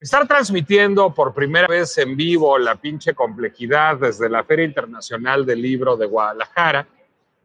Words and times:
Estar 0.00 0.28
transmitiendo 0.28 1.12
por 1.12 1.34
primera 1.34 1.66
vez 1.66 1.98
en 1.98 2.16
vivo 2.16 2.56
la 2.56 2.76
pinche 2.76 3.14
complejidad 3.14 3.96
desde 3.96 4.28
la 4.28 4.44
Feria 4.44 4.64
Internacional 4.64 5.44
del 5.44 5.60
Libro 5.60 5.96
de 5.96 6.06
Guadalajara 6.06 6.86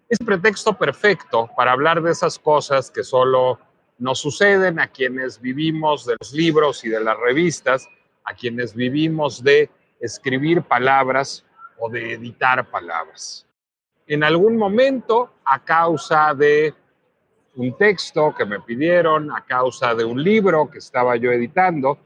es 0.07 0.19
pretexto 0.19 0.77
perfecto 0.77 1.49
para 1.57 1.71
hablar 1.71 2.03
de 2.03 2.11
esas 2.11 2.37
cosas 2.37 2.91
que 2.91 3.03
solo 3.03 3.59
nos 3.97 4.19
suceden 4.19 4.79
a 4.79 4.87
quienes 4.87 5.41
vivimos 5.41 6.05
de 6.05 6.15
los 6.19 6.31
libros 6.31 6.85
y 6.85 6.89
de 6.89 6.99
las 6.99 7.17
revistas, 7.17 7.89
a 8.23 8.35
quienes 8.35 8.75
vivimos 8.75 9.43
de 9.43 9.71
escribir 9.99 10.61
palabras 10.61 11.43
o 11.79 11.89
de 11.89 12.13
editar 12.13 12.69
palabras. 12.69 13.47
En 14.05 14.23
algún 14.23 14.57
momento, 14.57 15.33
a 15.43 15.63
causa 15.63 16.35
de 16.35 16.75
un 17.55 17.75
texto 17.75 18.35
que 18.37 18.45
me 18.45 18.59
pidieron, 18.59 19.31
a 19.31 19.43
causa 19.43 19.95
de 19.95 20.05
un 20.05 20.23
libro 20.23 20.69
que 20.69 20.77
estaba 20.77 21.15
yo 21.15 21.31
editando, 21.31 21.97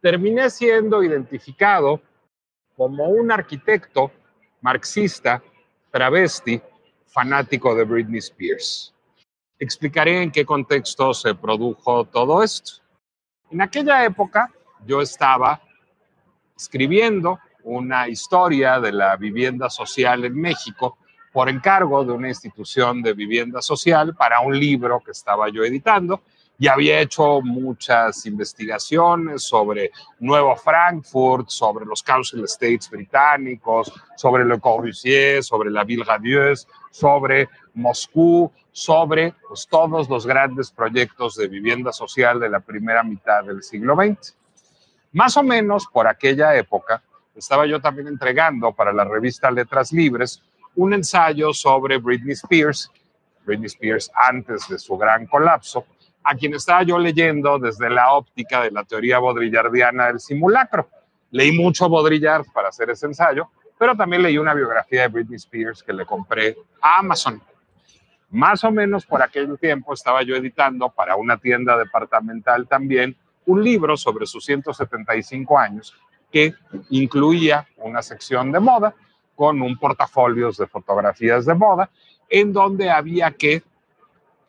terminé 0.00 0.50
siendo 0.50 1.02
identificado 1.02 2.00
como 2.76 3.08
un 3.08 3.30
arquitecto 3.32 4.12
marxista, 4.60 5.42
travesti, 5.90 6.60
fanático 7.06 7.74
de 7.74 7.84
Britney 7.84 8.18
Spears. 8.18 8.94
Explicaré 9.58 10.22
en 10.22 10.30
qué 10.30 10.44
contexto 10.44 11.12
se 11.12 11.34
produjo 11.34 12.04
todo 12.04 12.42
esto. 12.42 12.82
En 13.50 13.60
aquella 13.60 14.04
época 14.04 14.52
yo 14.86 15.00
estaba 15.00 15.60
escribiendo 16.56 17.38
una 17.64 18.08
historia 18.08 18.78
de 18.78 18.92
la 18.92 19.16
vivienda 19.16 19.68
social 19.68 20.24
en 20.24 20.34
México 20.34 20.98
por 21.32 21.48
encargo 21.48 22.04
de 22.04 22.12
una 22.12 22.28
institución 22.28 23.02
de 23.02 23.12
vivienda 23.12 23.60
social 23.60 24.14
para 24.14 24.40
un 24.40 24.58
libro 24.58 25.00
que 25.04 25.10
estaba 25.10 25.48
yo 25.48 25.64
editando 25.64 26.22
y 26.60 26.66
había 26.66 27.00
hecho 27.00 27.40
muchas 27.40 28.26
investigaciones 28.26 29.44
sobre 29.44 29.92
Nuevo 30.18 30.56
Frankfurt, 30.56 31.48
sobre 31.48 31.86
los 31.86 32.02
Council 32.02 32.42
Estates 32.42 32.90
británicos, 32.90 33.92
sobre 34.16 34.44
Le 34.44 34.58
Corbusier, 34.58 35.44
sobre 35.44 35.70
la 35.70 35.84
Ville 35.84 36.04
Radieuse, 36.04 36.66
sobre 36.90 37.48
Moscú, 37.74 38.50
sobre 38.72 39.34
pues, 39.46 39.68
todos 39.68 40.08
los 40.08 40.26
grandes 40.26 40.72
proyectos 40.72 41.36
de 41.36 41.46
vivienda 41.46 41.92
social 41.92 42.40
de 42.40 42.48
la 42.48 42.58
primera 42.58 43.04
mitad 43.04 43.44
del 43.44 43.62
siglo 43.62 43.94
XX. 43.94 44.36
Más 45.12 45.36
o 45.36 45.44
menos 45.44 45.86
por 45.86 46.08
aquella 46.08 46.56
época, 46.56 47.02
estaba 47.36 47.66
yo 47.66 47.80
también 47.80 48.08
entregando 48.08 48.72
para 48.72 48.92
la 48.92 49.04
revista 49.04 49.48
Letras 49.48 49.92
Libres 49.92 50.42
un 50.74 50.92
ensayo 50.92 51.52
sobre 51.52 51.98
Britney 51.98 52.32
Spears, 52.32 52.90
Britney 53.44 53.66
Spears 53.66 54.10
antes 54.14 54.68
de 54.68 54.78
su 54.78 54.98
gran 54.98 55.26
colapso, 55.26 55.86
a 56.22 56.34
quien 56.34 56.54
estaba 56.54 56.82
yo 56.82 56.98
leyendo 56.98 57.58
desde 57.58 57.88
la 57.90 58.12
óptica 58.12 58.62
de 58.62 58.70
la 58.70 58.84
teoría 58.84 59.18
bodrillardiana 59.18 60.08
del 60.08 60.20
simulacro. 60.20 60.88
Leí 61.30 61.52
mucho 61.52 61.88
Baudrillard 61.88 62.46
para 62.52 62.68
hacer 62.68 62.90
ese 62.90 63.06
ensayo, 63.06 63.50
pero 63.78 63.96
también 63.96 64.22
leí 64.22 64.38
una 64.38 64.54
biografía 64.54 65.02
de 65.02 65.08
Britney 65.08 65.36
Spears 65.36 65.82
que 65.82 65.92
le 65.92 66.04
compré 66.04 66.56
a 66.80 66.98
Amazon. 66.98 67.40
Más 68.30 68.62
o 68.64 68.70
menos 68.70 69.06
por 69.06 69.22
aquel 69.22 69.58
tiempo 69.58 69.94
estaba 69.94 70.22
yo 70.22 70.36
editando 70.36 70.90
para 70.90 71.16
una 71.16 71.38
tienda 71.38 71.78
departamental 71.78 72.66
también 72.66 73.16
un 73.46 73.64
libro 73.64 73.96
sobre 73.96 74.26
sus 74.26 74.44
175 74.44 75.58
años 75.58 75.94
que 76.30 76.54
incluía 76.90 77.66
una 77.78 78.02
sección 78.02 78.52
de 78.52 78.60
moda 78.60 78.94
con 79.34 79.62
un 79.62 79.78
portafolio 79.78 80.50
de 80.50 80.66
fotografías 80.66 81.46
de 81.46 81.54
moda 81.54 81.88
en 82.28 82.52
donde 82.52 82.90
había 82.90 83.30
que 83.30 83.62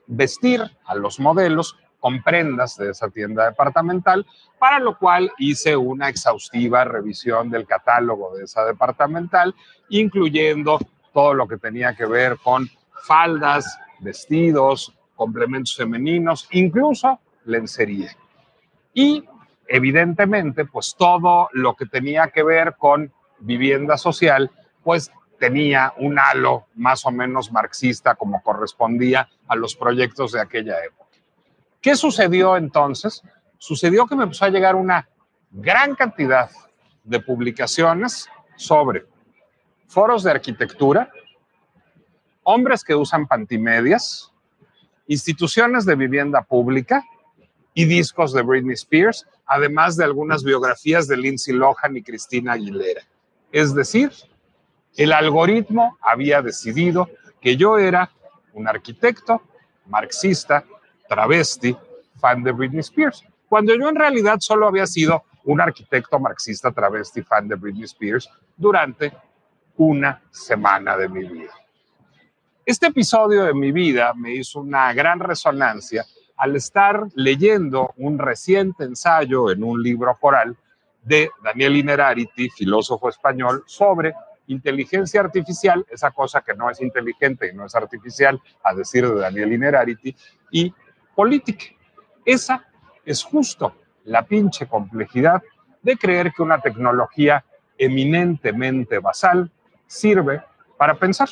vestir 0.10 0.62
a 0.86 0.96
los 0.96 1.20
modelos 1.20 1.78
con 2.00 2.24
prendas 2.24 2.78
de 2.78 2.92
esa 2.92 3.10
tienda 3.10 3.46
departamental, 3.46 4.26
para 4.58 4.80
lo 4.80 4.98
cual 4.98 5.32
hice 5.38 5.76
una 5.76 6.10
exhaustiva 6.10 6.84
revisión 6.84 7.50
del 7.50 7.66
catálogo 7.66 8.36
de 8.36 8.46
esa 8.46 8.66
departamental, 8.66 9.54
incluyendo 9.90 10.80
todo 11.14 11.34
lo 11.34 11.48
que 11.48 11.58
tenía 11.58 11.96
que 11.96 12.06
ver 12.06 12.38
con 12.44 12.70
faldas, 13.04 13.80
vestidos, 14.00 14.94
complementos 15.16 15.76
femeninos, 15.76 16.48
incluso 16.52 17.20
lencería. 17.46 18.16
Y 18.94 19.26
evidentemente, 19.68 20.66
pues 20.66 20.96
todo 20.98 21.50
lo 21.54 21.76
que 21.76 21.86
tenía 21.86 22.28
que 22.28 22.44
ver 22.44 22.76
con 22.78 23.12
vivienda 23.40 23.98
social, 23.98 24.50
pues 24.84 25.12
tenía 25.40 25.94
un 25.98 26.20
halo 26.20 26.68
más 26.76 27.06
o 27.06 27.12
menos 27.12 27.52
marxista 27.52 28.16
como 28.16 28.44
correspondía 28.44 29.30
a 29.48 29.56
los 29.56 29.76
proyectos 29.76 30.34
de 30.34 30.42
aquella 30.42 30.84
época. 30.84 31.10
¿Qué 31.82 31.96
sucedió 31.96 32.58
entonces? 32.58 33.24
Sucedió 33.58 34.06
que 34.06 34.16
me 34.16 34.24
empezó 34.24 34.46
a 34.46 34.50
llegar 34.50 34.76
una 34.76 35.08
gran 35.52 35.96
cantidad 35.96 36.50
de 37.04 37.20
publicaciones 37.20 38.28
sobre 38.56 39.06
foros 39.88 40.24
de 40.24 40.32
arquitectura, 40.32 41.12
hombres 42.44 42.84
que 42.84 42.94
usan 42.94 43.26
pantimedias, 43.26 44.32
instituciones 45.08 45.86
de 45.86 45.96
vivienda 45.96 46.42
pública 46.44 47.04
y 47.74 47.86
discos 47.86 48.34
de 48.34 48.44
Britney 48.44 48.74
Spears, 48.74 49.26
además 49.46 49.96
de 49.96 50.04
algunas 50.04 50.44
biografías 50.44 51.08
de 51.08 51.18
Lindsay 51.18 51.56
Lohan 51.56 51.98
y 51.98 52.04
Cristina 52.04 52.54
Aguilera. 52.54 53.02
Es 53.52 53.74
decir, 53.74 54.12
el 55.00 55.14
algoritmo 55.14 55.98
había 56.02 56.42
decidido 56.42 57.10
que 57.40 57.56
yo 57.56 57.78
era 57.78 58.12
un 58.52 58.68
arquitecto, 58.68 59.42
marxista, 59.86 60.66
travesti, 61.08 61.74
fan 62.18 62.44
de 62.44 62.52
Britney 62.52 62.82
Spears, 62.82 63.24
cuando 63.48 63.74
yo 63.76 63.88
en 63.88 63.96
realidad 63.96 64.40
solo 64.42 64.68
había 64.68 64.86
sido 64.86 65.24
un 65.46 65.62
arquitecto 65.62 66.20
marxista, 66.20 66.74
travesti, 66.74 67.22
fan 67.22 67.48
de 67.48 67.56
Britney 67.56 67.86
Spears 67.86 68.30
durante 68.58 69.14
una 69.78 70.22
semana 70.32 70.98
de 70.98 71.08
mi 71.08 71.24
vida. 71.24 71.54
Este 72.66 72.88
episodio 72.88 73.46
de 73.46 73.54
mi 73.54 73.72
vida 73.72 74.14
me 74.14 74.34
hizo 74.34 74.60
una 74.60 74.92
gran 74.92 75.22
resonancia 75.22 76.06
al 76.36 76.58
estar 76.58 77.06
leyendo 77.16 77.94
un 77.96 78.20
reciente 78.20 78.84
ensayo 78.84 79.50
en 79.50 79.64
un 79.64 79.82
libro 79.82 80.14
coral 80.20 80.58
de 81.02 81.32
Daniel 81.42 81.78
Inerarity, 81.78 82.50
filósofo 82.50 83.08
español, 83.08 83.64
sobre 83.66 84.14
inteligencia 84.50 85.22
artificial, 85.22 85.86
esa 85.90 86.12
cosa 86.12 86.42
que 86.42 86.54
no 86.56 86.70
es 86.70 86.82
inteligente 86.82 87.50
y 87.50 87.56
no 87.56 87.66
es 87.66 87.76
artificial, 87.76 88.42
a 88.64 88.74
decir 88.74 89.08
de 89.08 89.20
Daniel 89.20 89.54
Inerarity, 89.54 90.16
y 90.52 90.74
política. 91.16 91.66
Esa 92.26 92.66
es 93.06 93.24
justo 93.24 93.76
la 94.06 94.24
pinche 94.24 94.68
complejidad 94.68 95.42
de 95.82 95.98
creer 95.98 96.34
que 96.36 96.42
una 96.42 96.60
tecnología 96.60 97.46
eminentemente 97.78 99.00
basal 99.00 99.52
sirve 99.88 100.42
para 100.78 100.96
pensar. 100.96 101.30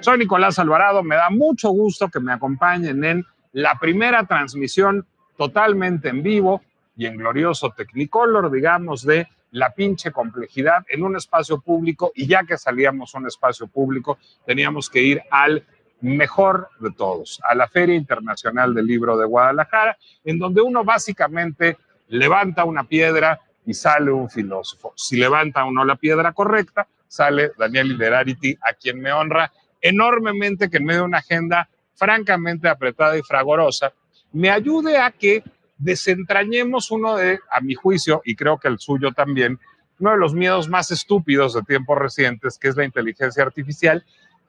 Soy 0.00 0.18
Nicolás 0.18 0.58
Alvarado, 0.58 1.04
me 1.04 1.14
da 1.14 1.30
mucho 1.30 1.70
gusto 1.70 2.08
que 2.08 2.18
me 2.18 2.32
acompañen 2.32 3.04
en 3.04 3.24
la 3.52 3.78
primera 3.78 4.24
transmisión 4.26 5.06
totalmente 5.36 6.08
en 6.08 6.22
vivo 6.22 6.62
y 6.96 7.06
en 7.06 7.16
glorioso 7.16 7.70
Technicolor, 7.70 8.50
digamos, 8.50 9.02
de 9.02 9.28
la 9.50 9.74
pinche 9.74 10.10
complejidad 10.10 10.84
en 10.88 11.02
un 11.02 11.16
espacio 11.16 11.60
público 11.60 12.12
y 12.14 12.26
ya 12.26 12.44
que 12.44 12.56
salíamos 12.56 13.14
a 13.14 13.18
un 13.18 13.26
espacio 13.26 13.66
público, 13.66 14.18
teníamos 14.46 14.88
que 14.88 15.02
ir 15.02 15.22
al 15.30 15.64
mejor 16.00 16.68
de 16.80 16.90
todos, 16.90 17.40
a 17.48 17.54
la 17.54 17.68
Feria 17.68 17.94
Internacional 17.94 18.74
del 18.74 18.86
Libro 18.86 19.16
de 19.16 19.26
Guadalajara, 19.26 19.96
en 20.24 20.38
donde 20.38 20.60
uno 20.60 20.84
básicamente 20.84 21.78
levanta 22.08 22.64
una 22.64 22.84
piedra, 22.84 23.40
y 23.66 23.74
sale 23.74 24.10
un 24.10 24.28
filósofo. 24.28 24.92
Si 24.96 25.16
levanta 25.16 25.64
uno 25.64 25.84
la 25.84 25.96
piedra 25.96 26.32
correcta, 26.32 26.88
sale 27.06 27.52
Daniel 27.58 27.92
Ilerarity, 27.92 28.58
a 28.62 28.74
quien 28.74 29.00
me 29.00 29.12
honra 29.12 29.52
enormemente 29.80 30.70
que 30.70 30.78
en 30.78 30.84
medio 30.84 31.00
de 31.00 31.06
una 31.06 31.18
agenda 31.18 31.68
francamente 31.94 32.68
apretada 32.68 33.16
y 33.16 33.22
fragorosa, 33.22 33.92
me 34.32 34.50
ayude 34.50 34.98
a 34.98 35.10
que 35.10 35.42
desentrañemos 35.78 36.90
uno 36.90 37.16
de, 37.16 37.40
a 37.50 37.60
mi 37.60 37.74
juicio, 37.74 38.22
y 38.24 38.34
creo 38.36 38.58
que 38.58 38.68
el 38.68 38.78
suyo 38.78 39.12
también, 39.12 39.58
uno 39.98 40.12
de 40.12 40.16
los 40.16 40.34
miedos 40.34 40.68
más 40.68 40.90
estúpidos 40.90 41.54
de 41.54 41.62
tiempos 41.62 41.98
recientes, 41.98 42.58
que 42.58 42.68
es 42.68 42.76
la 42.76 42.84
inteligencia 42.84 43.42
artificial, 43.42 44.04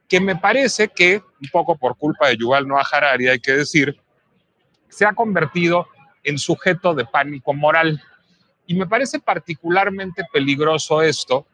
que 0.08 0.20
me 0.20 0.36
parece 0.36 0.90
que, 0.90 1.22
un 1.42 1.50
poco 1.52 1.76
por 1.76 1.98
culpa 1.98 2.28
de 2.28 2.38
Yuval 2.38 2.68
Noah 2.68 2.86
Harari, 2.92 3.28
hay 3.28 3.40
que 3.40 3.54
decir, 3.54 4.00
se 4.90 5.06
ha 5.06 5.14
convertido 5.14 5.88
en 6.24 6.38
sujeto 6.38 6.94
de 6.94 7.06
pánico 7.06 7.54
moral. 7.54 8.02
Y 8.66 8.76
me 8.76 8.88
parece 8.88 9.20
particularmente 9.20 10.24
peligroso 10.32 11.02
esto 11.02 11.46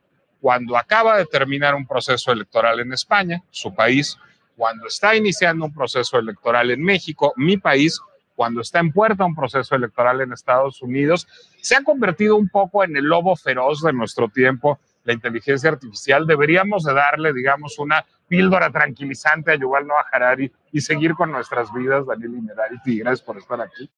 cuando 0.42 0.78
acaba 0.78 1.18
de 1.18 1.26
terminar 1.26 1.76
un 1.76 1.88
proceso 1.88 2.32
electoral 2.32 2.80
en 2.80 2.94
España, 2.94 3.44
su 3.50 3.74
país, 3.74 4.18
cuando 4.60 4.88
está 4.88 5.16
iniciando 5.16 5.64
un 5.64 5.74
proceso 5.74 6.20
electoral 6.20 6.70
en 6.70 6.84
México, 6.84 7.32
mi 7.38 7.56
país, 7.56 7.98
cuando 8.36 8.60
está 8.60 8.80
en 8.80 8.92
puerta 8.92 9.24
un 9.24 9.34
proceso 9.34 9.74
electoral 9.74 10.20
en 10.20 10.34
Estados 10.34 10.82
Unidos, 10.82 11.30
se 11.62 11.78
ha 11.78 11.82
convertido 11.82 12.36
un 12.36 12.50
poco 12.50 12.84
en 12.84 12.98
el 12.98 13.06
lobo 13.06 13.38
feroz 13.38 13.82
de 13.82 13.94
nuestro 13.94 14.28
tiempo, 14.28 14.78
la 15.06 15.14
inteligencia 15.14 15.70
artificial. 15.70 16.28
Deberíamos 16.28 16.84
de 16.84 16.94
darle, 16.94 17.32
digamos, 17.32 17.80
una 17.80 18.06
píldora 18.28 18.70
tranquilizante 18.70 19.54
a 19.54 19.56
Yuval 19.56 19.88
Noah 19.88 20.06
Harari 20.12 20.52
y 20.74 20.82
seguir 20.82 21.14
con 21.14 21.32
nuestras 21.32 21.74
vidas, 21.74 22.06
Daniel 22.06 22.36
Inerarity. 22.36 23.00
Gracias 23.00 23.22
por 23.22 23.38
estar 23.38 23.62
aquí. 23.62 23.90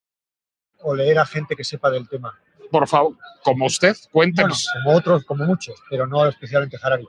O 0.84 0.94
leer 0.94 1.18
a 1.18 1.26
gente 1.26 1.56
que 1.56 1.64
sepa 1.64 1.90
del 1.90 2.08
tema 2.08 2.40
por 2.70 2.88
favor, 2.88 3.18
como 3.44 3.66
usted, 3.66 3.98
cuéntenos. 4.12 4.70
como 4.74 4.96
otros, 4.96 5.26
como 5.26 5.44
muchos, 5.44 5.82
pero 5.90 6.06
no 6.06 6.26
especialmente 6.28 6.78
Harari. 6.82 7.06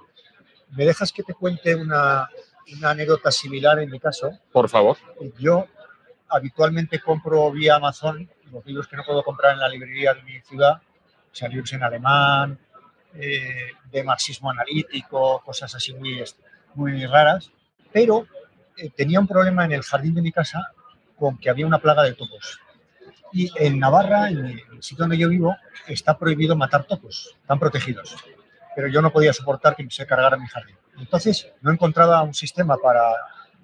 ¿Me 0.70 0.86
dejas 0.86 1.12
que 1.12 1.22
te 1.22 1.34
cuente 1.34 1.76
una, 1.76 2.28
una 2.76 2.90
anécdota 2.90 3.30
similar 3.30 3.78
en 3.78 3.90
mi 3.90 4.00
caso? 4.00 4.38
Por 4.52 4.68
favor. 4.68 4.96
Yo 5.38 5.66
habitualmente 6.28 7.00
compro 7.00 7.50
vía 7.50 7.76
Amazon 7.76 8.28
los 8.52 8.64
libros 8.66 8.86
que 8.86 8.96
no 8.96 9.04
puedo 9.04 9.22
comprar 9.22 9.54
en 9.54 9.60
la 9.60 9.68
librería 9.68 10.14
de 10.14 10.22
mi 10.22 10.40
ciudad, 10.40 10.74
o 10.74 11.34
sea, 11.34 11.48
libros 11.48 11.72
en 11.72 11.82
alemán, 11.82 12.58
eh, 13.14 13.72
de 13.90 14.04
marxismo 14.04 14.50
analítico, 14.50 15.42
cosas 15.44 15.74
así 15.74 15.94
muy, 15.94 16.22
muy 16.74 17.06
raras, 17.06 17.50
pero 17.92 18.26
eh, 18.76 18.90
tenía 18.90 19.20
un 19.20 19.26
problema 19.26 19.64
en 19.64 19.72
el 19.72 19.82
jardín 19.82 20.14
de 20.14 20.22
mi 20.22 20.32
casa 20.32 20.72
con 21.16 21.38
que 21.38 21.50
había 21.50 21.66
una 21.66 21.78
plaga 21.78 22.02
de 22.02 22.12
topos. 22.12 22.60
Y 23.32 23.50
en 23.56 23.78
Navarra, 23.78 24.28
en 24.28 24.44
el 24.44 24.82
sitio 24.82 25.04
donde 25.04 25.16
yo 25.16 25.28
vivo, 25.28 25.56
está 25.86 26.18
prohibido 26.18 26.54
matar 26.54 26.84
topos, 26.84 27.34
están 27.40 27.58
protegidos. 27.58 28.16
Pero 28.76 28.88
yo 28.88 29.00
no 29.00 29.10
podía 29.10 29.32
soportar 29.32 29.74
que 29.74 29.86
se 29.90 30.06
cargara 30.06 30.36
mi 30.36 30.46
jardín. 30.46 30.76
Entonces 30.98 31.48
no 31.60 31.72
encontraba 31.72 32.22
un 32.22 32.34
sistema 32.34 32.76
para 32.76 33.02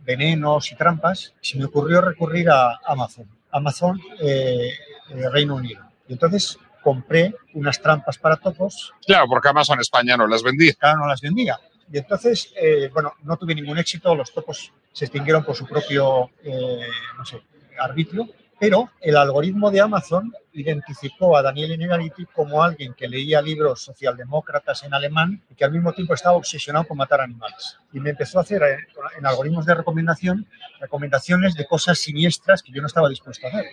venenos 0.02 0.70
y 0.72 0.76
trampas. 0.76 1.34
Y 1.42 1.46
se 1.46 1.58
me 1.58 1.66
ocurrió 1.66 2.00
recurrir 2.00 2.50
a 2.50 2.78
Amazon, 2.84 3.28
Amazon 3.50 4.00
eh, 4.20 4.70
eh, 5.10 5.28
Reino 5.30 5.56
Unido. 5.56 5.84
Y 6.08 6.14
entonces 6.14 6.58
compré 6.82 7.34
unas 7.54 7.80
trampas 7.80 8.18
para 8.18 8.36
topos. 8.36 8.92
Claro, 9.06 9.26
porque 9.28 9.48
Amazon 9.48 9.80
España 9.80 10.16
no 10.16 10.26
las 10.26 10.42
vendía. 10.42 10.72
Claro, 10.74 11.00
no 11.00 11.06
las 11.06 11.20
vendía. 11.20 11.58
Y 11.90 11.98
entonces, 11.98 12.52
eh, 12.56 12.90
bueno, 12.92 13.14
no 13.22 13.36
tuve 13.36 13.54
ningún 13.54 13.78
éxito, 13.78 14.14
los 14.14 14.32
topos 14.32 14.72
se 14.92 15.06
extinguieron 15.06 15.44
por 15.44 15.56
su 15.56 15.66
propio, 15.66 16.30
no 17.16 17.24
sé, 17.24 17.42
arbitrio 17.78 18.28
pero 18.58 18.90
el 19.00 19.16
algoritmo 19.16 19.70
de 19.70 19.80
Amazon 19.80 20.32
identificó 20.52 21.36
a 21.36 21.42
Daniel 21.42 21.72
Inegarity 21.72 22.26
como 22.26 22.62
alguien 22.62 22.94
que 22.94 23.08
leía 23.08 23.40
libros 23.40 23.82
socialdemócratas 23.82 24.82
en 24.82 24.94
alemán 24.94 25.42
y 25.48 25.54
que 25.54 25.64
al 25.64 25.72
mismo 25.72 25.92
tiempo 25.92 26.14
estaba 26.14 26.36
obsesionado 26.36 26.86
con 26.86 26.96
matar 26.96 27.20
animales. 27.20 27.78
Y 27.92 28.00
me 28.00 28.10
empezó 28.10 28.38
a 28.38 28.42
hacer 28.42 28.62
eh, 28.62 28.78
en 29.16 29.26
algoritmos 29.26 29.66
de 29.66 29.74
recomendación 29.74 30.46
recomendaciones 30.80 31.54
de 31.54 31.66
cosas 31.66 31.98
siniestras 31.98 32.62
que 32.62 32.72
yo 32.72 32.80
no 32.80 32.88
estaba 32.88 33.08
dispuesto 33.08 33.46
a 33.46 33.50
hacer. 33.50 33.66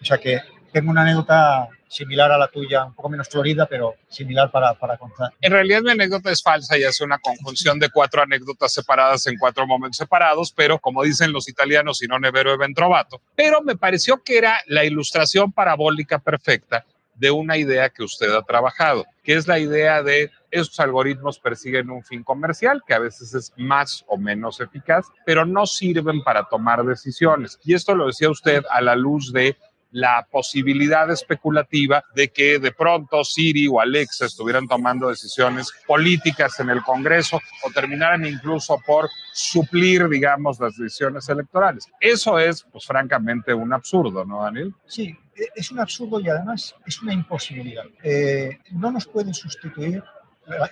O 0.00 0.04
sea 0.04 0.18
que 0.18 0.40
tengo 0.72 0.90
una 0.90 1.02
anécdota 1.02 1.68
similar 1.90 2.30
a 2.30 2.38
la 2.38 2.46
tuya, 2.46 2.84
un 2.84 2.94
poco 2.94 3.08
menos 3.08 3.28
florida, 3.28 3.66
pero 3.66 3.96
similar 4.08 4.50
para, 4.50 4.74
para 4.74 4.96
contar. 4.96 5.32
En 5.40 5.52
realidad 5.52 5.82
mi 5.82 5.90
anécdota 5.90 6.30
es 6.30 6.40
falsa 6.42 6.78
y 6.78 6.84
hace 6.84 7.04
una 7.04 7.18
conjunción 7.18 7.78
de 7.78 7.90
cuatro 7.90 8.22
anécdotas 8.22 8.72
separadas 8.72 9.26
en 9.26 9.36
cuatro 9.36 9.66
momentos 9.66 9.96
separados, 9.96 10.52
pero 10.52 10.78
como 10.78 11.02
dicen 11.02 11.32
los 11.32 11.48
italianos, 11.48 11.98
si 11.98 12.06
no 12.06 12.18
nevero 12.18 12.54
e 12.54 12.74
trovato. 12.74 13.20
Pero 13.34 13.60
me 13.62 13.76
pareció 13.76 14.22
que 14.22 14.38
era 14.38 14.60
la 14.66 14.84
ilustración 14.84 15.50
parabólica 15.52 16.20
perfecta 16.20 16.86
de 17.14 17.30
una 17.30 17.58
idea 17.58 17.90
que 17.90 18.02
usted 18.02 18.32
ha 18.34 18.42
trabajado, 18.42 19.04
que 19.22 19.34
es 19.34 19.46
la 19.46 19.58
idea 19.58 20.02
de 20.02 20.30
esos 20.50 20.80
algoritmos 20.80 21.38
persiguen 21.38 21.90
un 21.90 22.02
fin 22.02 22.24
comercial 22.24 22.82
que 22.86 22.94
a 22.94 22.98
veces 22.98 23.34
es 23.34 23.52
más 23.56 24.04
o 24.08 24.16
menos 24.16 24.60
eficaz, 24.60 25.06
pero 25.24 25.44
no 25.44 25.66
sirven 25.66 26.22
para 26.22 26.44
tomar 26.48 26.84
decisiones. 26.84 27.58
Y 27.62 27.74
esto 27.74 27.94
lo 27.94 28.06
decía 28.06 28.30
usted 28.30 28.64
a 28.70 28.80
la 28.80 28.96
luz 28.96 29.32
de 29.32 29.56
la 29.92 30.26
posibilidad 30.30 31.10
especulativa 31.10 32.04
de 32.14 32.28
que 32.28 32.58
de 32.58 32.72
pronto 32.72 33.24
Siri 33.24 33.66
o 33.66 33.80
Alexa 33.80 34.26
estuvieran 34.26 34.66
tomando 34.68 35.08
decisiones 35.08 35.72
políticas 35.86 36.58
en 36.60 36.70
el 36.70 36.82
Congreso 36.82 37.40
o 37.64 37.70
terminaran 37.70 38.24
incluso 38.24 38.80
por 38.86 39.08
suplir, 39.32 40.08
digamos, 40.08 40.60
las 40.60 40.76
decisiones 40.76 41.28
electorales. 41.28 41.86
Eso 42.00 42.38
es, 42.38 42.64
pues 42.70 42.84
francamente, 42.84 43.54
un 43.54 43.72
absurdo, 43.72 44.24
¿no, 44.24 44.42
Daniel? 44.42 44.74
Sí, 44.86 45.16
e, 45.34 45.48
es 45.54 45.70
un 45.70 45.80
absurdo 45.80 46.20
y 46.20 46.28
además 46.28 46.74
es 46.86 47.02
una 47.02 47.12
imposibilidad. 47.12 47.84
Eh, 48.02 48.58
no 48.72 48.90
nos 48.90 49.06
pueden 49.06 49.34
sustituir, 49.34 50.02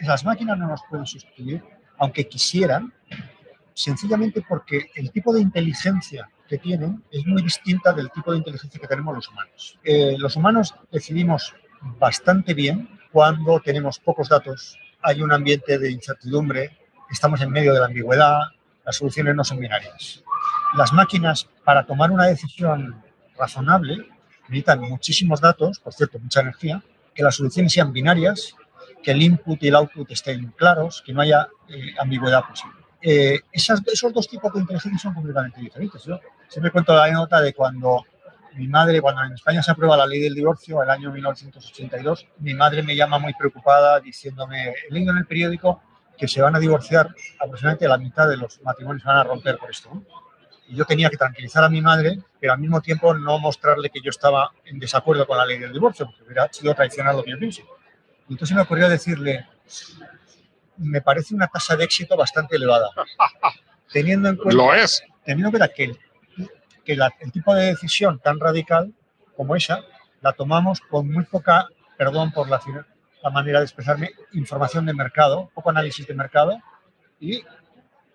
las 0.00 0.24
máquinas 0.24 0.58
no 0.58 0.68
nos 0.68 0.82
pueden 0.88 1.06
sustituir, 1.06 1.62
aunque 1.98 2.28
quisieran, 2.28 2.92
sencillamente 3.74 4.42
porque 4.48 4.90
el 4.96 5.10
tipo 5.12 5.32
de 5.32 5.40
inteligencia 5.40 6.28
que 6.48 6.58
tienen 6.58 7.04
es 7.10 7.24
muy 7.26 7.42
distinta 7.42 7.92
del 7.92 8.10
tipo 8.10 8.32
de 8.32 8.38
inteligencia 8.38 8.80
que 8.80 8.86
tenemos 8.86 9.14
los 9.14 9.28
humanos. 9.28 9.78
Eh, 9.84 10.16
los 10.18 10.34
humanos 10.36 10.74
decidimos 10.90 11.54
bastante 11.98 12.54
bien 12.54 12.88
cuando 13.12 13.60
tenemos 13.60 13.98
pocos 13.98 14.28
datos, 14.28 14.76
hay 15.02 15.22
un 15.22 15.32
ambiente 15.32 15.78
de 15.78 15.90
incertidumbre, 15.90 16.76
estamos 17.10 17.40
en 17.40 17.50
medio 17.50 17.72
de 17.72 17.80
la 17.80 17.86
ambigüedad, 17.86 18.40
las 18.84 18.96
soluciones 18.96 19.34
no 19.34 19.44
son 19.44 19.60
binarias. 19.60 20.22
Las 20.76 20.92
máquinas, 20.92 21.48
para 21.64 21.86
tomar 21.86 22.10
una 22.10 22.26
decisión 22.26 23.02
razonable, 23.38 24.06
necesitan 24.48 24.80
muchísimos 24.80 25.40
datos, 25.40 25.78
por 25.78 25.92
cierto, 25.92 26.18
mucha 26.18 26.40
energía, 26.40 26.82
que 27.14 27.22
las 27.22 27.36
soluciones 27.36 27.72
sean 27.72 27.92
binarias, 27.92 28.54
que 29.02 29.12
el 29.12 29.22
input 29.22 29.62
y 29.62 29.68
el 29.68 29.76
output 29.76 30.10
estén 30.10 30.52
claros, 30.56 31.02
que 31.04 31.12
no 31.12 31.20
haya 31.20 31.48
eh, 31.68 31.94
ambigüedad 31.98 32.44
posible. 32.46 32.76
Eh, 33.00 33.40
esos 33.52 34.12
dos 34.12 34.28
tipos 34.28 34.52
de 34.52 34.60
inteligencia 34.60 34.98
son 34.98 35.14
completamente 35.14 35.60
diferentes. 35.60 36.04
Yo 36.04 36.18
siempre 36.48 36.70
cuento 36.70 36.94
la 36.94 37.04
anécdota 37.04 37.40
de 37.40 37.54
cuando 37.54 38.04
mi 38.54 38.66
madre, 38.66 39.00
cuando 39.00 39.22
en 39.22 39.32
España 39.32 39.62
se 39.62 39.70
aprueba 39.70 39.96
la 39.96 40.06
ley 40.06 40.20
del 40.20 40.34
divorcio, 40.34 40.82
el 40.82 40.90
año 40.90 41.12
1982, 41.12 42.26
mi 42.38 42.54
madre 42.54 42.82
me 42.82 42.96
llama 42.96 43.18
muy 43.18 43.32
preocupada 43.34 44.00
diciéndome, 44.00 44.74
he 44.88 44.92
leído 44.92 45.12
en 45.12 45.18
el 45.18 45.26
periódico 45.26 45.80
que 46.16 46.26
se 46.26 46.42
van 46.42 46.56
a 46.56 46.58
divorciar, 46.58 47.14
aproximadamente 47.38 47.86
la 47.86 47.98
mitad 47.98 48.28
de 48.28 48.36
los 48.36 48.60
matrimonios 48.62 49.04
van 49.04 49.18
a 49.18 49.24
romper 49.24 49.56
por 49.58 49.70
esto. 49.70 50.02
Y 50.66 50.74
yo 50.74 50.84
tenía 50.84 51.08
que 51.08 51.16
tranquilizar 51.16 51.62
a 51.62 51.68
mi 51.68 51.80
madre, 51.80 52.18
pero 52.40 52.54
al 52.54 52.58
mismo 52.58 52.80
tiempo 52.80 53.14
no 53.14 53.38
mostrarle 53.38 53.88
que 53.90 54.00
yo 54.02 54.10
estaba 54.10 54.50
en 54.64 54.80
desacuerdo 54.80 55.26
con 55.26 55.38
la 55.38 55.46
ley 55.46 55.58
del 55.58 55.72
divorcio, 55.72 56.06
porque 56.06 56.24
hubiera 56.24 56.52
sido 56.52 56.74
traicionar 56.74 57.14
lo 57.14 57.22
que 57.22 57.30
yo 57.30 57.38
pienso. 57.38 57.62
Y 58.28 58.32
entonces 58.32 58.54
me 58.56 58.62
ocurrió 58.62 58.88
decirle, 58.88 59.46
me 60.78 61.00
parece 61.00 61.34
una 61.34 61.48
tasa 61.48 61.76
de 61.76 61.84
éxito 61.84 62.16
bastante 62.16 62.56
elevada. 62.56 62.88
Teniendo 63.92 64.28
en 64.28 64.36
cuenta, 64.36 64.56
Lo 64.56 64.74
es. 64.74 65.02
Teniendo 65.24 65.48
en 65.48 65.52
cuenta 65.52 65.68
que, 65.74 65.96
que 66.84 66.92
el 66.92 67.32
tipo 67.32 67.54
de 67.54 67.66
decisión 67.66 68.18
tan 68.18 68.38
radical 68.38 68.92
como 69.36 69.56
esa 69.56 69.82
la 70.20 70.32
tomamos 70.32 70.80
con 70.80 71.10
muy 71.10 71.24
poca, 71.24 71.68
perdón 71.96 72.32
por 72.32 72.48
la, 72.48 72.60
la 73.22 73.30
manera 73.30 73.60
de 73.60 73.64
expresarme, 73.64 74.10
información 74.32 74.86
de 74.86 74.94
mercado, 74.94 75.50
poco 75.54 75.70
análisis 75.70 76.06
de 76.06 76.14
mercado 76.14 76.58
y 77.20 77.42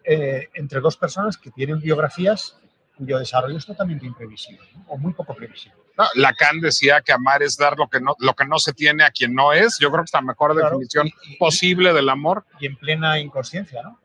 eh, 0.03 0.49
entre 0.53 0.81
dos 0.81 0.97
personas 0.97 1.37
que 1.37 1.51
tienen 1.51 1.79
biografías 1.79 2.57
cuyo 2.97 3.19
desarrollo 3.19 3.57
es 3.57 3.65
totalmente 3.65 4.05
imprevisible 4.05 4.67
o 4.87 4.97
muy 4.97 5.13
poco 5.13 5.33
previsible. 5.33 5.82
Lacan 6.15 6.59
decía 6.59 7.01
que 7.01 7.11
amar 7.11 7.43
es 7.43 7.55
dar 7.57 7.77
lo 7.77 7.87
que 7.87 7.99
no, 7.99 8.15
lo 8.19 8.33
que 8.33 8.45
no 8.45 8.57
se 8.59 8.73
tiene 8.73 9.03
a 9.03 9.11
quien 9.11 9.33
no 9.33 9.53
es. 9.53 9.77
Yo 9.79 9.89
creo 9.91 10.03
que 10.03 10.09
es 10.09 10.13
la 10.13 10.21
mejor 10.21 10.55
definición 10.55 11.09
posible 11.37 11.93
del 11.93 12.09
amor. 12.09 12.45
Y 12.59 12.65
en 12.65 12.75
plena 12.75 13.19
inconsciencia, 13.19 13.83
¿no? 13.83 13.99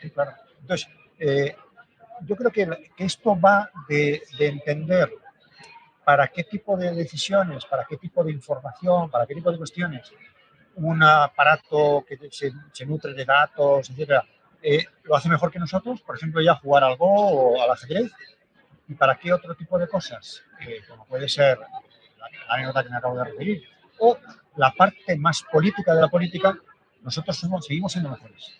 Sí, 0.00 0.10
claro. 0.10 0.32
Entonces, 0.60 0.88
eh, 1.18 1.56
yo 2.22 2.36
creo 2.36 2.50
que, 2.50 2.90
que, 2.96 3.04
esto 3.04 3.38
va 3.38 3.70
de, 3.88 4.22
de, 4.38 4.46
entender 4.46 5.12
para 6.04 6.28
qué 6.28 6.44
tipo 6.44 6.76
de 6.76 6.92
decisiones, 6.92 7.64
para 7.64 7.84
qué 7.84 7.96
tipo 7.96 8.22
de 8.22 8.32
información, 8.32 9.10
para 9.10 9.26
qué 9.26 9.34
tipo 9.34 9.50
de 9.50 9.58
cuestiones 9.58 10.12
un 10.76 11.02
aparato 11.02 12.04
que 12.06 12.18
se, 12.30 12.52
se 12.72 12.86
nutre 12.86 13.14
de 13.14 13.24
datos, 13.24 13.90
etcétera, 13.90 14.24
eh, 14.62 14.84
lo 15.04 15.16
hace 15.16 15.28
mejor 15.28 15.50
que 15.50 15.58
nosotros, 15.58 16.00
por 16.02 16.16
ejemplo, 16.16 16.40
ya 16.40 16.54
jugar 16.54 16.84
al 16.84 16.96
Go 16.96 17.06
o 17.06 17.62
al 17.62 17.70
ajedrez, 17.70 18.12
y 18.92 18.94
para 18.94 19.16
qué 19.16 19.32
otro 19.32 19.54
tipo 19.54 19.78
de 19.78 19.88
cosas, 19.88 20.42
eh, 20.60 20.82
como 20.86 21.06
puede 21.06 21.28
ser 21.28 21.58
la, 21.58 22.54
anécdota 22.54 22.84
que 22.84 22.90
me 22.90 22.96
acabo 22.96 23.16
de 23.16 23.24
referir, 23.24 23.62
o 23.98 24.18
la 24.56 24.70
parte 24.72 25.16
más 25.16 25.42
política 25.50 25.94
de 25.94 26.02
la 26.02 26.08
política, 26.08 26.56
nosotros 27.00 27.36
somos, 27.36 27.66
seguimos 27.66 27.92
siendo 27.92 28.10
mejores. 28.10 28.52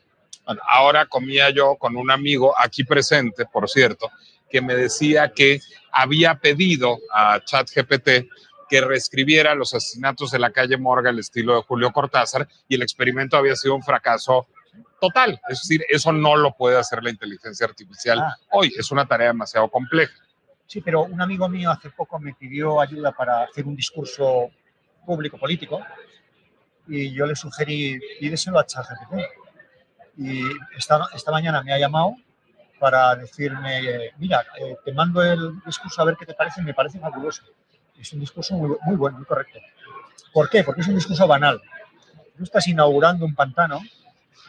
Bueno, 0.46 0.62
ahora 0.66 1.06
comía 1.06 1.50
yo 1.50 1.76
con 1.76 1.96
un 1.96 2.10
amigo 2.10 2.54
aquí 2.58 2.82
presente, 2.84 3.44
por 3.44 3.68
cierto, 3.68 4.10
que 4.50 4.62
me 4.62 4.74
decía 4.74 5.32
que 5.32 5.60
había 5.92 6.36
pedido 6.36 6.98
a 7.12 7.40
ChatGPT 7.44 8.28
que 8.68 8.80
reescribiera 8.80 9.54
los 9.54 9.74
asesinatos 9.74 10.30
de 10.30 10.38
la 10.38 10.50
calle 10.50 10.78
Morga 10.78 11.10
al 11.10 11.18
estilo 11.18 11.56
de 11.56 11.62
Julio 11.62 11.92
Cortázar 11.92 12.48
y 12.68 12.76
el 12.76 12.82
experimento 12.82 13.36
había 13.36 13.54
sido 13.54 13.74
un 13.74 13.82
fracaso 13.82 14.46
total. 15.00 15.40
Es 15.48 15.60
decir, 15.62 15.84
eso 15.88 16.12
no 16.12 16.36
lo 16.36 16.52
puede 16.54 16.78
hacer 16.78 17.02
la 17.02 17.10
inteligencia 17.10 17.66
artificial 17.66 18.18
Ah. 18.20 18.36
hoy. 18.52 18.72
Es 18.76 18.90
una 18.90 19.06
tarea 19.06 19.28
demasiado 19.28 19.68
compleja. 19.68 20.14
Sí, 20.66 20.80
pero 20.80 21.02
un 21.02 21.20
amigo 21.20 21.48
mío 21.48 21.70
hace 21.70 21.90
poco 21.90 22.18
me 22.18 22.34
pidió 22.34 22.80
ayuda 22.80 23.12
para 23.12 23.42
hacer 23.44 23.66
un 23.66 23.76
discurso 23.76 24.50
público 25.04 25.36
político 25.38 25.80
y 26.88 27.12
yo 27.12 27.26
le 27.26 27.34
sugerí 27.36 28.00
pídeselo 28.20 28.58
a 28.58 28.66
ChatGPT. 28.66 29.14
Y 30.18 30.42
esta, 30.76 31.06
esta 31.14 31.30
mañana 31.30 31.62
me 31.62 31.72
ha 31.72 31.78
llamado 31.78 32.14
para 32.78 33.14
decirme, 33.16 34.12
mira, 34.18 34.44
eh, 34.58 34.76
te 34.84 34.92
mando 34.92 35.22
el 35.22 35.60
discurso 35.64 36.02
a 36.02 36.04
ver 36.04 36.16
qué 36.18 36.26
te 36.26 36.34
parece, 36.34 36.62
me 36.62 36.74
parece 36.74 36.98
fabuloso. 36.98 37.44
Es 37.98 38.12
un 38.12 38.20
discurso 38.20 38.54
muy, 38.56 38.76
muy 38.82 38.96
bueno, 38.96 39.18
muy 39.18 39.26
correcto. 39.26 39.58
¿Por 40.32 40.48
qué? 40.50 40.64
Porque 40.64 40.80
es 40.80 40.88
un 40.88 40.94
discurso 40.96 41.26
banal. 41.26 41.60
Tú 42.36 42.42
estás 42.44 42.66
inaugurando 42.66 43.24
un 43.24 43.34
pantano, 43.34 43.80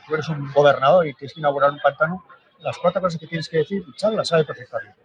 tú 0.08 0.14
eres 0.14 0.28
un 0.30 0.52
gobernador 0.52 1.08
y 1.08 1.14
tienes 1.14 1.34
que 1.34 1.40
inaugurar 1.40 1.72
un 1.72 1.80
pantano, 1.80 2.26
las 2.60 2.78
cuatro 2.78 3.02
cosas 3.02 3.20
que 3.20 3.28
tienes 3.28 3.50
que 3.50 3.58
decir, 3.58 3.84
Chad 3.96 4.14
las 4.14 4.28
sabe 4.28 4.46
perfectamente. 4.46 5.02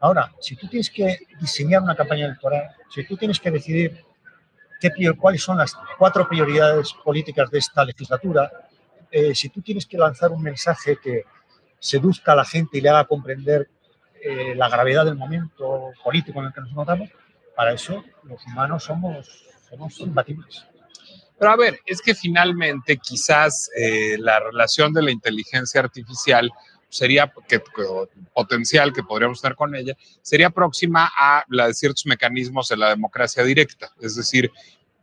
Ahora, 0.00 0.32
si 0.40 0.56
tú 0.56 0.68
tienes 0.68 0.90
que 0.90 1.18
diseñar 1.40 1.82
una 1.82 1.96
campaña 1.96 2.26
electoral, 2.26 2.70
si 2.88 3.04
tú 3.04 3.16
tienes 3.16 3.40
que 3.40 3.50
decidir 3.50 4.04
qué, 4.80 4.90
cuáles 5.18 5.42
son 5.42 5.58
las 5.58 5.76
cuatro 5.98 6.28
prioridades 6.28 6.92
políticas 7.04 7.50
de 7.50 7.58
esta 7.58 7.84
legislatura, 7.84 8.50
eh, 9.10 9.34
si 9.34 9.48
tú 9.48 9.60
tienes 9.60 9.86
que 9.86 9.98
lanzar 9.98 10.30
un 10.30 10.42
mensaje 10.42 10.98
que 11.02 11.24
seduzca 11.80 12.32
a 12.32 12.36
la 12.36 12.44
gente 12.44 12.78
y 12.78 12.80
le 12.80 12.90
haga 12.90 13.04
comprender 13.06 13.68
eh, 14.22 14.54
la 14.54 14.68
gravedad 14.68 15.04
del 15.04 15.16
momento 15.16 15.90
político 16.02 16.40
en 16.40 16.46
el 16.46 16.52
que 16.52 16.60
nos 16.60 16.70
encontramos, 16.70 17.10
para 17.56 17.72
eso 17.72 18.04
los 18.24 18.44
humanos 18.46 18.84
somos, 18.84 19.46
somos 19.68 19.98
imbatibles. 20.00 20.66
Pero 21.38 21.50
a 21.52 21.56
ver, 21.56 21.80
es 21.86 22.02
que 22.02 22.14
finalmente 22.14 22.96
quizás 22.96 23.70
eh, 23.76 24.16
la 24.18 24.40
relación 24.40 24.92
de 24.92 25.02
la 25.02 25.10
inteligencia 25.10 25.80
artificial 25.80 26.50
sería 26.88 27.32
que, 27.46 27.62
potencial 28.34 28.92
que 28.92 29.02
podríamos 29.02 29.40
tener 29.40 29.54
con 29.54 29.74
ella 29.74 29.94
sería 30.22 30.50
próxima 30.50 31.10
a 31.16 31.44
la 31.48 31.68
de 31.68 31.74
ciertos 31.74 32.06
mecanismos 32.06 32.68
de 32.68 32.76
la 32.76 32.88
democracia 32.88 33.44
directa. 33.44 33.92
Es 34.00 34.16
decir, 34.16 34.50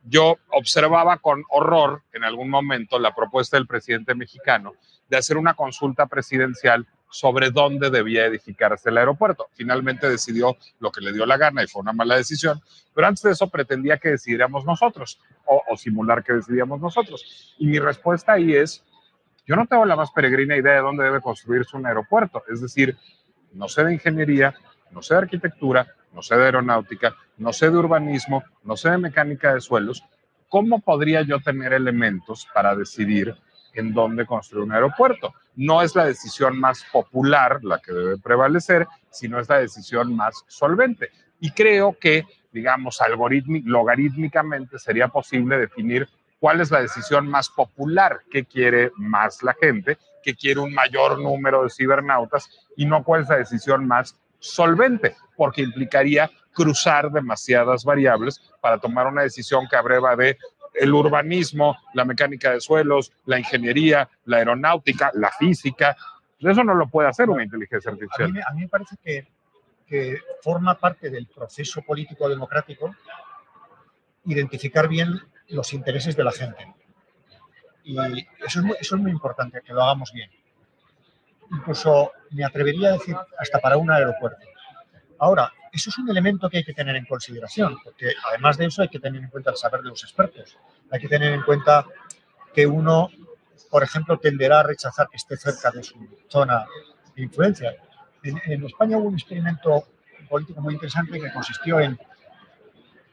yo 0.04 0.38
observaba 0.52 1.18
con 1.18 1.44
horror 1.50 2.04
en 2.14 2.24
algún 2.24 2.50
momento 2.50 3.00
la 3.00 3.16
propuesta 3.16 3.58
del 3.58 3.68
presidente 3.68 4.14
mexicano 4.14 4.74
de 5.10 5.18
hacer 5.18 5.38
una 5.38 5.54
consulta 5.54 6.08
presidencial 6.08 6.88
sobre 7.16 7.50
dónde 7.50 7.90
debía 7.90 8.26
edificarse 8.26 8.90
el 8.90 8.98
aeropuerto. 8.98 9.48
Finalmente 9.54 10.10
decidió 10.10 10.58
lo 10.80 10.92
que 10.92 11.00
le 11.00 11.14
dio 11.14 11.26
la 11.26 11.38
gana 11.38 11.64
y 11.64 11.68
fue 11.68 11.82
una 11.82 11.94
mala 11.94 12.18
decisión, 12.18 12.62
pero 12.94 13.08
antes 13.08 13.24
de 13.24 13.32
eso 13.32 13.50
pretendía 13.50 13.98
que 13.98 14.10
decidiéramos 14.10 14.66
nosotros 14.66 15.22
o, 15.46 15.62
o 15.70 15.78
simular 15.78 16.26
que 16.26 16.34
decidíamos 16.34 16.82
nosotros. 16.82 17.56
Y 17.58 17.68
mi 17.68 17.80
respuesta 17.80 18.34
ahí 18.34 18.54
es, 18.54 18.84
yo 19.48 19.56
no 19.56 19.66
tengo 19.66 19.86
la 19.86 19.96
más 19.96 20.12
peregrina 20.12 20.58
idea 20.58 20.74
de 20.74 20.82
dónde 20.82 21.06
debe 21.06 21.22
construirse 21.22 21.78
un 21.78 21.86
aeropuerto. 21.86 22.44
Es 22.52 22.62
decir, 22.62 22.98
no 23.54 23.70
sé 23.70 23.86
de 23.86 23.94
ingeniería, 23.94 24.54
no 24.92 25.02
sé 25.02 25.14
de 25.14 25.22
arquitectura, 25.22 25.88
no 26.14 26.22
sé 26.22 26.36
de 26.36 26.44
aeronáutica, 26.44 27.16
no 27.38 27.54
sé 27.54 27.70
de 27.70 27.78
urbanismo, 27.78 28.44
no 28.64 28.76
sé 28.76 28.90
de 28.90 28.98
mecánica 28.98 29.54
de 29.54 29.62
suelos. 29.62 30.04
¿Cómo 30.50 30.82
podría 30.82 31.22
yo 31.22 31.40
tener 31.40 31.72
elementos 31.72 32.46
para 32.54 32.76
decidir 32.76 33.36
en 33.76 33.94
dónde 33.94 34.26
construir 34.26 34.66
un 34.66 34.72
aeropuerto? 34.72 35.34
No 35.56 35.82
es 35.82 35.96
la 35.96 36.06
decisión 36.06 36.60
más 36.60 36.84
popular 36.92 37.64
la 37.64 37.80
que 37.80 37.92
debe 37.92 38.18
prevalecer, 38.18 38.88
sino 39.10 39.40
es 39.40 39.48
la 39.48 39.60
decisión 39.60 40.16
más 40.16 40.44
solvente. 40.48 41.10
Y 41.40 41.52
creo 41.52 41.98
que, 42.00 42.26
digamos, 42.52 43.00
logarítmicamente 43.66 44.80
sería 44.80 45.08
posible 45.10 45.58
definir 45.58 46.08
cuál 46.40 46.62
es 46.62 46.72
la 46.72 46.82
decisión 46.82 47.28
más 47.28 47.50
popular, 47.50 48.22
qué 48.32 48.46
quiere 48.46 48.92
más 48.96 49.44
la 49.44 49.56
gente, 49.60 49.98
qué 50.24 50.36
quiere 50.36 50.60
un 50.60 50.74
mayor 50.74 51.20
número 51.20 51.64
de 51.64 51.70
cibernautas 51.70 52.50
y 52.76 52.86
no 52.86 53.04
cuál 53.04 53.22
es 53.22 53.30
la 53.30 53.38
decisión 53.38 53.88
más 53.88 54.20
solvente, 54.40 55.16
porque 55.36 55.62
implicaría 55.62 56.30
cruzar 56.54 57.12
demasiadas 57.12 57.84
variables 57.84 58.42
para 58.62 58.80
tomar 58.80 59.08
una 59.08 59.24
decisión 59.24 59.68
que 59.70 59.76
abreva 59.76 60.16
de 60.16 60.38
el 60.80 60.94
urbanismo, 60.94 61.78
la 61.94 62.06
mecánica 62.06 62.52
de 62.52 62.60
suelos, 62.62 63.12
la 63.26 63.40
ingeniería, 63.40 64.10
la 64.26 64.38
aeronáutica, 64.38 65.12
la 65.14 65.32
física. 65.32 65.96
Pues 66.40 66.54
Eso 66.54 66.64
no 66.64 66.74
lo 66.76 66.88
puede 66.88 67.10
hacer 67.10 67.30
una 67.30 67.44
inteligencia 67.44 67.92
A 67.92 67.94
mí, 67.94 68.00
artificial. 68.02 68.44
a 68.48 68.54
mí 68.54 68.62
me 68.62 68.68
parece 68.68 68.96
que, 69.04 69.28
que 69.88 70.18
forma 70.42 70.78
parte 70.78 71.10
del 71.10 71.28
proceso 71.28 71.82
político 71.82 72.28
democrático 72.28 72.96
identificar 74.26 74.88
bien 74.88 75.20
los 75.50 75.74
intereses 75.74 76.16
de 76.16 76.24
la 76.24 76.32
gente. 76.32 76.74
Y 77.84 77.98
eso 78.44 78.60
es 78.60 78.64
muy, 78.64 78.76
eso 78.80 78.96
es 78.96 79.02
muy 79.02 79.12
importante, 79.12 79.62
que 79.62 79.74
lo 79.74 79.84
hagamos 79.84 80.12
bien. 80.12 80.30
Incluso 81.52 82.12
me 82.32 82.44
atrevería 82.44 82.90
a 82.90 82.94
decir 82.94 83.16
hasta 83.38 83.60
para 83.60 83.78
un 83.78 83.92
aeropuerto. 83.92 84.46
Ahora, 85.26 85.52
eso 85.72 85.90
es 85.90 85.98
un 85.98 86.08
elemento 86.08 86.48
que 86.52 86.58
hay 86.58 86.64
que 86.64 86.76
tener 86.76 86.96
en 86.96 87.06
consideración, 87.06 87.76
porque 87.84 88.12
además 88.30 88.58
de 88.58 88.68
eso 88.68 88.84
hay 88.84 88.90
que 88.90 89.00
tener 89.00 89.24
en 89.24 89.30
cuenta 89.32 89.50
el 89.50 89.58
saber 89.58 89.82
de 89.82 89.90
los 89.90 90.04
expertos. 90.04 90.56
Hay 90.92 91.00
que 91.00 91.08
tener 91.08 91.34
en 91.34 91.42
cuenta 91.42 91.84
que 92.54 92.68
uno, 92.68 93.10
por 93.72 93.82
ejemplo, 93.82 94.20
tenderá 94.20 94.60
a 94.60 94.64
rechazar 94.64 95.08
que 95.10 95.18
esté 95.18 95.36
cerca 95.36 95.72
de 95.72 95.82
su 95.82 95.96
zona 96.28 96.64
de 97.16 97.24
influencia. 97.24 97.76
En, 98.22 98.66
España 98.66 99.00
hubo 99.00 99.08
un 99.08 99.16
experimento 99.16 99.88
político 100.30 100.62
muy 100.62 100.76
interesante 100.76 101.20
que 101.20 101.34
consistió 101.34 101.80
en 101.80 101.98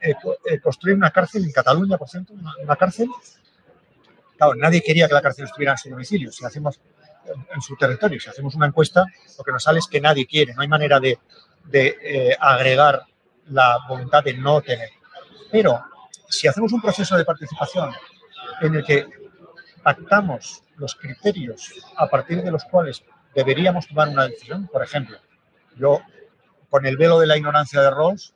eh, 0.03 0.15
eh, 0.45 0.61
construir 0.61 0.97
una 0.97 1.11
cárcel 1.11 1.47
en 1.47 1.53
Cataluña, 1.53 1.97
por 1.97 2.09
ejemplo, 2.09 2.37
una, 2.63 2.77
cárcel. 2.77 3.09
Claro, 4.37 4.55
nadie 4.57 4.83
quería 4.83 5.09
que 5.09 5.15
la 5.15 5.23
cárcel 5.23 5.47
estuviera 5.47 5.73
en 5.73 5.79
su 5.79 5.89
domicilio, 5.89 6.31
si 6.31 6.45
hacemos 6.45 6.79
en 7.55 7.63
su 7.63 7.75
territorio. 7.77 8.21
Si 8.21 8.29
hacemos 8.29 8.55
una 8.55 8.67
encuesta, 8.67 9.07
lo 9.39 9.45
que 9.45 9.53
nos 9.53 9.63
sale 9.63 9.79
es 9.79 9.87
que 9.87 10.01
nadie 10.01 10.27
quiere, 10.27 10.53
no 10.53 10.61
hay 10.61 10.69
manera 10.69 11.01
de, 11.01 11.19
de, 11.65 11.99
eh, 12.03 12.37
agregar 12.39 13.03
la 13.47 13.79
voluntad 13.89 14.25
de 14.25 14.35
no 14.35 14.61
tener. 14.61 14.91
Pero 15.51 15.85
si 16.29 16.49
hacemos 16.49 16.73
un 16.73 16.81
proceso 16.81 17.17
de 17.17 17.25
participación 17.25 17.93
en 18.61 18.75
el 18.77 18.85
que 18.85 19.07
pactamos 19.83 20.63
los 20.77 20.95
criterios 20.95 21.73
a 21.97 22.07
partir 22.09 22.43
de 22.43 22.51
los 22.51 22.65
cuales 22.65 23.03
deberíamos 23.35 23.87
tomar 23.87 24.09
una 24.09 24.27
decisión, 24.27 24.69
por 24.69 24.83
ejemplo, 24.83 25.19
yo 25.77 26.01
con 26.71 26.87
el 26.87 26.97
velo 26.97 27.21
de 27.21 27.27
la 27.27 27.37
ignorancia 27.37 27.81
de 27.81 27.91
Rawls, 27.91 28.35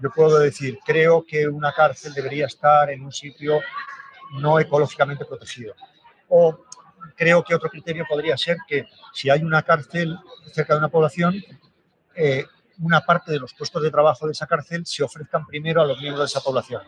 yo 0.00 0.10
puedo 0.10 0.38
decir, 0.38 0.78
creo 0.84 1.24
que 1.26 1.48
una 1.48 1.72
cárcel 1.72 2.14
debería 2.14 2.46
estar 2.46 2.90
en 2.90 3.04
un 3.04 3.12
sitio 3.12 3.60
no 4.34 4.60
ecológicamente 4.60 5.24
protegido. 5.24 5.74
O 6.28 6.64
creo 7.16 7.42
que 7.42 7.54
otro 7.54 7.68
criterio 7.68 8.04
podría 8.08 8.36
ser 8.36 8.58
que 8.66 8.86
si 9.12 9.30
hay 9.30 9.42
una 9.42 9.62
cárcel 9.62 10.18
cerca 10.52 10.74
de 10.74 10.78
una 10.78 10.88
población, 10.88 11.34
eh, 12.14 12.46
una 12.80 13.00
parte 13.00 13.32
de 13.32 13.38
los 13.40 13.54
puestos 13.54 13.82
de 13.82 13.90
trabajo 13.90 14.26
de 14.26 14.32
esa 14.32 14.46
cárcel 14.46 14.86
se 14.86 15.02
ofrezcan 15.02 15.46
primero 15.46 15.82
a 15.82 15.86
los 15.86 15.98
miembros 16.00 16.20
de 16.20 16.38
esa 16.38 16.40
población. 16.44 16.82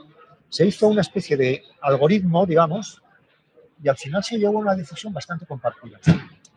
Se 0.48 0.66
hizo 0.66 0.86
una 0.88 1.00
especie 1.00 1.36
de 1.36 1.62
algoritmo, 1.82 2.46
digamos, 2.46 3.02
y 3.82 3.88
al 3.88 3.96
final 3.96 4.22
se 4.22 4.38
llegó 4.38 4.58
a 4.58 4.60
una 4.62 4.74
decisión 4.74 5.12
bastante 5.12 5.46
compartida. 5.46 5.98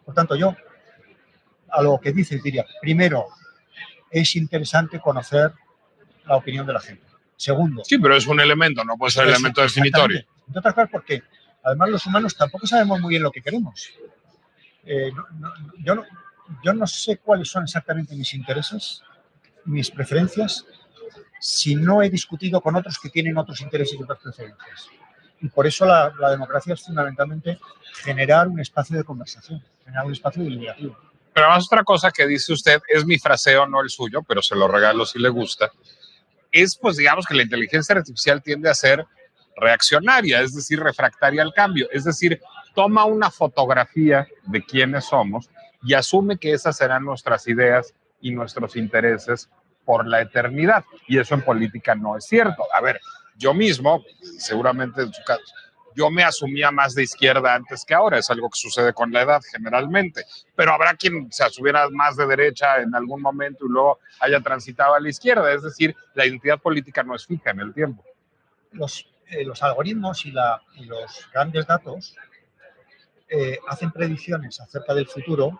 Por 0.06 0.13
tanto, 0.13 0.36
yo 0.36 0.56
a 1.72 1.82
lo 1.82 2.00
que 2.00 2.12
dices 2.12 2.42
diría, 2.44 2.66
primero, 2.82 3.25
es 4.12 4.36
interesante 4.36 5.00
conocer 5.00 5.54
la 6.25 6.36
opinión 6.36 6.66
de 6.68 6.74
la 6.74 6.80
gente. 6.80 7.04
Segundo, 7.36 7.84
Sí, 7.84 7.98
pero 7.98 8.16
es 8.16 8.28
un 8.28 8.40
elemento, 8.40 8.84
no 8.86 8.96
puede 8.98 9.12
ser 9.12 9.28
es- 9.28 9.34
elemento 9.36 9.62
definitorio. 9.62 10.20
Entre 10.48 10.60
otras 10.60 10.74
cosas 10.75 10.90
porque 10.92 11.24
además 11.63 11.90
los 11.90 12.06
humanos 12.06 12.36
tampoco 12.36 12.68
sabemos 12.68 13.00
muy 13.02 13.10
bien 13.12 13.24
lo 13.24 13.32
que 13.32 13.42
queremos. 13.42 13.90
Eh, 14.86 15.12
no- 15.16 15.25
no- 15.40 15.54
yo, 15.80 15.96
no, 15.96 16.04
yo 16.63 16.74
no 16.74 16.86
sé 16.86 17.18
cuáles 17.18 17.50
son 17.50 17.63
exactamente 17.63 18.16
mis 18.16 18.34
intereses, 18.34 19.02
mis 19.65 19.91
preferencias, 19.91 20.65
si 21.39 21.75
no 21.75 22.01
he 22.01 22.10
discutido 22.10 22.62
con 22.62 22.75
otros 22.75 23.00
que 23.00 23.10
tienen 23.10 23.38
otros 23.38 23.62
intereses 23.62 23.98
y 24.00 24.03
otras 24.03 24.20
preferencias. 24.20 24.89
Y 25.41 25.50
por 25.50 25.67
eso 25.67 25.86
la, 25.86 26.13
democracia 26.32 26.74
es 26.74 26.82
fundamentalmente 26.82 27.60
generar 28.03 28.48
un 28.48 28.60
espacio 28.60 28.98
de 28.98 29.03
conversación, 29.03 29.62
generar 29.84 30.05
un 30.05 30.13
espacio 30.13 30.43
deliberativo. 30.43 30.98
Pero 31.34 31.48
además 31.48 31.65
otra 31.65 31.84
cosa 31.84 32.12
que 32.12 32.25
dice 32.27 32.53
usted, 32.53 32.79
es 32.88 33.05
mi 33.05 33.17
fraseo, 33.17 33.67
no 33.67 33.82
el 33.82 33.89
suyo, 33.89 34.24
pero 34.24 34.41
se 34.41 34.55
lo 34.55 34.67
regalo 34.67 35.05
si 35.05 35.20
le 35.20 35.29
gusta, 35.29 35.72
es 36.51 36.77
pues 36.77 36.96
digamos 36.96 37.25
que 37.25 37.34
la 37.34 37.43
inteligencia 37.43 37.96
artificial 37.96 38.41
tiende 38.41 38.70
a 38.70 38.74
ser 38.74 39.05
reaccionaria, 39.58 40.41
es 40.41 40.53
decir, 40.55 40.79
refractaria 40.79 41.41
al 41.41 41.53
cambio, 41.53 41.88
es 41.91 42.05
decir, 42.05 42.39
toma 42.74 43.05
una 43.05 43.29
fotografía 43.29 44.27
de 44.43 44.63
quiénes 44.63 45.05
somos 45.05 45.50
y 45.84 45.93
asume 45.93 46.38
que 46.38 46.53
esas 46.53 46.77
serán 46.77 47.03
nuestras 47.03 47.48
ideas 47.48 47.93
y 48.24 48.32
nuestros 48.32 48.75
intereses 48.75 49.50
por 49.86 50.08
la 50.08 50.22
eternidad. 50.22 50.84
Y 51.08 51.20
eso 51.20 51.36
en 51.36 51.42
política 51.42 51.94
no 51.94 52.18
es 52.18 52.25
cierto. 52.25 52.63
A 52.74 52.82
ver, 52.82 53.00
yo 53.38 53.53
mismo, 53.53 54.03
seguramente 54.39 55.01
en 55.01 55.13
su 55.13 55.22
caso, 55.24 55.44
yo 55.96 56.10
me 56.10 56.24
asumía 56.24 56.72
más 56.72 56.96
de 56.96 57.03
izquierda 57.03 57.53
antes 57.53 57.86
que 57.86 57.94
ahora, 57.94 58.18
es 58.18 58.30
algo 58.32 58.50
que 58.50 58.58
sucede 58.58 58.94
con 58.94 59.12
la 59.12 59.22
edad 59.22 59.42
generalmente, 59.51 60.25
pero 60.56 60.74
habrá 60.74 60.96
quien 60.96 61.32
se 61.32 61.44
asumiera 61.44 61.88
más 61.92 62.15
de 62.15 62.25
derecha 62.25 62.77
en 62.77 62.96
algún 62.96 63.22
momento 63.22 63.65
y 63.65 63.70
luego 63.70 64.00
haya 64.20 64.39
transitado 64.39 64.96
a 64.96 65.00
la 65.00 65.10
izquierda, 65.10 65.53
es 65.53 65.62
decir, 65.62 65.96
la 66.15 66.25
identidad 66.25 66.60
política 66.60 67.03
no 67.03 67.13
es 67.13 67.27
fija 67.27 67.51
en 67.51 67.60
el 67.60 67.74
tiempo. 67.74 68.03
Los, 68.72 69.08
eh, 69.27 69.44
los 69.46 69.62
algoritmos 69.62 70.25
y, 70.25 70.32
la, 70.32 70.62
y, 70.75 70.86
los 70.86 71.30
grandes 71.32 71.68
datos 71.68 72.15
eh, 73.30 73.60
hacen 73.68 73.92
predicciones 73.92 74.60
acerca 74.60 74.96
del 74.96 75.08
futuro 75.08 75.60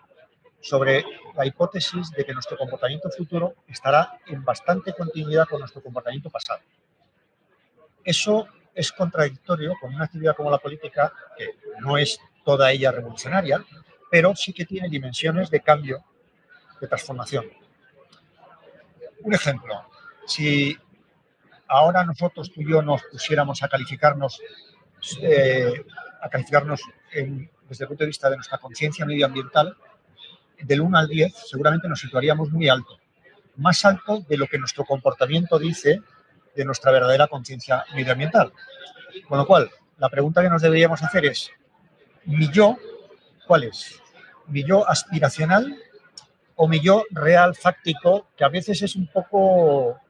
sobre 0.64 1.04
la 1.36 1.44
hipótesis 1.44 2.10
de 2.12 2.24
que 2.24 2.32
nuestro 2.32 2.56
comportamiento 2.56 3.10
futuro 3.10 3.54
estará 3.68 4.18
en 4.26 4.42
bastante 4.42 4.94
continuidad 4.94 5.46
con 5.46 5.60
nuestro 5.60 5.82
comportamiento 5.82 6.30
pasado. 6.30 6.60
Eso 8.02 8.48
es 8.74 8.90
contradictorio 8.90 9.74
con 9.78 9.94
una 9.94 10.06
actividad 10.06 10.34
como 10.34 10.50
la 10.50 10.56
política, 10.56 11.12
que 11.36 11.50
no 11.80 11.98
es 11.98 12.18
toda 12.46 12.72
ella 12.72 12.92
revolucionaria, 12.92 13.62
pero 14.10 14.34
sí 14.34 14.54
que 14.54 14.64
tiene 14.64 14.88
dimensiones 14.88 15.50
de 15.50 15.60
cambio, 15.60 16.02
de 16.80 16.88
transformación. 16.88 17.44
Un 19.20 19.34
ejemplo, 19.34 19.84
si 20.26 20.78
ahora 21.68 22.04
nosotros 22.04 22.50
tú 22.50 22.62
y 22.62 22.70
yo 22.70 22.80
nos 22.80 23.02
pusiéramos 23.02 23.62
a 23.62 23.68
calificarnos, 23.68 24.40
eh, 25.20 25.84
a 26.22 26.28
calificarnos 26.30 26.80
desde 27.12 27.84
el 27.84 27.88
punto 27.88 28.04
de 28.04 28.06
vista 28.06 28.30
de 28.30 28.36
nuestra 28.36 28.56
conciencia 28.56 29.04
medioambiental, 29.04 29.76
del 30.62 30.80
1 30.80 30.98
al 30.98 31.08
10 31.08 31.34
seguramente 31.46 31.88
nos 31.88 32.00
situaríamos 32.00 32.50
muy 32.50 32.68
alto, 32.68 32.98
más 33.56 33.84
alto 33.84 34.20
de 34.28 34.36
lo 34.36 34.46
que 34.46 34.58
nuestro 34.58 34.84
comportamiento 34.84 35.58
dice 35.58 36.02
de 36.54 36.64
nuestra 36.64 36.92
verdadera 36.92 37.26
conciencia 37.26 37.84
medioambiental. 37.94 38.52
Con 39.28 39.38
lo 39.38 39.46
cual, 39.46 39.70
la 39.98 40.08
pregunta 40.08 40.42
que 40.42 40.48
nos 40.48 40.62
deberíamos 40.62 41.02
hacer 41.02 41.26
es, 41.26 41.50
¿mi 42.24 42.48
yo 42.50 42.76
cuál 43.46 43.64
es? 43.64 44.00
¿Mi 44.46 44.64
yo 44.64 44.88
aspiracional 44.88 45.76
o 46.56 46.68
mi 46.68 46.80
yo 46.80 47.04
real, 47.10 47.54
fáctico, 47.54 48.28
que 48.36 48.44
a 48.44 48.48
veces 48.48 48.82
es 48.82 48.96
un 48.96 49.06
poco... 49.08 50.00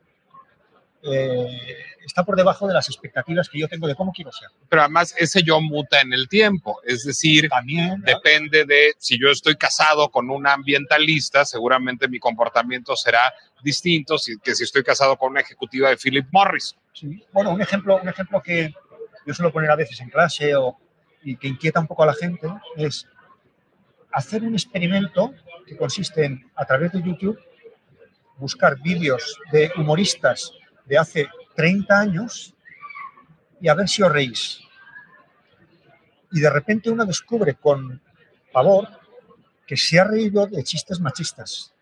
Eh, 1.03 1.94
está 2.05 2.25
por 2.25 2.37
debajo 2.37 2.67
de 2.67 2.75
las 2.75 2.89
expectativas 2.89 3.49
que 3.49 3.59
yo 3.59 3.69
tengo 3.69 3.87
de 3.87 3.95
cómo 3.95 4.13
quiero 4.13 4.33
ser. 4.33 4.49
Pero 4.69 4.83
además 4.83 5.15
ese 5.19 5.43
yo 5.43 5.61
muta 5.61 6.01
en 6.01 6.13
el 6.13 6.29
tiempo, 6.29 6.81
es 6.85 7.05
decir, 7.05 7.49
También, 7.49 8.03
depende 8.03 8.65
de 8.65 8.95
si 8.99 9.19
yo 9.21 9.31
estoy 9.31 9.57
casado 9.57 10.11
con 10.11 10.31
una 10.31 10.53
ambientalista, 10.53 11.45
seguramente 11.45 12.09
mi 12.09 12.19
comportamiento 12.19 12.97
será 12.97 13.33
distinto 13.63 14.17
que 14.43 14.55
si 14.55 14.65
estoy 14.65 14.83
casado 14.83 15.17
con 15.17 15.33
una 15.33 15.41
ejecutiva 15.41 15.89
de 15.89 15.97
Philip 15.97 16.27
Morris. 16.31 16.77
Sí. 16.93 17.25
Bueno, 17.33 17.51
un 17.51 17.61
ejemplo, 17.61 17.99
un 18.01 18.09
ejemplo 18.09 18.43
que 18.43 18.75
yo 19.27 19.35
suelo 19.35 19.53
poner 19.53 19.71
a 19.71 19.77
veces 19.77 20.01
en 20.01 20.11
clase 20.11 20.55
o, 20.55 20.77
y 21.23 21.37
que 21.37 21.49
inquieta 21.49 21.81
un 21.81 21.87
poco 21.87 22.03
a 22.03 22.07
la 22.07 22.15
gente 22.15 22.47
es 22.77 23.07
hacer 24.13 24.43
un 24.43 24.55
experimento 24.55 25.33
que 25.67 25.77
consiste 25.77 26.25
en, 26.25 26.51
a 26.55 26.65
través 26.65 26.93
de 26.93 27.03
YouTube, 27.03 27.39
buscar 28.37 28.81
vídeos 28.81 29.39
de 29.51 29.73
humoristas 29.77 30.53
de 30.85 30.99
hace 30.99 31.29
30 31.55 31.99
años 31.99 32.55
y 33.61 33.69
a 33.69 33.75
ver 33.75 33.89
si 33.89 34.03
os 34.03 34.13
reís. 34.13 34.61
Y 36.33 36.41
de 36.41 36.51
repente 36.51 36.91
uno 36.91 37.05
descubre 37.05 37.55
con 37.55 38.01
pavor 38.53 38.89
que 39.67 39.77
se 39.77 39.99
ha 39.99 40.05
reído 40.05 40.47
de 40.47 40.63
chistes 40.65 41.01
machistas. 41.01 41.73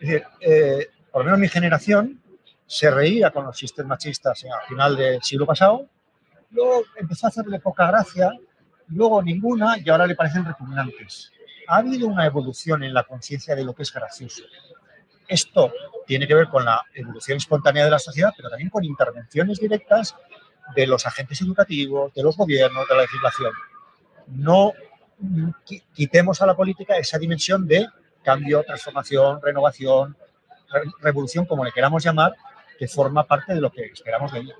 Eh, 0.00 0.88
por 1.10 1.22
lo 1.22 1.24
menos 1.24 1.40
mi 1.40 1.48
generación 1.48 2.20
se 2.66 2.90
reía 2.90 3.30
con 3.30 3.46
los 3.46 3.56
chistes 3.56 3.84
machistas 3.86 4.44
a 4.44 4.68
final 4.68 4.96
del 4.96 5.22
siglo 5.22 5.46
pasado, 5.46 5.88
luego 6.50 6.84
empezó 6.96 7.26
a 7.26 7.30
hacerle 7.30 7.60
poca 7.60 7.86
gracia, 7.86 8.32
luego 8.88 9.22
ninguna 9.22 9.78
y 9.78 9.88
ahora 9.88 10.06
le 10.06 10.14
parecen 10.14 10.44
repugnantes. 10.44 11.32
Ha 11.66 11.78
habido 11.78 12.06
una 12.06 12.26
evolución 12.26 12.82
en 12.82 12.94
la 12.94 13.04
conciencia 13.04 13.54
de 13.54 13.64
lo 13.64 13.74
que 13.74 13.82
es 13.82 13.92
gracioso. 13.92 14.42
Esto 15.28 15.72
tiene 16.06 16.26
que 16.26 16.34
ver 16.34 16.48
con 16.48 16.64
la 16.64 16.82
evolución 16.94 17.36
espontánea 17.36 17.84
de 17.84 17.90
la 17.90 17.98
sociedad, 17.98 18.32
pero 18.36 18.48
también 18.48 18.70
con 18.70 18.82
intervenciones 18.82 19.60
directas 19.60 20.16
de 20.74 20.86
los 20.86 21.06
agentes 21.06 21.40
educativos, 21.42 22.12
de 22.14 22.22
los 22.22 22.36
gobiernos, 22.36 22.88
de 22.88 22.94
la 22.94 23.02
legislación. 23.02 23.52
No 24.28 24.72
quitemos 25.94 26.40
a 26.40 26.46
la 26.46 26.56
política 26.56 26.96
esa 26.96 27.18
dimensión 27.18 27.66
de 27.66 27.86
cambio, 28.22 28.62
transformación, 28.62 29.40
renovación, 29.42 30.16
revolución, 31.00 31.46
como 31.46 31.64
le 31.64 31.72
queramos 31.72 32.02
llamar, 32.02 32.34
que 32.78 32.88
forma 32.88 33.24
parte 33.24 33.54
de 33.54 33.60
lo 33.60 33.70
que 33.70 33.82
esperamos 33.86 34.32
de 34.32 34.40
ella. 34.40 34.54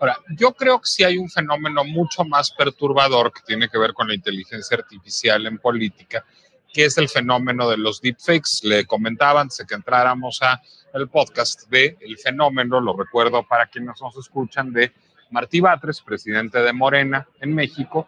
Ahora, 0.00 0.16
yo 0.36 0.52
creo 0.52 0.78
que 0.78 0.86
sí 0.86 1.04
hay 1.04 1.18
un 1.18 1.28
fenómeno 1.28 1.84
mucho 1.84 2.24
más 2.24 2.52
perturbador 2.52 3.32
que 3.32 3.40
tiene 3.44 3.68
que 3.68 3.78
ver 3.78 3.92
con 3.92 4.08
la 4.08 4.14
inteligencia 4.14 4.76
artificial 4.76 5.46
en 5.46 5.58
política, 5.58 6.24
que 6.72 6.84
es 6.84 6.98
el 6.98 7.08
fenómeno 7.08 7.68
de 7.68 7.76
los 7.76 8.00
deepfakes. 8.00 8.60
Le 8.62 8.86
comentaban 8.86 9.42
antes 9.42 9.58
de 9.58 9.66
que 9.66 9.74
entráramos 9.74 10.40
a 10.42 10.60
el 10.94 11.08
podcast 11.08 11.68
de 11.68 11.96
el 12.00 12.16
fenómeno, 12.18 12.80
lo 12.80 12.96
recuerdo 12.96 13.42
para 13.42 13.66
quienes 13.66 14.00
nos 14.00 14.16
escuchan, 14.16 14.72
de 14.72 14.92
Martí 15.30 15.60
Batres, 15.60 16.00
presidente 16.00 16.60
de 16.60 16.72
Morena 16.72 17.26
en 17.40 17.54
México. 17.54 18.06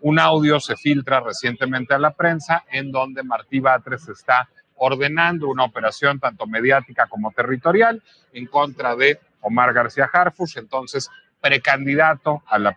Un 0.00 0.18
audio 0.18 0.60
se 0.60 0.76
filtra 0.76 1.20
recientemente 1.20 1.94
a 1.94 1.98
la 1.98 2.12
prensa 2.12 2.64
en 2.70 2.92
donde 2.92 3.22
Martí 3.22 3.60
Batres 3.60 4.08
está 4.08 4.48
ordenando 4.76 5.48
una 5.48 5.64
operación 5.64 6.18
tanto 6.18 6.46
mediática 6.46 7.06
como 7.06 7.32
territorial 7.32 8.02
en 8.32 8.46
contra 8.46 8.96
de 8.96 9.18
Omar 9.40 9.72
García 9.72 10.10
Harfush, 10.12 10.58
entonces 10.58 11.10
precandidato 11.44 12.42
a 12.46 12.58
la, 12.58 12.74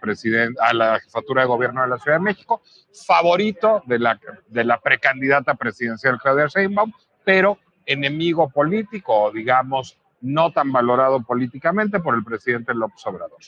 a 0.60 0.74
la 0.74 1.00
jefatura 1.00 1.44
de 1.44 1.48
gobierno 1.48 1.84
de 1.84 1.88
la 1.88 2.00
Ciudad 2.00 2.18
de 2.18 2.24
México, 2.24 2.62
favorito 3.06 3.82
de 3.86 3.98
la, 3.98 4.20
de 4.50 4.66
la 4.66 4.82
precandidata 4.82 5.56
presidencial 5.56 6.20
Claudia 6.20 6.48
Sheinbaum, 6.48 6.92
pero 7.24 7.58
enemigo 7.86 8.50
político 8.50 9.32
digamos 9.32 9.98
no 10.20 10.52
tan 10.52 10.74
valorado 10.74 11.24
políticamente 11.24 12.02
por 12.02 12.16
el 12.16 12.26
presidente 12.26 12.74
López 12.74 13.08
Obrador. 13.08 13.40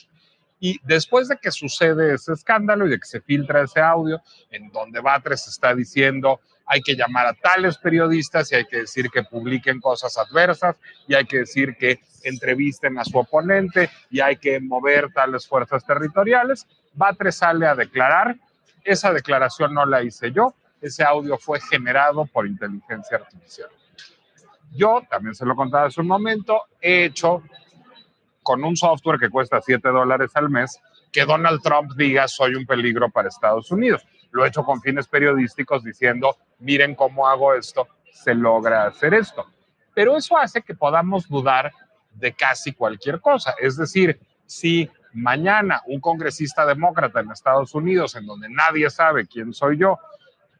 Y 0.60 0.78
después 0.84 1.28
de 1.28 1.38
que 1.38 1.50
sucede 1.50 2.14
ese 2.14 2.34
escándalo 2.34 2.86
y 2.86 2.90
de 2.90 3.00
que 3.00 3.06
se 3.06 3.20
filtra 3.20 3.62
ese 3.62 3.80
audio 3.80 4.20
en 4.50 4.70
donde 4.70 5.00
Batres 5.00 5.48
está 5.48 5.74
diciendo 5.74 6.40
hay 6.72 6.82
que 6.82 6.94
llamar 6.94 7.26
a 7.26 7.34
tales 7.34 7.78
periodistas 7.78 8.52
y 8.52 8.54
hay 8.54 8.64
que 8.64 8.78
decir 8.82 9.10
que 9.10 9.24
publiquen 9.24 9.80
cosas 9.80 10.16
adversas 10.16 10.76
y 11.08 11.14
hay 11.14 11.24
que 11.24 11.38
decir 11.38 11.76
que 11.76 11.98
entrevisten 12.22 12.96
a 12.96 13.04
su 13.04 13.18
oponente 13.18 13.90
y 14.08 14.20
hay 14.20 14.36
que 14.36 14.60
mover 14.60 15.12
tales 15.12 15.48
fuerzas 15.48 15.84
territoriales, 15.84 16.68
Batres 16.92 17.34
sale 17.38 17.66
a 17.66 17.74
declarar, 17.74 18.36
esa 18.84 19.12
declaración 19.12 19.74
no 19.74 19.84
la 19.84 20.04
hice 20.04 20.30
yo, 20.30 20.54
ese 20.80 21.02
audio 21.02 21.38
fue 21.38 21.60
generado 21.60 22.24
por 22.26 22.46
inteligencia 22.46 23.16
artificial. 23.16 23.68
Yo, 24.72 25.02
también 25.10 25.34
se 25.34 25.44
lo 25.44 25.56
contaba 25.56 25.86
hace 25.86 26.00
un 26.00 26.06
momento, 26.06 26.62
he 26.80 27.06
hecho 27.06 27.42
con 28.42 28.64
un 28.64 28.76
software 28.76 29.18
que 29.18 29.30
cuesta 29.30 29.60
7 29.60 29.88
dólares 29.88 30.30
al 30.34 30.50
mes 30.50 30.80
que 31.12 31.24
Donald 31.24 31.60
Trump 31.62 31.92
diga 31.96 32.28
soy 32.28 32.54
un 32.54 32.66
peligro 32.66 33.10
para 33.10 33.28
Estados 33.28 33.70
Unidos. 33.70 34.06
Lo 34.30 34.44
he 34.44 34.48
hecho 34.48 34.64
con 34.64 34.80
fines 34.80 35.08
periodísticos 35.08 35.82
diciendo, 35.82 36.36
miren 36.60 36.94
cómo 36.94 37.26
hago 37.26 37.54
esto, 37.54 37.88
se 38.12 38.34
logra 38.34 38.86
hacer 38.86 39.14
esto. 39.14 39.46
Pero 39.94 40.16
eso 40.16 40.38
hace 40.38 40.62
que 40.62 40.74
podamos 40.74 41.28
dudar 41.28 41.72
de 42.12 42.32
casi 42.32 42.72
cualquier 42.72 43.20
cosa. 43.20 43.54
Es 43.60 43.76
decir, 43.76 44.20
si 44.46 44.88
mañana 45.12 45.82
un 45.86 46.00
congresista 46.00 46.64
demócrata 46.64 47.20
en 47.20 47.30
Estados 47.30 47.74
Unidos, 47.74 48.14
en 48.14 48.26
donde 48.26 48.48
nadie 48.48 48.88
sabe 48.90 49.26
quién 49.26 49.52
soy 49.52 49.78
yo, 49.78 49.98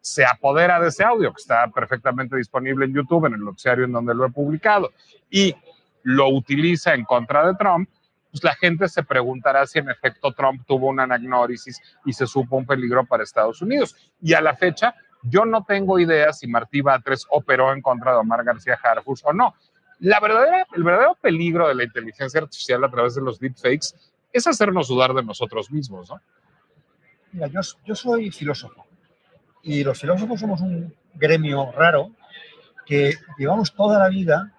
se 0.00 0.24
apodera 0.24 0.80
de 0.80 0.88
ese 0.88 1.04
audio 1.04 1.32
que 1.32 1.40
está 1.40 1.68
perfectamente 1.68 2.36
disponible 2.36 2.86
en 2.86 2.94
YouTube, 2.94 3.26
en 3.26 3.34
el 3.34 3.44
noticiario 3.44 3.84
en 3.84 3.92
donde 3.92 4.14
lo 4.14 4.26
he 4.26 4.30
publicado, 4.30 4.92
y 5.30 5.54
lo 6.02 6.28
utiliza 6.28 6.94
en 6.94 7.04
contra 7.04 7.46
de 7.46 7.54
Trump, 7.54 7.88
pues 8.30 8.44
la 8.44 8.54
gente 8.54 8.88
se 8.88 9.02
preguntará 9.02 9.66
si 9.66 9.80
en 9.80 9.90
efecto 9.90 10.32
Trump 10.32 10.62
tuvo 10.66 10.88
una 10.88 11.02
anagnórisis 11.02 11.80
y 12.04 12.12
se 12.12 12.26
supo 12.26 12.56
un 12.56 12.66
peligro 12.66 13.04
para 13.04 13.24
Estados 13.24 13.60
Unidos. 13.60 13.96
Y 14.20 14.34
a 14.34 14.40
la 14.40 14.56
fecha, 14.56 14.94
yo 15.22 15.44
no 15.44 15.64
tengo 15.64 15.98
idea 15.98 16.32
si 16.32 16.46
Martí 16.46 16.80
Batres 16.80 17.26
operó 17.30 17.72
en 17.72 17.82
contra 17.82 18.12
de 18.12 18.18
Omar 18.18 18.44
García 18.44 18.78
Harfuch 18.82 19.20
o 19.24 19.32
no. 19.32 19.54
La 19.98 20.18
verdadera, 20.20 20.66
el 20.74 20.82
verdadero 20.82 21.16
peligro 21.20 21.68
de 21.68 21.74
la 21.74 21.84
inteligencia 21.84 22.40
artificial 22.40 22.82
a 22.84 22.90
través 22.90 23.14
de 23.16 23.20
los 23.20 23.38
deepfakes 23.38 23.94
es 24.32 24.46
hacernos 24.46 24.88
dudar 24.88 25.12
de 25.12 25.22
nosotros 25.22 25.70
mismos, 25.70 26.08
¿no? 26.08 26.20
Mira, 27.32 27.48
yo, 27.48 27.94
soy 27.94 28.30
filósofo 28.30 28.86
y 29.62 29.84
los 29.84 30.00
filósofos 30.00 30.40
somos 30.40 30.60
un 30.60 30.92
gremio 31.14 31.70
raro 31.72 32.10
que 32.86 33.14
llevamos 33.38 33.72
toda 33.72 33.98
la 33.98 34.08
vida, 34.08 34.52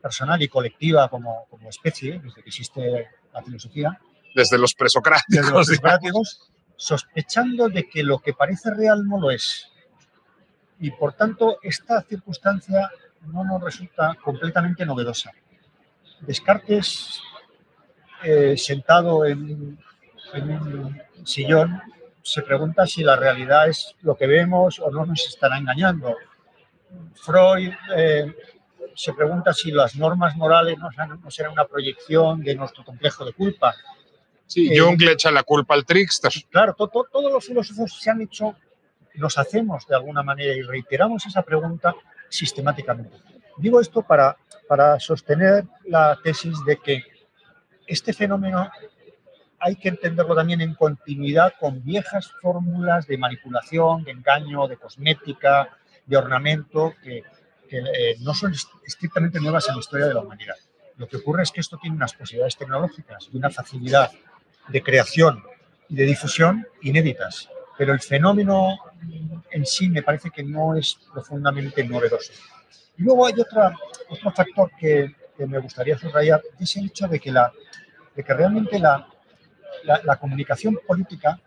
personal 0.00 0.40
y 0.42 0.48
colectiva 0.48 1.08
como, 1.08 1.46
como 1.50 1.68
especie, 1.68 2.20
desde 2.20 2.42
que 2.42 2.48
existe 2.48 3.08
la 3.32 3.42
filosofía. 3.42 3.98
Desde 4.34 4.58
los 4.58 4.74
presocráticos. 4.74 5.36
Desde 5.36 5.52
los 5.52 5.66
presocráticos, 5.66 6.50
sospechando 6.76 7.68
de 7.68 7.88
que 7.88 8.02
lo 8.02 8.18
que 8.18 8.32
parece 8.32 8.70
real 8.72 9.06
no 9.06 9.20
lo 9.20 9.30
es. 9.30 9.70
Y 10.80 10.90
por 10.90 11.12
tanto, 11.12 11.58
esta 11.62 12.02
circunstancia 12.02 12.90
no 13.26 13.44
nos 13.44 13.62
resulta 13.62 14.16
completamente 14.22 14.84
novedosa. 14.84 15.32
Descartes 16.20 17.20
eh, 18.22 18.56
sentado 18.56 19.24
en, 19.24 19.78
en 20.32 20.50
un 20.50 21.02
sillón, 21.24 21.80
se 22.22 22.42
pregunta 22.42 22.86
si 22.86 23.02
la 23.02 23.16
realidad 23.16 23.68
es 23.68 23.94
lo 24.00 24.16
que 24.16 24.26
vemos 24.26 24.80
o 24.80 24.90
no 24.90 25.04
nos 25.04 25.26
estará 25.26 25.58
engañando. 25.58 26.16
Freud 27.14 27.72
eh, 27.96 28.34
se 28.94 29.12
pregunta 29.12 29.52
si 29.52 29.70
las 29.70 29.96
normas 29.96 30.36
morales 30.36 30.78
no, 30.78 30.90
serán- 30.90 31.20
no 31.22 31.30
serán 31.30 31.52
una 31.52 31.64
proyección 31.64 32.40
de 32.42 32.54
nuestro 32.54 32.84
complejo 32.84 33.24
de 33.24 33.32
culpa. 33.32 33.74
Sí, 34.46 34.72
Eh, 34.72 34.78
Jung 34.78 35.00
le 35.00 35.12
echa 35.12 35.30
la 35.30 35.42
culpa 35.42 35.74
al 35.74 35.84
trickster. 35.84 36.30
Claro, 36.50 36.74
to- 36.74 36.88
to- 36.88 37.06
todos 37.10 37.32
los 37.32 37.44
filósofos 37.44 37.98
se 38.00 38.10
han 38.10 38.20
hecho, 38.20 38.54
nos 39.14 39.38
hacemos 39.38 39.86
de 39.86 39.94
alguna 39.96 40.22
manera 40.22 40.54
y 40.54 40.62
reiteramos 40.62 41.24
esa 41.26 41.42
pregunta 41.42 41.94
sistemáticamente. 42.28 43.16
Digo 43.56 43.80
esto 43.80 44.02
para, 44.02 44.36
para 44.68 44.98
sostener 45.00 45.64
la 45.86 46.18
tesis 46.22 46.62
de 46.64 46.76
que 46.76 47.02
este 47.86 48.12
fenómeno 48.12 48.70
hay 49.60 49.76
que 49.76 49.88
entenderlo 49.88 50.34
también 50.34 50.60
en 50.60 50.74
continuidad 50.74 51.54
con 51.58 51.82
viejas 51.82 52.30
fórmulas 52.42 53.06
de 53.06 53.16
manipulación, 53.16 54.04
de 54.04 54.10
engaño, 54.10 54.66
de 54.68 54.76
cosmética, 54.76 55.70
de 56.04 56.16
ornamento, 56.18 56.94
que, 57.02 57.22
que, 57.74 58.10
eh, 58.12 58.16
no 58.20 58.32
son 58.34 58.52
est- 58.52 58.68
estrictamente 58.86 59.40
nuevas 59.40 59.68
en 59.68 59.74
la 59.74 59.80
historia 59.80 60.06
de 60.06 60.14
la 60.14 60.20
humanidad. 60.20 60.54
Lo 60.96 61.08
que 61.08 61.16
ocurre 61.16 61.42
es 61.42 61.50
que 61.50 61.60
esto 61.60 61.76
tiene 61.78 61.96
unas 61.96 62.12
posibilidades 62.14 62.56
tecnológicas 62.56 63.28
y 63.32 63.36
una 63.36 63.50
facilidad 63.50 64.10
de 64.68 64.82
creación 64.82 65.42
y 65.88 65.96
de 65.96 66.04
difusión 66.04 66.66
inéditas, 66.82 67.48
pero 67.76 67.92
el 67.92 68.00
fenómeno 68.00 68.76
en 69.50 69.66
sí 69.66 69.88
me 69.90 70.02
parece 70.02 70.30
que 70.30 70.42
no 70.44 70.76
es 70.76 70.98
profundamente 71.12 71.82
novedoso. 71.84 72.32
Y 72.96 73.02
luego 73.02 73.26
hay 73.26 73.34
otra, 73.40 73.74
otro 74.08 74.30
factor 74.30 74.70
que, 74.78 75.14
que 75.36 75.46
me 75.46 75.58
gustaría 75.58 75.98
subrayar, 75.98 76.40
es 76.60 76.76
el 76.76 76.86
hecho 76.86 77.08
de 77.08 77.18
que, 77.18 77.32
la, 77.32 77.52
de 78.14 78.22
que 78.22 78.32
realmente 78.34 78.78
la, 78.78 79.06
la, 79.82 80.00
la 80.04 80.16
comunicación 80.16 80.78
política 80.86 81.40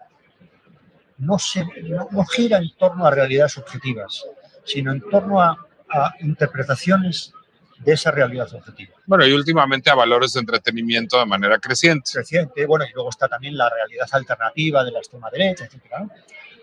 no, 1.20 1.40
se, 1.40 1.64
no, 1.84 2.10
no 2.12 2.26
gira 2.26 2.58
en 2.58 2.70
torno 2.78 3.06
a 3.06 3.12
realidades 3.12 3.58
objetivas, 3.58 4.26
sino 4.66 4.92
en 4.92 5.02
torno 5.10 5.42
a, 5.42 5.67
a 5.90 6.14
interpretaciones 6.22 7.34
de 7.80 7.94
esa 7.94 8.10
realidad 8.12 8.52
objetiva. 8.54 8.96
Bueno, 9.06 9.26
y 9.26 9.34
últimamente 9.34 9.90
a 9.90 9.96
valores 9.96 10.34
de 10.34 10.40
entretenimiento 10.40 11.20
de 11.20 11.26
manera 11.26 11.60
creciente. 11.60 12.12
Reciente, 12.16 12.66
bueno, 12.66 12.86
y 12.90 12.94
luego 12.94 13.10
está 13.10 13.28
también 13.28 13.56
la 13.56 13.70
realidad 13.70 14.08
alternativa 14.12 14.84
de 14.84 14.92
la 14.92 15.00
extrema 15.00 15.30
derecha. 15.30 15.68
¿no? 16.00 16.10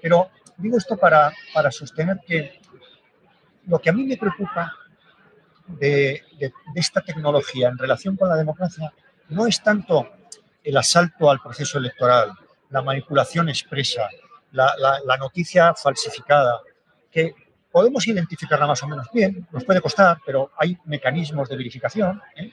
Pero 0.03 0.31
digo 0.57 0.77
esto 0.77 0.97
para, 0.97 1.33
para 1.53 1.71
sostener 1.71 2.19
que 2.27 2.61
lo 3.67 3.79
que 3.79 3.91
a 3.91 3.93
mí 3.93 4.05
me 4.05 4.17
preocupa 4.17 4.75
de, 5.67 6.23
de- 6.39 6.53
de 6.75 6.81
esta 6.81 7.01
tecnología 7.01 7.69
en 7.69 7.79
relación 7.79 8.17
con 8.17 8.29
la 8.29 8.37
democracia 8.37 8.93
no 9.29 9.47
es 9.47 9.63
tanto 9.63 10.11
el 10.63 10.77
asalto 10.77 11.31
al 11.31 11.41
proceso 11.41 11.79
electoral, 11.79 12.33
la 12.71 12.83
manipulación 12.83 13.49
expresa, 13.49 14.09
la, 14.53 14.75
la- 14.79 15.01
la 15.05 15.17
noticia 15.17 15.75
falsificada, 15.75 16.61
que 17.11 17.35
podemos 17.75 18.07
identificarla 18.07 18.69
más 18.69 18.81
o 18.85 18.87
menos 18.87 19.09
bien, 19.13 19.49
nos 19.51 19.65
puede 19.65 19.81
costar, 19.81 20.19
pero 20.25 20.53
hay 20.57 20.79
mecanismos 20.85 21.49
de 21.49 21.57
verificación. 21.57 22.23
¿eh? 22.37 22.53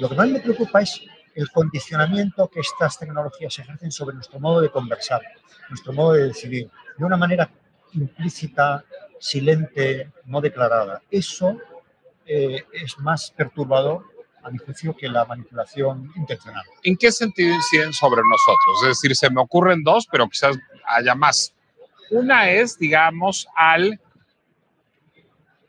Lo 0.00 0.10
que 0.10 0.14
más 0.14 0.28
me 0.28 0.38
preocupa 0.38 0.82
es 0.82 1.00
el 1.34 1.50
condicionamiento 1.50 2.48
que 2.48 2.60
estas 2.60 2.98
tecnologías 2.98 3.58
ejercen 3.58 3.90
sobre 3.90 4.14
nuestro 4.14 4.38
modo 4.40 4.60
de 4.60 4.68
conversar, 4.68 5.22
nuestro 5.70 5.94
modo 5.94 6.12
de 6.12 6.24
decidir, 6.24 6.70
de 6.98 7.04
una 7.06 7.16
manera 7.16 7.48
implícita, 7.94 8.84
silente, 9.18 10.12
no 10.26 10.42
declarada. 10.42 11.00
Eso 11.10 11.56
eh, 12.26 12.64
es 12.70 12.98
más 12.98 13.30
perturbador, 13.30 14.04
a 14.42 14.50
mi 14.50 14.58
juicio, 14.58 14.94
que 14.94 15.08
la 15.08 15.24
manipulación 15.24 16.12
intencional. 16.16 16.64
¿En 16.82 16.98
qué 16.98 17.10
sentido 17.10 17.54
inciden 17.54 17.94
sobre 17.94 18.20
nosotros? 18.28 18.82
Es 18.82 18.88
decir, 18.88 19.16
se 19.16 19.30
me 19.30 19.40
ocurren 19.40 19.82
dos, 19.82 20.06
pero 20.12 20.28
quizás 20.28 20.58
haya 20.86 21.14
más. 21.14 21.54
Una 22.10 22.50
es, 22.50 22.78
digamos, 22.78 23.48
al 23.56 23.98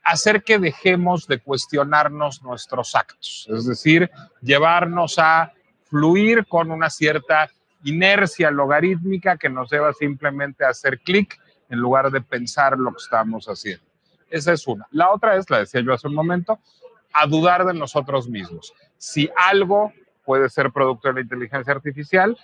hacer 0.05 0.43
que 0.43 0.59
dejemos 0.59 1.27
de 1.27 1.39
cuestionarnos 1.39 2.43
nuestros 2.43 2.95
actos, 2.95 3.47
es 3.51 3.65
decir, 3.65 4.09
llevarnos 4.41 5.17
a 5.17 5.51
fluir 5.85 6.45
con 6.45 6.69
una 6.69 6.91
cierta 6.91 7.49
inercia 7.83 8.51
logarítmica 8.51 9.35
que 9.35 9.49
nos 9.49 9.71
lleva 9.71 9.93
simplemente 9.93 10.63
a 10.63 10.69
hacer 10.69 10.99
clic 10.99 11.39
en 11.69 11.79
lugar 11.79 12.11
de 12.11 12.21
pensar 12.21 12.77
lo 12.77 12.91
que 12.91 13.01
estamos 13.01 13.47
haciendo. 13.47 13.83
Esa 14.29 14.53
es 14.53 14.67
una. 14.67 14.87
La 14.91 15.11
otra 15.11 15.37
es, 15.37 15.49
la 15.49 15.59
decía 15.59 15.81
yo 15.81 15.93
hace 15.93 16.07
un 16.07 16.15
momento, 16.15 16.59
a 17.11 17.25
dudar 17.25 17.65
de 17.65 17.73
nosotros 17.73 18.29
mismos. 18.29 18.73
Si 18.97 19.29
algo 19.35 19.91
puede 20.23 20.49
ser 20.49 20.71
producto 20.71 21.07
de 21.07 21.15
la 21.15 21.21
inteligencia 21.21 21.73
artificial 21.73 22.37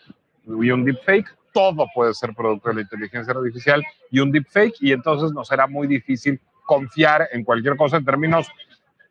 y 0.48 0.72
un 0.72 0.84
deepfake, 0.84 1.28
todo 1.54 1.86
puede 1.94 2.16
ser 2.16 2.34
producto 2.34 2.70
de 2.70 2.76
la 2.76 2.82
inteligencia 2.82 3.34
artificial 3.34 3.84
y 4.10 4.20
un 4.20 4.32
deepfake, 4.32 4.76
y 4.80 4.94
entonces 4.94 5.32
nos 5.32 5.48
será 5.48 5.68
muy 5.68 5.86
difícil 5.86 6.40
confiar 6.66 7.28
en 7.32 7.44
cualquier 7.44 7.76
cosa 7.76 7.98
en 7.98 8.06
términos 8.06 8.48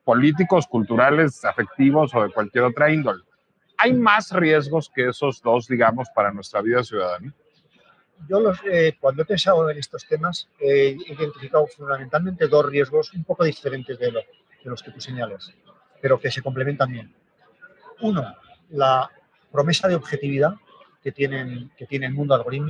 políticos, 0.04 0.66
culturales, 0.66 1.44
afectivos 1.44 2.14
o 2.14 2.22
de 2.22 2.30
cualquier 2.30 2.64
otra 2.64 2.92
índole. 2.92 3.22
Hay 3.78 3.92
más 3.92 4.30
riesgos 4.32 4.90
que 4.94 5.08
esos 5.08 5.40
dos, 5.42 5.66
digamos, 5.66 6.08
para 6.14 6.32
nuestra 6.32 6.60
vida 6.60 6.82
ciudadana. 6.82 7.32
Yo 8.28 8.40
los, 8.40 8.58
eh, 8.70 8.96
cuando 9.00 9.22
he 9.22 9.24
pensado 9.24 9.70
en 9.70 9.78
estos 9.78 10.06
temas 10.06 10.48
he 10.58 10.96
identificado 11.06 11.66
fundamentalmente 11.66 12.46
dos 12.48 12.66
riesgos 12.66 13.12
un 13.14 13.24
poco 13.24 13.44
diferentes 13.44 13.98
de, 13.98 14.12
lo- 14.12 14.20
de 14.20 14.70
los 14.70 14.82
que 14.82 14.90
tú 14.90 15.00
señalas, 15.00 15.54
pero 16.02 16.20
que 16.20 16.30
se 16.30 16.42
complementan 16.42 16.92
bien. 16.92 17.14
Uno, 18.00 18.34
la 18.70 19.10
promesa 19.50 19.88
de 19.88 19.94
objetividad 19.94 20.54
que, 21.02 21.12
tienen, 21.12 21.70
que 21.78 21.86
tiene 21.86 22.06
el 22.06 22.12
mundo 22.12 22.34
algorítmico. 22.34 22.69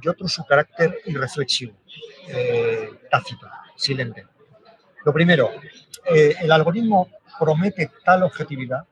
Y 0.00 0.08
otro 0.08 0.28
su 0.28 0.44
carácter 0.44 0.98
irreflexivo, 1.06 1.74
eh, 2.28 2.90
tácito, 3.10 3.48
silente. 3.76 4.26
Lo 5.04 5.12
primero, 5.12 5.50
eh, 6.04 6.34
el 6.40 6.50
algoritmo 6.50 7.08
promete 7.38 7.90
tal 8.04 8.24
objetividad, 8.24 8.84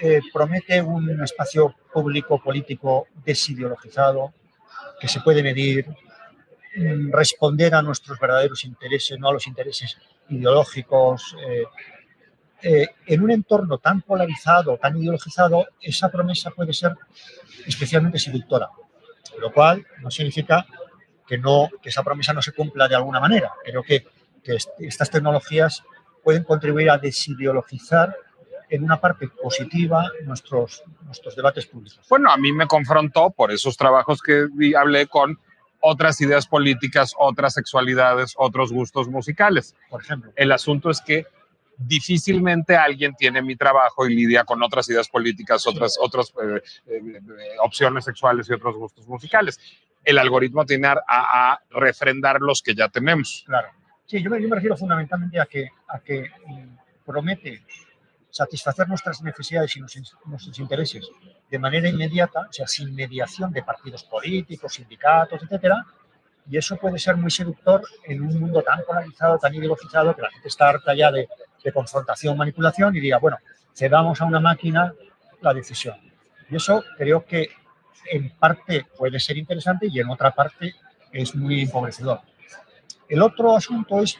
eh, 0.00 0.20
promete 0.32 0.80
un 0.80 1.22
espacio 1.22 1.74
público 1.92 2.42
político 2.42 3.08
desideologizado, 3.24 4.32
que 5.00 5.08
se 5.08 5.20
puede 5.20 5.42
medir, 5.42 5.86
mm, 6.76 7.10
responder 7.12 7.74
a 7.74 7.82
nuestros 7.82 8.18
verdaderos 8.18 8.64
intereses, 8.64 9.18
no 9.18 9.28
a 9.28 9.32
los 9.32 9.46
intereses 9.46 9.96
ideológicos. 10.28 11.36
en 12.62 13.22
un 13.22 13.30
entorno 13.30 13.78
tan 13.78 14.02
polarizado, 14.02 14.76
tan 14.76 14.94
ideologizado, 14.94 15.68
esa 15.80 16.10
promesa 16.10 16.50
puede 16.50 16.74
ser 16.74 16.94
especialmente 17.66 18.18
seductora 18.18 18.68
lo 19.38 19.52
cual 19.52 19.86
no 20.00 20.10
significa 20.10 20.66
que, 21.26 21.38
no, 21.38 21.68
que 21.82 21.90
esa 21.90 22.02
promesa 22.02 22.32
no 22.32 22.42
se 22.42 22.52
cumpla 22.52 22.88
de 22.88 22.96
alguna 22.96 23.20
manera. 23.20 23.52
Creo 23.64 23.82
que, 23.82 24.04
que 24.42 24.54
est- 24.56 24.70
estas 24.78 25.10
tecnologías 25.10 25.82
pueden 26.24 26.44
contribuir 26.44 26.90
a 26.90 26.98
desideologizar 26.98 28.14
en 28.68 28.84
una 28.84 29.00
parte 29.00 29.28
positiva 29.28 30.10
nuestros, 30.24 30.82
nuestros 31.02 31.34
debates 31.34 31.66
públicos. 31.66 32.04
Bueno, 32.08 32.30
a 32.30 32.36
mí 32.36 32.52
me 32.52 32.66
confrontó 32.66 33.30
por 33.30 33.50
esos 33.50 33.76
trabajos 33.76 34.20
que 34.22 34.46
vi- 34.52 34.74
hablé 34.74 35.06
con 35.06 35.38
otras 35.80 36.20
ideas 36.20 36.46
políticas, 36.46 37.14
otras 37.18 37.54
sexualidades, 37.54 38.34
otros 38.36 38.70
gustos 38.72 39.08
musicales. 39.08 39.74
Por 39.88 40.02
ejemplo, 40.02 40.32
El 40.36 40.52
asunto 40.52 40.90
es 40.90 41.00
que 41.00 41.26
difícilmente 41.80 42.76
alguien 42.76 43.14
tiene 43.14 43.42
mi 43.42 43.56
trabajo 43.56 44.06
y 44.06 44.14
lidia 44.14 44.44
con 44.44 44.62
otras 44.62 44.88
ideas 44.90 45.08
políticas, 45.08 45.66
otras, 45.66 45.96
otras 46.00 46.32
eh, 46.42 46.62
eh, 46.86 47.00
eh, 47.06 47.20
opciones 47.62 48.04
sexuales 48.04 48.48
y 48.48 48.52
otros 48.52 48.76
gustos 48.76 49.06
musicales. 49.08 49.58
El 50.04 50.18
algoritmo 50.18 50.64
tiene 50.64 50.88
a, 50.88 51.02
a 51.06 51.60
refrendar 51.70 52.40
los 52.40 52.62
que 52.62 52.74
ya 52.74 52.88
tenemos. 52.88 53.44
claro. 53.46 53.68
Sí, 54.10 54.20
yo 54.20 54.28
me, 54.28 54.42
yo 54.42 54.48
me 54.48 54.56
refiero 54.56 54.76
fundamentalmente 54.76 55.38
a 55.38 55.46
que, 55.46 55.68
a 55.86 56.00
que 56.00 56.28
mm, 56.44 57.04
promete 57.06 57.62
satisfacer 58.28 58.88
nuestras 58.88 59.22
necesidades 59.22 59.76
y 59.76 59.80
nuestros 59.80 60.58
intereses 60.58 61.08
de 61.48 61.58
manera 61.60 61.88
inmediata, 61.88 62.40
o 62.48 62.52
sea, 62.52 62.66
sin 62.66 62.92
mediación 62.92 63.52
de 63.52 63.62
partidos 63.62 64.02
políticos, 64.02 64.74
sindicatos, 64.74 65.40
etcétera, 65.44 65.86
Y 66.50 66.58
eso 66.58 66.76
puede 66.76 66.98
ser 66.98 67.16
muy 67.16 67.30
seductor 67.30 67.80
en 68.04 68.22
un 68.22 68.40
mundo 68.40 68.60
tan 68.62 68.80
polarizado, 68.84 69.38
tan 69.38 69.54
ideologizado, 69.54 70.16
que 70.16 70.22
la 70.22 70.30
gente 70.30 70.48
está 70.48 70.68
harta 70.68 70.92
ya 70.94 71.12
de, 71.12 71.28
confrontación, 71.72 72.36
manipulación 72.36 72.96
y 72.96 73.00
diga, 73.00 73.18
bueno, 73.18 73.36
cedamos 73.72 74.20
a 74.20 74.24
una 74.24 74.40
máquina 74.40 74.92
la 75.42 75.54
decisión. 75.54 75.96
Y 76.50 76.56
eso 76.56 76.82
creo 76.98 77.24
que 77.24 77.50
en 78.10 78.30
parte 78.30 78.84
puede 78.98 79.20
ser 79.20 79.38
interesante 79.38 79.86
y 79.88 80.00
en 80.00 80.10
otra 80.10 80.32
parte 80.32 80.74
es 81.12 81.36
muy 81.36 81.62
empobrecedor. 81.62 82.20
El 83.08 83.22
otro 83.22 83.54
asunto 83.54 84.00
es 84.02 84.18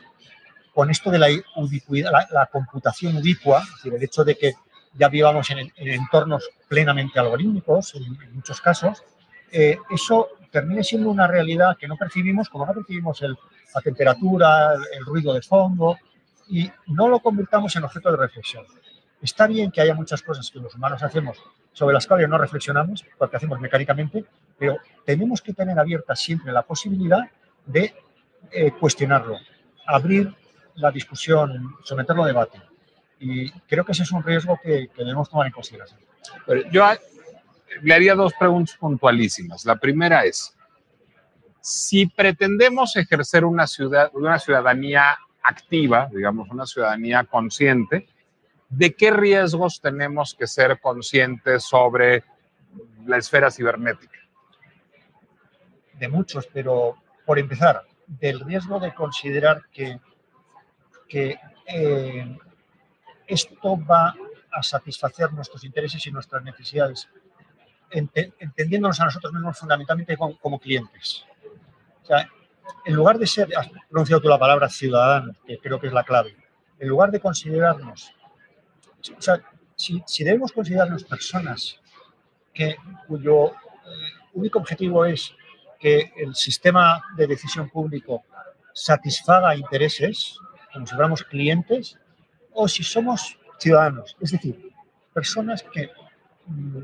con 0.73 0.89
esto 0.89 1.11
de 1.11 1.19
la, 1.19 1.29
ubicuidad, 1.57 2.13
la, 2.31 2.47
computación 2.47 3.17
ubicua, 3.17 3.63
es 3.63 3.75
decir, 3.75 3.95
el 3.95 4.03
hecho 4.05 4.23
de 4.23 4.37
que 4.37 4.53
ya 4.95 5.09
vivamos 5.09 5.51
en, 5.51 5.73
entornos 5.77 6.49
plenamente 6.69 7.19
algorítmicos, 7.19 7.97
en, 7.97 8.35
muchos 8.35 8.61
casos, 8.61 9.03
eh, 9.51 9.79
eso 9.91 10.29
termine 10.51 10.83
siendo 10.85 11.11
una 11.11 11.27
realidad 11.27 11.77
que 11.79 11.89
no 11.89 11.97
percibimos, 11.97 12.49
como 12.49 12.67
no 12.67 12.75
percibimos 12.75 13.23
el, 13.23 13.37
la 13.75 13.81
temperatura, 13.81 14.75
el, 14.75 15.05
ruido 15.05 15.33
de 15.35 15.43
fondo, 15.43 15.97
y 16.49 16.71
no 16.89 17.09
lo 17.09 17.21
convirtamos 17.21 17.75
en 17.77 17.85
objeto 17.85 18.11
de 18.11 18.17
reflexión. 18.17 18.65
Está 19.23 19.47
bien 19.47 19.71
que 19.71 19.81
haya 19.81 19.95
muchas 19.95 20.23
cosas 20.23 20.51
que 20.51 20.59
los 20.59 20.75
humanos 20.75 21.03
hacemos 21.03 21.39
sobre 21.73 21.95
las 21.95 22.07
cuales 22.07 22.29
no 22.29 22.37
reflexionamos, 22.37 23.05
porque 23.17 23.37
hacemos 23.37 23.61
mecánicamente, 23.61 24.25
pero 24.59 24.79
tenemos 25.05 25.41
que 25.41 25.53
tener 25.53 25.79
abierta 25.79 26.17
siempre 26.17 26.53
la 26.53 26.63
posibilidad 26.63 27.31
de 27.65 27.95
eh, 28.51 28.73
cuestionarlo, 28.73 29.37
abrir 29.87 30.35
la 30.75 30.91
discusión, 30.91 31.77
someterlo 31.85 32.25
a 32.25 32.27
debate. 32.27 32.61
Y 33.21 33.51
creo 33.69 33.85
que 33.85 33.93
ese 33.93 34.03
es 34.03 34.13
un 34.13 34.23
riesgo 34.23 34.59
que, 34.63 34.91
debemos 34.97 35.29
tomar 35.31 35.47
en 35.47 35.53
consideración. 35.53 36.01
yo 36.73 36.85
le 37.83 37.95
haría 37.95 38.15
dos 38.15 38.33
preguntas 38.39 38.77
puntualísimas. 38.77 39.65
La 39.65 39.77
primera 39.77 40.25
es, 40.25 40.57
si 41.61 42.07
pretendemos 42.07 42.97
ejercer 42.97 43.45
una, 43.45 43.67
ciudad, 43.67 44.11
una 44.15 44.39
ciudadanía 44.39 45.19
activa, 45.43 46.09
digamos, 46.13 46.49
una 46.51 46.67
ciudadanía 46.67 47.25
consciente, 47.25 48.09
¿de 48.69 48.95
qué 48.95 49.11
riesgos 49.11 49.81
tenemos 49.81 50.35
que 50.35 50.47
ser 50.47 50.81
conscientes 50.81 51.65
sobre 51.65 52.25
la 53.07 53.17
esfera 53.17 53.51
cibernética? 53.51 54.19
De 55.95 56.09
muchos, 56.09 56.47
pero 56.47 56.97
por 57.27 57.39
empezar, 57.39 57.85
del 58.07 58.41
riesgo 58.41 58.81
de 58.81 58.95
considerar 58.95 59.63
que 59.73 60.01
que 61.11 61.39
eh, 61.67 62.39
esto 63.27 63.77
va 63.85 64.15
a 64.53 64.63
satisfacer 64.63 65.33
nuestros 65.33 65.65
intereses 65.65 66.07
y 66.07 66.13
nuestras 66.13 66.43
necesidades, 66.45 67.09
entendiéndonos 67.91 69.01
a 69.01 69.07
nosotros 69.07 69.33
mismos 69.33 69.59
fundamentalmente 69.59 70.17
como, 70.17 70.59
clientes. 70.59 71.25
O 72.03 72.07
sea, 72.07 72.29
en 72.85 72.95
lugar 72.95 73.19
de 73.19 73.27
ser, 73.27 73.49
has 73.57 73.69
pronunciado 73.89 74.23
tú 74.23 74.29
la 74.29 74.39
palabra 74.39 74.69
ciudadano, 74.69 75.33
que 75.47 75.59
creo 75.59 75.81
que 75.81 75.89
es 75.89 75.93
la 75.93 76.05
clave, 76.05 76.37
en 76.79 76.89
lugar 76.89 77.11
de 77.11 77.21
considerarnos, 77.21 78.13
o 79.17 79.23
sea, 79.23 79.41
si, 79.77 80.25
debemos 80.25 80.53
considerarnos 80.53 81.05
personas 81.05 81.81
que, 82.53 82.77
cuyo 83.07 83.49
eh, 83.49 83.53
único 84.35 84.59
objetivo 84.59 85.05
es 85.05 85.35
que 85.79 86.13
el 86.17 86.35
sistema 86.35 87.03
de 87.17 87.27
decisión 87.27 87.71
público 87.71 88.25
satisfaga 88.75 89.57
intereses, 89.57 90.39
como 90.73 90.87
si 90.87 90.95
fuéramos 90.95 91.25
clientes 91.25 91.99
o 92.53 92.69
si 92.69 92.83
somos 92.83 93.39
ciudadanos, 93.59 94.17
es 94.21 94.33
decir, 94.33 94.71
personas 95.13 95.63
que 95.63 95.91
mm, 96.47 96.83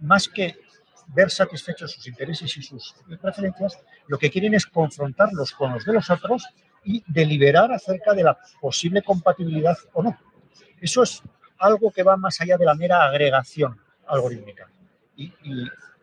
más 0.00 0.28
que 0.28 0.56
ver 1.08 1.30
satisfechos 1.30 1.92
sus 1.92 2.06
intereses 2.06 2.56
y 2.56 2.62
sus 2.62 2.94
preferencias, 3.20 3.78
lo 4.06 4.18
que 4.18 4.30
quieren 4.30 4.54
es 4.54 4.66
confrontarlos 4.66 5.52
con 5.52 5.72
los 5.72 5.84
de 5.84 5.92
los 5.92 6.08
otros 6.10 6.44
y 6.84 7.02
deliberar 7.06 7.72
acerca 7.72 8.14
de 8.14 8.22
la 8.22 8.38
posible 8.60 9.02
compatibilidad 9.02 9.76
o 9.92 10.02
no. 10.02 10.18
Eso 10.80 11.02
es 11.02 11.22
algo 11.58 11.90
que 11.90 12.02
va 12.02 12.16
más 12.16 12.40
allá 12.40 12.56
de 12.56 12.64
la 12.64 12.74
mera 12.74 13.04
agregación 13.04 13.78
algorítmica 14.06 14.70
y, 15.16 15.32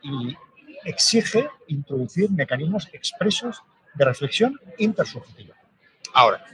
y 0.01 0.37
exige 0.83 1.49
introducir 1.67 2.29
mecanismos 2.31 2.87
expresos 2.93 3.63
de 3.95 4.05
reflexión 4.05 4.59
intersubjetiva. 4.77 5.55
Ahora, 6.13 6.45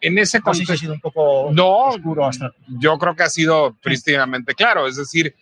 en 0.00 0.18
ese 0.18 0.40
contexto. 0.40 0.72
ha 0.72 0.76
sido 0.76 0.94
un 0.94 1.00
poco 1.00 1.50
no, 1.52 1.86
oscuro 1.86 2.26
hasta. 2.26 2.52
Yo 2.66 2.98
creo 2.98 3.14
que 3.14 3.22
ha 3.22 3.30
sido 3.30 3.74
prístinamente 3.80 4.54
claro. 4.54 4.86
Es 4.86 4.96
decir, 4.96 5.34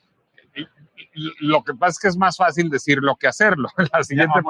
lo 1.12 1.64
que 1.64 1.74
pasa 1.74 1.90
es 1.90 1.98
que 1.98 2.08
es 2.08 2.16
más 2.16 2.36
fácil 2.36 2.70
decirlo 2.70 3.16
que 3.16 3.26
hacerlo. 3.26 3.68
La 3.92 4.02
siguiente, 4.04 4.40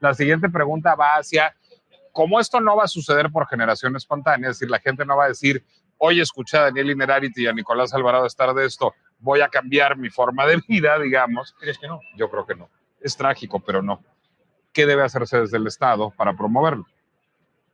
la 0.00 0.14
siguiente 0.14 0.48
pregunta 0.48 0.94
va 0.94 1.16
hacia 1.16 1.54
cómo 2.12 2.38
esto 2.38 2.60
no 2.60 2.76
va 2.76 2.84
a 2.84 2.88
suceder 2.88 3.30
por 3.30 3.48
generación 3.48 3.96
espontánea, 3.96 4.50
es 4.50 4.58
decir, 4.58 4.70
la 4.70 4.78
gente 4.78 5.04
no 5.04 5.16
va 5.16 5.24
a 5.24 5.28
decir, 5.28 5.64
oye, 5.98 6.22
escuché 6.22 6.56
a 6.56 6.62
Daniel 6.62 6.90
Inerarity 6.90 7.42
y 7.42 7.46
a 7.46 7.52
Nicolás 7.52 7.92
Alvarado 7.92 8.26
estar 8.26 8.54
de 8.54 8.66
esto, 8.66 8.94
voy 9.18 9.40
a 9.40 9.48
cambiar 9.48 9.96
mi 9.96 10.10
forma 10.10 10.46
de 10.46 10.62
vida, 10.68 10.98
digamos. 10.98 11.54
¿Crees 11.58 11.78
que 11.78 11.88
no? 11.88 12.00
Yo 12.16 12.30
creo 12.30 12.46
que 12.46 12.54
no. 12.54 12.70
Es 13.00 13.16
trágico, 13.16 13.60
pero 13.60 13.82
no. 13.82 14.02
¿Qué 14.72 14.86
debe 14.86 15.02
hacerse 15.02 15.40
desde 15.40 15.56
el 15.56 15.66
Estado 15.66 16.10
para 16.10 16.34
promoverlo? 16.34 16.86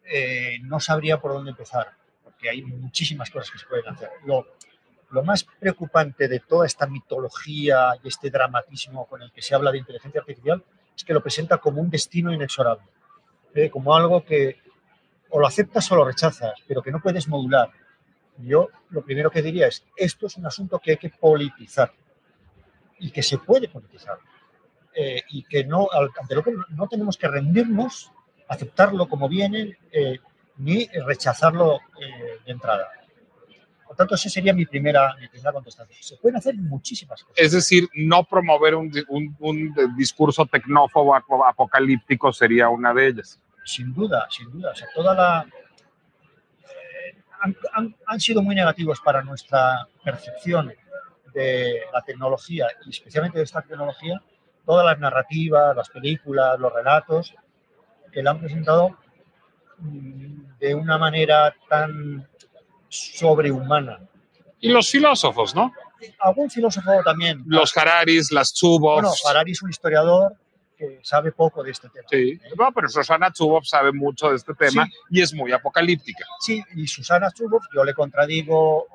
Eh, 0.05 0.59
no 0.63 0.81
sabría 0.81 1.21
por 1.21 1.33
dónde 1.33 1.51
empezar, 1.51 1.93
porque 2.25 2.51
hay 2.51 2.63
muchísimas 2.63 3.31
cosas 3.31 3.51
que 3.51 3.59
se 3.59 3.67
pueden 3.67 3.89
hacer. 3.89 4.11
Lo, 4.25 4.47
lo 5.11 5.23
más 5.25 5.45
preocupante 5.45 6.29
de 6.29 6.41
toda 6.41 6.67
esta 6.67 6.87
mitología 6.87 7.95
y 8.03 8.09
este 8.09 8.31
dramatismo 8.31 9.07
con 9.07 9.23
el 9.23 9.33
que 9.33 9.43
se 9.43 9.55
habla 9.55 9.73
de 9.73 9.79
inteligencia 9.79 10.21
artificial 10.21 10.63
es 10.97 11.05
que 11.05 11.15
lo 11.15 11.23
presenta 11.23 11.59
como 11.59 11.81
un 11.81 11.91
destino 11.91 12.33
inexorable, 12.33 12.87
¿eh? 13.55 13.71
como 13.71 13.95
algo 13.95 14.25
que 14.25 14.59
o 15.31 15.39
lo 15.39 15.47
aceptas 15.47 15.91
o 15.93 15.97
lo 15.97 16.05
rechazas, 16.05 16.55
pero 16.67 16.83
que 16.83 16.91
no 16.91 17.01
puedes 17.01 17.29
modular. 17.29 17.71
Yo 18.39 18.69
lo 18.91 19.03
primero 19.05 19.31
que 19.31 19.43
diría 19.43 19.69
es, 19.69 19.85
esto 19.97 20.27
es 20.27 20.37
un 20.37 20.47
asunto 20.47 20.79
que 20.79 20.93
hay 20.93 20.97
que 20.97 21.11
politizar 21.11 21.93
y 22.99 23.11
que 23.11 23.23
se 23.23 23.39
puede 23.39 23.69
politizar 23.69 24.19
eh, 24.95 25.23
y 25.31 25.45
que 25.45 25.65
no, 25.65 25.89
ante 26.21 26.35
lo 26.35 26.43
que 26.43 26.53
no 26.71 26.89
tenemos 26.89 27.17
que 27.17 27.29
rendirnos 27.29 28.11
aceptarlo 28.49 29.09
como 29.09 29.29
viene 29.29 29.79
eh, 29.93 30.19
ni 30.57 30.87
rechazarlo 30.87 31.79
de 32.45 32.51
entrada. 32.51 32.91
Por 33.91 33.97
tanto, 33.97 34.15
esa 34.15 34.29
sería 34.29 34.55
mi 34.55 34.67
primera, 34.67 35.17
mi 35.19 35.27
primera 35.27 35.53
contestación. 35.53 36.01
Se 36.01 36.17
pueden 36.19 36.37
hacer 36.37 36.55
muchísimas 36.55 37.25
cosas. 37.25 37.37
Es 37.37 37.51
decir, 37.51 37.89
no 37.93 38.23
promover 38.23 38.77
un, 38.77 38.93
un, 39.41 39.75
discurso 39.97 40.47
tecnófobo 40.47 41.17
apocalíptico 41.45 42.33
sería 42.33 42.69
una 42.69 42.95
de 42.95 43.09
ellas. 43.09 43.41
Sin 43.65 43.93
duda, 43.93 44.29
sin 44.31 44.49
duda. 44.53 44.71
O 44.71 44.75
sea, 44.77 44.87
toda 44.95 45.13
la, 45.13 45.47
eh, 46.69 47.19
han, 47.41 47.97
han, 48.07 48.21
sido 48.21 48.43
muy 48.43 48.55
negativos 48.55 49.01
para 49.01 49.23
nuestra 49.25 49.89
percepción 50.05 50.73
de 51.35 51.81
la 51.93 52.01
tecnología 52.03 52.69
y 52.87 52.91
especialmente 52.91 53.39
de 53.39 53.45
esta 53.45 53.61
tecnología, 53.63 54.23
todas 54.65 54.87
las 54.87 55.01
narrativas, 55.01 55.75
las 55.75 55.89
películas, 55.89 56.61
los 56.61 56.73
relatos 56.73 57.35
que 58.13 58.23
la 58.23 58.31
han 58.31 58.39
presentado 58.39 58.97
mm, 59.79 60.59
de 60.61 60.77
una 60.77 60.97
manera 60.97 61.53
tan 61.69 62.31
sobrehumana. 62.91 64.01
Y 64.61 64.69
los 64.69 64.91
filósofos, 64.91 65.55
¿no? 65.55 65.73
Algún 66.19 66.51
filósofo 66.51 66.91
también. 67.03 67.43
Los 67.47 67.75
Hararis, 67.77 68.31
las 68.31 68.53
Chubov. 68.53 69.01
Bueno, 69.01 69.13
Harari 69.27 69.53
es 69.53 69.63
un 69.63 69.71
historiador 69.71 70.35
que 70.77 71.01
sabe 71.03 71.33
poco 71.33 71.63
de 71.63 71.71
este 71.71 71.89
tema. 71.89 72.07
Sí, 72.11 72.39
pero 72.75 72.89
Susana 72.89 73.33
Chubov 73.33 73.65
sabe 73.65 73.93
mucho 73.93 74.31
de 74.31 74.37
este 74.37 74.55
tema 74.55 74.89
y 75.11 75.21
es 75.21 75.33
muy 75.33 75.53
apocalíptica. 75.53 76.27
Sí, 76.41 76.63
y 76.75 76.87
Susana 76.87 77.31
Chubov, 77.33 77.63
yo 77.75 77.85
le 77.85 77.95
contradigo 77.95 78.87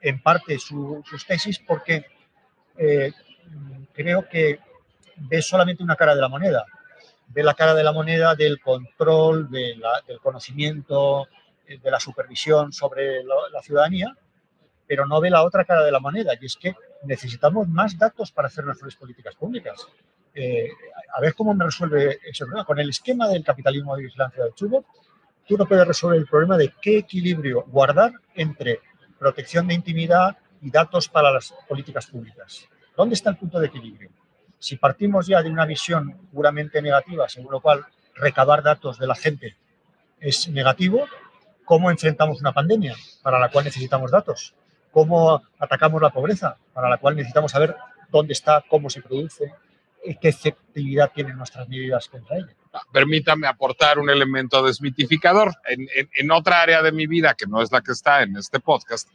en 0.00 0.22
parte 0.22 0.58
sus 0.58 1.26
tesis 1.26 1.58
porque 1.58 2.06
eh, 2.76 3.12
creo 3.92 4.28
que 4.28 4.58
ve 5.16 5.42
solamente 5.42 5.82
una 5.82 5.96
cara 5.96 6.14
de 6.14 6.20
la 6.20 6.28
moneda 6.28 6.66
ve 7.34 7.42
la 7.42 7.54
cara 7.54 7.74
de 7.74 7.84
la 7.84 7.92
moneda 7.92 8.34
del 8.34 8.60
control, 8.60 9.50
del 9.50 9.82
conocimiento, 10.22 11.24
eh, 11.24 11.28
de 11.66 11.90
la 11.90 12.00
supervisión 12.00 12.72
sobre 12.72 13.22
la, 13.24 13.62
ciudadanía, 13.62 14.14
pero 14.86 15.06
no 15.06 15.20
ve 15.20 15.30
la 15.30 15.44
otra 15.44 15.64
cara 15.64 15.82
de 15.82 15.90
la 15.90 16.00
moneda, 16.00 16.32
y 16.40 16.46
es 16.46 16.56
que 16.56 16.74
necesitamos 17.04 17.68
más 17.68 17.98
datos 17.98 18.32
para 18.32 18.48
hacer 18.48 18.64
mejores 18.64 18.96
políticas 18.96 19.34
públicas. 19.34 19.86
Eh, 20.34 20.68
a 21.14 21.20
ver 21.20 21.34
cómo 21.34 21.54
me 21.54 21.64
resuelve 21.64 22.18
ese 22.24 22.44
problema. 22.44 22.64
Con 22.64 22.78
el 22.78 22.90
esquema 22.90 23.28
del 23.28 23.44
capitalismo 23.44 23.96
de 23.96 24.04
vigilancia 24.04 24.44
del 24.44 24.54
Chubut, 24.54 24.84
tú 25.46 25.56
no 25.56 25.66
puedes 25.66 25.86
resolver 25.86 26.18
el 26.18 26.26
problema 26.26 26.56
de 26.56 26.72
qué 26.80 26.98
equilibrio 26.98 27.64
guardar 27.68 28.12
entre 28.34 28.80
protección 29.18 29.66
de 29.68 29.74
intimidad 29.74 30.36
y 30.60 30.70
datos 30.70 31.08
para 31.08 31.30
las 31.30 31.54
políticas 31.68 32.06
públicas. 32.06 32.68
¿Dónde 32.96 33.14
está 33.14 33.30
el 33.30 33.36
punto 33.36 33.58
de 33.58 33.66
equilibrio? 33.66 34.10
Si 34.58 34.76
partimos 34.76 35.26
ya 35.26 35.42
de 35.42 35.50
una 35.50 35.66
visión 35.66 36.28
puramente 36.32 36.80
negativa, 36.80 37.28
según 37.28 37.52
lo 37.52 37.60
cual 37.60 37.84
recabar 38.14 38.62
datos 38.62 38.98
de 38.98 39.06
la 39.06 39.14
gente 39.14 39.56
es 40.20 40.48
negativo, 40.48 41.06
¿cómo 41.64 41.90
enfrentamos 41.90 42.40
una 42.40 42.52
pandemia 42.52 42.94
para 43.22 43.38
la 43.38 43.50
cual 43.50 43.64
necesitamos 43.64 44.10
datos? 44.10 44.54
¿Cómo 44.90 45.42
atacamos 45.58 46.00
la 46.00 46.10
pobreza 46.10 46.56
para 46.72 46.88
la 46.88 46.98
cual 46.98 47.16
necesitamos 47.16 47.52
saber 47.52 47.74
dónde 48.10 48.32
está, 48.32 48.64
cómo 48.68 48.88
se 48.90 49.02
produce, 49.02 49.52
qué 50.20 50.28
efectividad 50.28 51.10
tienen 51.12 51.36
nuestras 51.36 51.68
medidas 51.68 52.08
contra 52.08 52.36
ella? 52.36 52.54
Permítame 52.92 53.46
aportar 53.46 53.98
un 53.98 54.10
elemento 54.10 54.62
desmitificador. 54.62 55.54
En, 55.66 55.86
en, 55.94 56.30
otra 56.30 56.62
área 56.62 56.82
de 56.82 56.92
mi 56.92 57.06
vida, 57.06 57.34
que 57.34 57.46
no 57.46 57.62
es 57.62 57.72
la 57.72 57.80
que 57.80 57.92
está 57.92 58.22
en 58.22 58.36
este 58.36 58.60
podcast, 58.60 59.08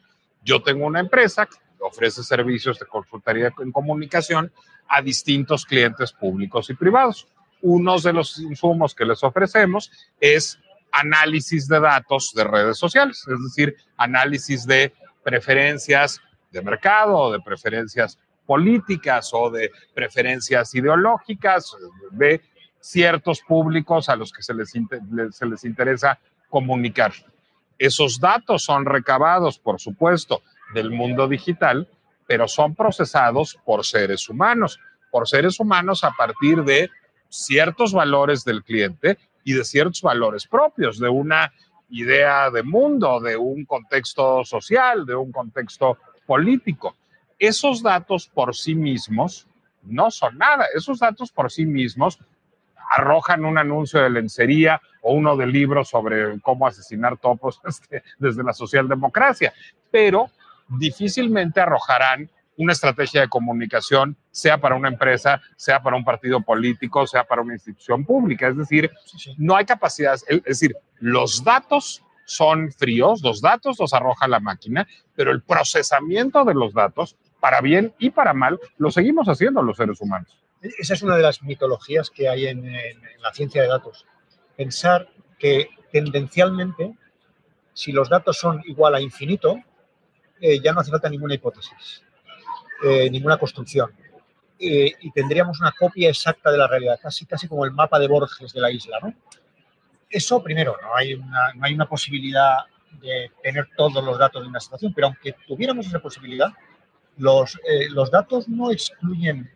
yo 0.44 0.62
tengo 0.62 0.86
una 0.86 1.00
empresa 1.00 1.46
que 1.46 1.58
ofrece 1.80 2.24
servicios 2.24 2.80
de 2.80 2.86
consultoría 2.86 3.54
en 3.60 3.72
comunicación 3.72 4.52
a 4.88 5.02
distintos 5.02 5.66
clientes 5.66 6.12
públicos 6.12 6.70
y 6.70 6.74
privados. 6.74 7.28
Uno 7.62 8.00
de 8.00 8.14
los 8.14 8.40
insumos 8.40 8.96
que 8.96 9.06
les 9.06 9.24
ofrecemos 9.24 9.92
es 10.20 10.60
análisis 10.92 11.68
de 11.68 11.80
datos 11.80 12.34
de 12.36 12.44
redes 12.44 12.78
sociales, 12.78 13.26
es 13.28 13.44
decir, 13.44 13.76
análisis 13.98 14.66
de 14.66 14.94
preferencias 15.24 16.22
de 16.52 16.62
mercado 16.62 17.32
de 17.32 17.40
preferencias 17.40 18.18
políticas 18.46 19.30
o 19.34 19.50
de 19.50 19.72
preferencias 19.94 20.74
ideológicas 20.74 21.76
de 22.12 22.42
ciertos 22.80 23.42
públicos 23.42 24.10
a 24.10 24.16
los 24.16 24.32
que 24.32 24.42
se 24.42 24.54
les, 24.54 24.72
se 24.72 25.46
les 25.46 25.64
interesa 25.64 26.20
comunicar. 26.50 27.14
Esos 27.78 28.20
datos 28.20 28.64
son 28.64 28.86
recabados, 28.86 29.60
por 29.60 29.80
supuesto, 29.80 30.42
del 30.74 30.90
mundo 30.90 31.28
digital, 31.28 31.88
pero 32.28 32.48
son 32.48 32.76
procesados 32.76 33.58
por 33.66 33.86
seres 33.86 34.28
humanos, 34.30 34.80
por 35.12 35.28
seres 35.28 35.60
humanos 35.60 36.04
a 36.04 36.12
partir 36.12 36.64
de 36.64 36.90
ciertos 37.30 37.94
valores 37.94 38.44
del 38.44 38.64
cliente 38.64 39.18
y 39.44 39.54
de 39.54 39.64
ciertos 39.64 40.02
valores 40.02 40.48
propios, 40.48 41.00
de 41.00 41.10
una 41.10 41.52
idea 41.90 42.50
de 42.52 42.64
mundo, 42.64 43.20
de 43.20 43.36
un 43.36 43.66
contexto 43.66 44.44
social, 44.44 45.06
de 45.06 45.16
un 45.16 45.32
contexto 45.32 45.98
político. 46.26 46.96
Esos 47.38 47.82
datos 47.82 48.28
por 48.28 48.56
sí 48.56 48.76
mismos 48.76 49.48
no 49.84 50.12
son 50.12 50.38
nada. 50.38 50.66
Esos 50.76 51.00
datos 51.00 51.32
por 51.32 51.52
sí 51.52 51.66
mismos 51.66 52.20
arrojan 52.92 53.46
un 53.46 53.58
anuncio 53.58 54.02
de 54.02 54.10
lencería 54.10 54.82
o 55.02 55.14
uno 55.14 55.38
de 55.38 55.48
libros 55.48 55.90
sobre 55.90 56.40
cómo 56.42 56.68
asesinar 56.68 57.18
topos 57.18 57.62
este, 57.68 58.04
desde 58.18 58.44
la 58.44 58.54
socialdemocracia, 58.54 59.54
pero 59.92 60.30
difícilmente 60.68 61.62
arrojarán 61.62 62.30
una 62.60 62.74
estrategia 62.74 63.22
de 63.22 63.30
comunicación, 63.30 64.18
sea 64.32 64.60
para 64.60 64.76
una 64.76 64.90
empresa, 64.90 65.42
sea 65.56 65.82
para 65.82 65.96
un 65.96 66.04
partido 66.04 66.42
político, 66.42 67.08
sea 67.08 67.24
para 67.24 67.42
una 67.42 67.54
institución 67.54 68.04
pública. 68.04 68.50
Es 68.50 68.58
decir, 68.58 68.92
no 69.38 69.56
hay 69.56 69.64
capacidad, 69.64 70.16
es 70.28 70.44
decir, 70.44 70.76
los 71.00 71.42
datos 71.42 72.04
son 72.26 72.70
fríos, 72.74 73.22
los 73.24 73.40
datos 73.40 73.80
los 73.80 73.94
arroja 73.94 74.28
la 74.28 74.42
máquina, 74.42 74.86
pero 75.16 75.32
el 75.32 75.42
procesamiento 75.42 76.44
de 76.44 76.54
los 76.54 76.74
datos, 76.74 77.16
para 77.40 77.62
bien 77.62 77.94
y 77.98 78.10
para 78.10 78.34
mal, 78.34 78.60
lo 78.78 78.92
seguimos 78.92 79.30
haciendo 79.30 79.62
los 79.62 79.78
seres 79.78 80.02
humanos. 80.02 80.38
Esa 80.62 80.96
es 80.96 81.02
una 81.02 81.16
de 81.16 81.24
las 81.24 81.42
mitologías 81.42 82.10
que 82.10 82.28
hay 82.28 82.48
en, 82.48 82.70
la 83.22 83.34
ciencia 83.34 83.62
de 83.62 83.70
datos. 83.70 84.06
Pensar 84.58 85.08
que 85.38 85.70
tendencialmente, 85.94 86.98
si 87.74 87.94
los 87.94 88.10
datos 88.10 88.38
son 88.38 88.62
igual 88.66 88.96
a 88.96 89.02
infinito, 89.02 89.56
eh, 90.42 90.60
ya 90.62 90.74
no 90.74 90.82
hace 90.82 90.92
falta 90.92 91.10
ninguna 91.10 91.36
hipótesis. 91.36 92.04
Eh, 92.84 93.10
ninguna 93.10 93.38
construcción. 93.38 93.92
Eh, 94.60 94.94
y 95.02 95.12
tendríamos 95.12 95.60
una 95.60 95.72
copia 95.72 96.10
exacta 96.10 96.52
de 96.52 96.58
la 96.58 96.68
realidad, 96.68 97.00
casi, 97.02 97.26
casi 97.26 97.48
como 97.48 97.66
el 97.66 97.72
mapa 97.72 98.00
de 98.00 98.08
Borges 98.08 98.54
de 98.54 98.62
la 98.62 98.72
isla. 98.72 99.00
Eso, 100.10 100.42
primero, 100.42 100.78
no 100.82 100.96
hay, 100.96 101.14
una, 101.14 101.54
no 101.56 101.66
hay 101.66 101.74
una 101.74 101.88
posibilidad 101.88 102.60
de 103.02 103.32
tener 103.44 103.70
todos 103.76 104.04
los 104.04 104.18
datos 104.18 104.42
de 104.42 104.48
una 104.48 104.60
situación, 104.60 104.94
pero 104.94 105.08
aunque 105.08 105.36
tuviéramos 105.48 105.88
esa 105.88 106.00
posibilidad, 106.00 106.52
los, 107.18 107.56
eh, 107.68 107.90
los 107.90 108.10
datos 108.10 108.48
no 108.48 108.72
excluyen, 108.72 109.50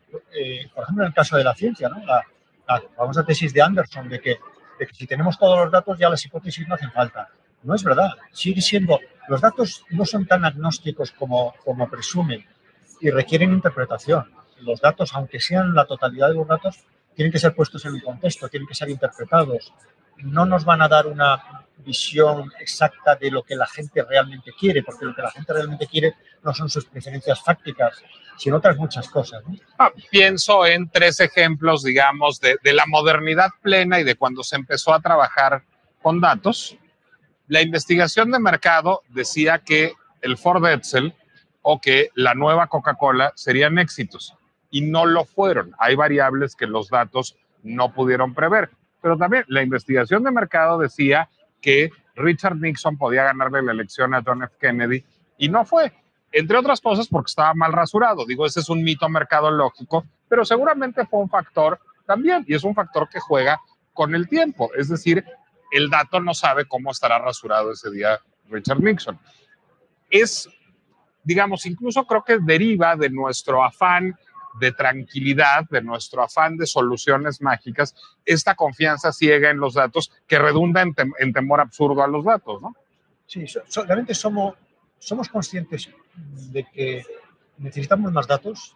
por 0.73 0.83
ejemplo, 0.83 1.03
en 1.03 1.07
el 1.07 1.13
caso 1.13 1.37
de 1.37 1.43
la 1.43 1.55
ciencia, 1.55 1.89
¿no? 1.89 2.05
la, 2.05 2.23
la 2.67 2.81
famosa 2.95 3.25
tesis 3.25 3.53
de 3.53 3.61
Anderson 3.61 4.09
de 4.09 4.19
que, 4.19 4.37
de 4.79 4.87
que 4.87 4.93
si 4.93 5.07
tenemos 5.07 5.37
todos 5.37 5.57
los 5.57 5.71
datos 5.71 5.97
ya 5.97 6.09
las 6.09 6.23
hipótesis 6.25 6.67
no 6.67 6.75
hacen 6.75 6.91
falta. 6.91 7.29
No 7.63 7.73
es 7.73 7.83
verdad, 7.83 8.11
sigue 8.31 8.61
siendo, 8.61 8.99
los 9.29 9.39
datos 9.39 9.85
no 9.89 10.05
son 10.05 10.25
tan 10.25 10.43
agnósticos 10.43 11.11
como, 11.11 11.53
como 11.63 11.89
presumen 11.89 12.45
y 13.03 13.11
requieren 13.11 13.51
interpretación. 13.51 14.31
Los 14.61 14.79
datos, 14.79 15.13
aunque 15.13 15.41
sean 15.41 15.75
la 15.75 15.85
totalidad 15.85 16.29
de 16.29 16.35
los 16.35 16.47
datos, 16.47 16.85
tienen 17.13 17.33
que 17.33 17.37
ser 17.37 17.53
puestos 17.53 17.83
en 17.83 17.95
un 17.95 17.99
contexto, 17.99 18.47
tienen 18.47 18.65
que 18.65 18.73
ser 18.73 18.89
interpretados. 18.89 19.73
No 20.19 20.45
nos 20.45 20.63
van 20.63 20.81
a 20.81 20.87
dar 20.87 21.07
una 21.07 21.65
visión 21.79 22.49
exacta 22.61 23.17
de 23.17 23.29
lo 23.29 23.43
que 23.43 23.57
la 23.57 23.67
gente 23.67 24.01
realmente 24.03 24.53
quiere, 24.57 24.83
porque 24.83 25.03
lo 25.03 25.13
que 25.13 25.21
la 25.21 25.31
gente 25.31 25.51
realmente 25.51 25.85
quiere 25.85 26.15
no 26.43 26.53
son 26.53 26.69
sus 26.69 26.85
preferencias 26.85 27.43
fácticas, 27.43 28.01
sino 28.37 28.55
otras 28.55 28.77
muchas 28.77 29.09
cosas. 29.09 29.43
Ah, 29.77 29.91
pienso 30.09 30.65
en 30.65 30.89
tres 30.89 31.19
ejemplos, 31.19 31.83
digamos, 31.83 32.39
de, 32.39 32.55
de 32.63 32.71
la 32.71 32.85
modernidad 32.85 33.49
plena 33.61 33.99
y 33.99 34.05
de 34.05 34.15
cuando 34.15 34.43
se 34.43 34.55
empezó 34.55 34.93
a 34.93 35.01
trabajar 35.01 35.63
con 36.01 36.21
datos. 36.21 36.77
La 37.49 37.61
investigación 37.61 38.31
de 38.31 38.39
mercado 38.39 39.01
decía 39.09 39.59
que 39.59 39.91
el 40.21 40.37
Ford 40.37 40.65
Edsel 40.65 41.13
o 41.63 41.81
que 41.81 42.11
la 42.13 42.35
nueva 42.35 42.67
Coca-Cola 42.67 43.33
serían 43.35 43.79
éxitos 43.79 44.35
y 44.69 44.81
no 44.81 45.05
lo 45.05 45.25
fueron. 45.25 45.73
Hay 45.79 45.95
variables 45.95 46.55
que 46.55 46.67
los 46.67 46.89
datos 46.89 47.35
no 47.63 47.93
pudieron 47.93 48.35
prever. 48.35 48.69
Pero 49.01 49.17
también 49.17 49.45
la 49.47 49.63
investigación 49.63 50.23
de 50.23 50.31
mercado 50.31 50.77
decía 50.77 51.29
que 51.61 51.89
Richard 52.15 52.57
Nixon 52.57 52.97
podía 52.97 53.23
ganarle 53.23 53.63
la 53.63 53.71
elección 53.71 54.13
a 54.13 54.21
John 54.23 54.43
F. 54.43 54.55
Kennedy 54.59 55.03
y 55.37 55.49
no 55.49 55.65
fue. 55.65 55.93
Entre 56.31 56.57
otras 56.57 56.81
cosas 56.81 57.07
porque 57.07 57.29
estaba 57.29 57.53
mal 57.53 57.71
rasurado. 57.71 58.25
Digo, 58.25 58.45
ese 58.45 58.59
es 58.59 58.69
un 58.69 58.83
mito 58.83 59.07
mercadológico, 59.07 60.05
pero 60.27 60.45
seguramente 60.45 61.05
fue 61.05 61.21
un 61.21 61.29
factor 61.29 61.79
también 62.05 62.43
y 62.47 62.55
es 62.55 62.63
un 62.63 62.75
factor 62.75 63.07
que 63.07 63.19
juega 63.19 63.59
con 63.93 64.15
el 64.15 64.27
tiempo. 64.27 64.71
Es 64.75 64.89
decir, 64.89 65.23
el 65.71 65.89
dato 65.89 66.19
no 66.19 66.33
sabe 66.33 66.65
cómo 66.65 66.91
estará 66.91 67.19
rasurado 67.19 67.71
ese 67.71 67.89
día 67.89 68.19
Richard 68.49 68.81
Nixon. 68.81 69.19
Es 70.09 70.49
digamos, 71.23 71.65
incluso 71.65 72.05
creo 72.05 72.23
que 72.23 72.39
deriva 72.39 72.95
de 72.95 73.09
nuestro 73.09 73.63
afán 73.63 74.15
de 74.59 74.71
tranquilidad, 74.71 75.65
de 75.69 75.81
nuestro 75.81 76.23
afán 76.23 76.57
de 76.57 76.67
soluciones 76.67 77.41
mágicas, 77.41 77.95
esta 78.25 78.55
confianza 78.55 79.11
ciega 79.11 79.49
en 79.49 79.57
los 79.57 79.73
datos 79.73 80.11
que 80.27 80.37
redunda 80.37 80.81
en, 80.81 81.33
temor 81.33 81.59
absurdo 81.59 82.03
a 82.03 82.07
los 82.07 82.23
datos, 82.23 82.61
¿no? 82.61 82.75
Sí, 83.25 83.45
solamente 83.67 84.13
somos, 84.13 84.55
somos 84.99 85.29
conscientes 85.29 85.89
de 86.51 86.65
que 86.71 87.03
necesitamos 87.57 88.11
más 88.11 88.27
datos, 88.27 88.75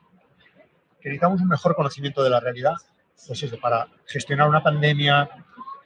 que 1.00 1.10
necesitamos 1.10 1.42
un 1.42 1.48
mejor 1.48 1.76
conocimiento 1.76 2.24
de 2.24 2.30
la 2.32 2.40
realidad, 2.40 2.76
pues 3.28 3.44
eso, 3.44 3.60
para 3.60 3.88
gestionar 4.06 4.48
una 4.50 4.64
pandemia, 4.64 5.30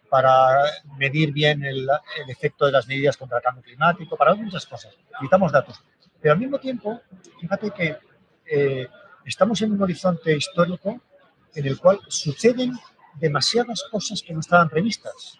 para 0.10 0.58
medir 0.98 1.32
bien 1.34 1.64
el, 1.64 1.88
el 2.24 2.30
efecto 2.30 2.66
de 2.66 2.72
las 2.72 2.88
medidas 2.88 3.18
contra 3.18 3.38
el 3.38 3.44
cambio 3.44 3.64
climático, 3.64 4.16
para 4.16 4.36
muchas 4.36 4.66
cosas. 4.66 4.96
Necesitamos 5.12 5.52
datos. 5.52 5.82
Pero 6.22 6.34
al 6.34 6.40
mismo 6.40 6.60
tiempo, 6.60 7.02
fíjate 7.40 7.72
que 7.72 7.98
eh, 8.46 8.88
estamos 9.26 9.62
en 9.62 9.72
un 9.72 9.82
horizonte 9.82 10.36
histórico 10.36 11.02
en 11.56 11.66
el 11.66 11.80
cual 11.80 12.00
suceden 12.08 12.78
demasiadas 13.20 13.84
cosas 13.92 14.22
que 14.22 14.34
no 14.34 14.40
estaban 14.40 14.70
previstas. 14.70 15.38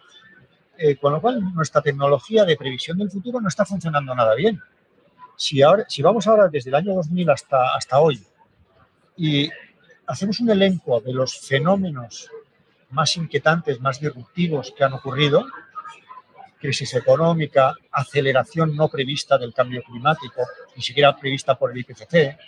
Eh, 0.76 0.96
con 0.96 1.12
lo 1.12 1.20
cual, 1.20 1.54
nuestra 1.54 1.80
tecnología 1.80 2.44
de 2.44 2.56
previsión 2.56 2.98
del 2.98 3.10
futuro 3.10 3.40
no 3.40 3.48
está 3.48 3.64
funcionando 3.64 4.14
nada 4.14 4.34
bien. 4.34 4.60
Si, 5.36 5.62
ahora, 5.62 5.84
si 5.88 6.02
vamos 6.02 6.26
ahora 6.26 6.48
desde 6.48 6.70
el 6.70 6.74
año 6.74 6.94
2000 6.94 7.30
hasta, 7.30 7.74
hasta 7.74 8.00
hoy 8.00 8.22
y 9.16 9.48
hacemos 10.06 10.40
un 10.40 10.50
elenco 10.50 11.00
de 11.00 11.12
los 11.12 11.38
fenómenos 11.38 12.30
más 12.90 13.16
inquietantes, 13.16 13.80
más 13.80 14.00
disruptivos 14.00 14.74
que 14.76 14.84
han 14.84 14.92
ocurrido, 14.92 15.46
crisis 16.58 16.94
económica, 16.94 17.74
aceleración 17.90 18.76
no 18.76 18.88
prevista 18.88 19.38
del 19.38 19.52
cambio 19.52 19.82
climático, 19.82 20.42
ni 20.74 20.82
siquiera 20.82 21.16
prevista 21.16 21.56
por 21.56 21.70
el 21.70 21.78
IPCC, 21.78 22.38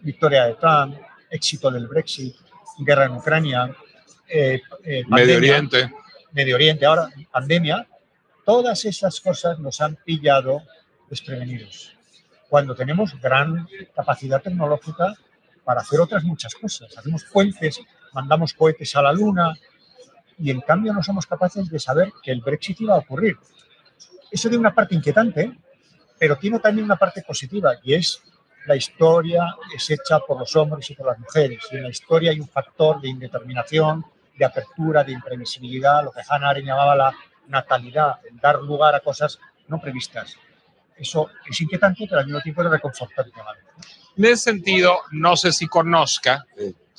victoria 0.00 0.46
de 0.46 0.54
Trump, 0.54 0.96
éxito 1.30 1.70
del 1.70 1.86
Brexit, 1.86 2.36
guerra 2.78 3.06
en 3.06 3.12
Ucrania, 3.12 3.74
eh, 4.28 4.60
eh, 4.84 5.04
Medio 5.08 5.36
Oriente. 5.36 5.90
Medio 6.32 6.56
Oriente, 6.56 6.86
ahora 6.86 7.08
pandemia, 7.30 7.86
todas 8.44 8.84
esas 8.84 9.20
cosas 9.20 9.58
nos 9.58 9.80
han 9.80 9.96
pillado 9.96 10.62
desprevenidos. 11.08 11.96
Cuando 12.48 12.74
tenemos 12.74 13.18
gran 13.20 13.66
capacidad 13.94 14.42
tecnológica 14.42 15.14
para 15.64 15.80
hacer 15.80 16.00
otras 16.00 16.24
muchas 16.24 16.54
cosas. 16.54 16.96
Hacemos 16.96 17.24
puentes, 17.24 17.80
mandamos 18.12 18.54
cohetes 18.54 18.94
a 18.96 19.02
la 19.02 19.12
Luna, 19.12 19.54
y 20.38 20.50
en 20.50 20.60
cambio 20.60 20.92
no 20.92 21.02
somos 21.02 21.26
capaces 21.26 21.68
de 21.68 21.78
saber 21.78 22.12
que 22.22 22.30
el 22.30 22.40
Brexit 22.40 22.80
iba 22.80 22.94
a 22.94 22.98
ocurrir. 22.98 23.36
Eso 24.30 24.48
tiene 24.48 24.60
una 24.60 24.74
parte 24.74 24.94
inquietante, 24.94 25.52
pero 26.18 26.36
tiene 26.36 26.58
también 26.58 26.84
una 26.84 26.96
parte 26.96 27.22
positiva 27.22 27.74
y 27.82 27.94
es 27.94 28.22
la 28.68 28.76
historia 28.76 29.56
es 29.74 29.88
hecha 29.90 30.20
por 30.20 30.38
los 30.38 30.54
hombres 30.54 30.90
y 30.90 30.94
por 30.94 31.06
las 31.06 31.18
mujeres. 31.18 31.64
Y 31.72 31.76
en 31.76 31.84
la 31.84 31.88
historia 31.88 32.30
hay 32.32 32.40
un 32.40 32.48
factor 32.48 33.00
de 33.00 33.08
indeterminación, 33.08 34.04
de 34.36 34.44
apertura, 34.44 35.02
de 35.02 35.12
imprevisibilidad, 35.12 36.04
lo 36.04 36.12
que 36.12 36.20
Hannah 36.28 36.50
Arendt 36.50 36.68
llamaba 36.68 36.94
la 36.94 37.14
natalidad, 37.46 38.18
el 38.30 38.38
dar 38.38 38.60
lugar 38.60 38.94
a 38.94 39.00
cosas 39.00 39.38
no 39.68 39.80
previstas. 39.80 40.36
Eso 40.96 41.30
es 41.48 41.60
inquietante, 41.60 42.06
pero 42.06 42.20
al 42.20 42.26
mismo 42.26 42.42
tiempo 42.42 42.62
es 42.62 42.70
reconfortante. 42.70 43.32
En 44.16 44.24
ese 44.24 44.36
sentido, 44.36 44.98
no 45.12 45.34
sé 45.36 45.52
si 45.52 45.66
conozca, 45.66 46.44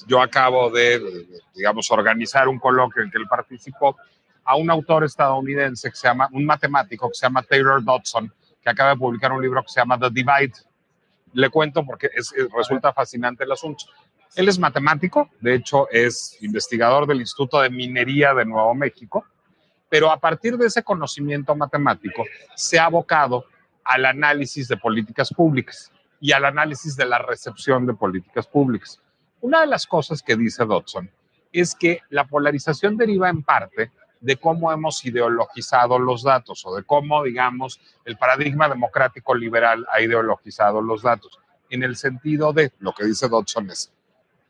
yo 0.07 0.22
acabo 0.22 0.72
de, 0.72 1.28
digamos, 1.53 1.91
organizar 1.91 2.47
un 2.47 2.57
coloquio 2.57 3.03
en 3.03 3.11
que 3.11 3.17
él 3.17 3.28
participó 3.30 3.95
a 4.43 4.55
un 4.55 4.72
autor 4.72 5.03
estadounidense 5.03 5.91
que 5.91 5.95
se 5.95 6.07
llama, 6.07 6.30
un 6.32 6.45
matemático 6.45 7.09
que 7.09 7.15
se 7.15 7.26
llama 7.28 7.43
Taylor 7.43 7.84
Dodson, 7.84 8.34
que 8.62 8.70
acaba 8.70 8.91
de 8.91 8.97
publicar 8.97 9.32
un 9.32 9.41
libro 9.41 9.62
que 9.64 9.70
se 9.70 9.80
llama 9.80 9.99
The 9.99 10.10
Divide. 10.12 10.53
Le 11.34 11.49
cuento 11.49 11.86
porque 11.86 12.10
es, 12.14 12.34
resulta 12.55 12.93
fascinante 12.93 13.43
el 13.43 13.51
asunto. 13.51 13.86
Él 14.36 14.47
es 14.47 14.60
matemático, 14.60 15.30
de 15.41 15.55
hecho 15.55 15.89
es 15.89 16.38
investigador 16.41 17.07
del 17.07 17.20
Instituto 17.20 17.62
de 17.62 17.70
Minería 17.70 18.34
de 18.34 18.45
Nuevo 18.45 18.74
México, 18.76 19.26
pero 19.89 20.12
a 20.12 20.20
partir 20.20 20.57
de 20.57 20.68
ese 20.68 20.84
conocimiento 20.84 21.55
matemático 21.55 22.24
se 22.55 22.78
ha 22.78 22.86
abocado 22.86 23.45
al 23.84 24.05
análisis 24.05 24.68
de 24.68 24.78
políticas 24.78 25.34
públicas 25.34 25.91
y 26.22 26.32
al 26.32 26.45
análisis 26.45 26.95
de 26.95 27.05
la 27.05 27.18
recepción 27.18 27.88
de 27.88 27.93
políticas 27.93 28.45
públicas. 28.45 29.01
Una 29.41 29.62
de 29.62 29.68
las 29.68 29.88
cosas 29.88 30.22
que 30.22 30.36
dice 30.36 30.66
Dodson 30.66 31.10
es 31.51 31.74
que 31.74 32.01
la 32.10 32.28
polarización 32.28 32.97
deriva 32.97 33.30
en 33.30 33.41
parte 33.41 33.91
de 34.22 34.38
cómo 34.38 34.72
hemos 34.72 35.03
ideologizado 35.05 35.97
los 35.97 36.24
datos 36.24 36.65
o 36.65 36.76
de 36.76 36.84
cómo, 36.84 37.24
digamos, 37.24 37.80
el 38.05 38.17
paradigma 38.17 38.67
democrático 38.67 39.34
liberal 39.34 39.86
ha 39.91 40.01
ideologizado 40.01 40.82
los 40.82 41.01
datos, 41.01 41.39
en 41.70 41.84
el 41.84 41.95
sentido 41.95 42.51
de 42.51 42.72
lo 42.80 42.93
que 42.93 43.05
dice 43.05 43.30
Dodson 43.30 43.70
es, 43.70 43.91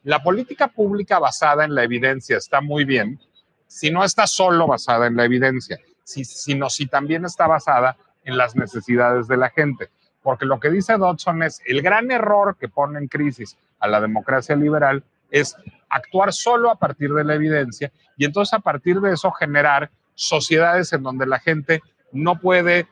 la 0.03 0.23
política 0.23 0.69
pública 0.69 1.19
basada 1.19 1.65
en 1.65 1.75
la 1.75 1.83
evidencia 1.83 2.37
está 2.37 2.61
muy 2.61 2.85
bien, 2.85 3.19
si 3.67 3.91
no 3.91 4.03
está 4.03 4.25
solo 4.25 4.65
basada 4.65 5.07
en 5.07 5.15
la 5.15 5.25
evidencia, 5.25 5.77
sino 6.03 6.69
si 6.69 6.87
también 6.87 7.25
está 7.25 7.47
basada 7.47 7.97
en 8.23 8.37
las 8.37 8.55
necesidades 8.55 9.27
de 9.27 9.37
la 9.37 9.49
gente. 9.49 9.89
Porque 10.23 10.45
lo 10.45 10.59
que 10.59 10.69
dice 10.69 10.97
Dodson 10.97 11.43
es 11.43 11.61
el 11.65 11.81
gran 11.81 12.11
error 12.11 12.57
que 12.59 12.67
pone 12.67 12.97
en 12.97 13.07
crisis 13.07 13.57
a 13.79 13.87
la 13.87 14.01
democracia 14.01 14.55
liberal 14.55 15.03
es 15.29 15.55
actuar 15.89 16.33
solo 16.33 16.69
a 16.69 16.75
partir 16.75 17.13
de 17.13 17.23
la 17.23 17.35
evidencia 17.35 17.91
y 18.17 18.25
entonces 18.25 18.53
a 18.53 18.59
partir 18.59 18.99
de 18.99 19.13
eso 19.13 19.31
generar 19.31 19.91
sociedades 20.15 20.93
en 20.93 21.03
donde 21.03 21.25
la 21.25 21.39
gente 21.39 21.81
no 22.11 22.39
puede 22.39 22.87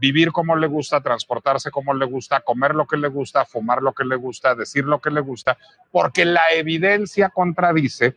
vivir 0.00 0.32
como 0.32 0.56
le 0.56 0.66
gusta, 0.66 1.02
transportarse 1.02 1.70
como 1.70 1.92
le 1.92 2.06
gusta, 2.06 2.40
comer 2.40 2.74
lo 2.74 2.86
que 2.86 2.96
le 2.96 3.08
gusta, 3.08 3.44
fumar 3.44 3.82
lo 3.82 3.92
que 3.92 4.04
le 4.04 4.16
gusta, 4.16 4.54
decir 4.54 4.84
lo 4.84 4.98
que 4.98 5.10
le 5.10 5.20
gusta, 5.20 5.58
porque 5.90 6.24
la 6.24 6.42
evidencia 6.54 7.28
contradice 7.28 8.14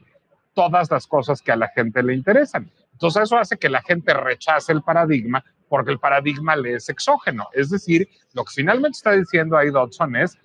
todas 0.53 0.89
las 0.89 1.07
cosas 1.07 1.41
que 1.41 1.51
a 1.51 1.57
la 1.57 1.67
gente 1.69 2.01
le 2.01 2.13
interesan. 2.13 2.71
Entonces 2.93 3.23
eso 3.23 3.37
hace 3.37 3.57
que 3.57 3.69
la 3.69 3.81
gente 3.81 4.13
rechace 4.13 4.71
el 4.71 4.81
paradigma 4.81 5.43
porque 5.67 5.91
el 5.91 5.99
paradigma 5.99 6.55
le 6.55 6.75
es 6.75 6.87
exógeno. 6.89 7.49
Es 7.51 7.71
decir, 7.71 8.07
lo 8.33 8.45
que 8.45 8.53
finalmente 8.53 8.95
está 8.95 9.11
diciendo 9.11 9.57
ahí 9.57 9.71
Dodson 9.71 10.15
es 10.15 10.37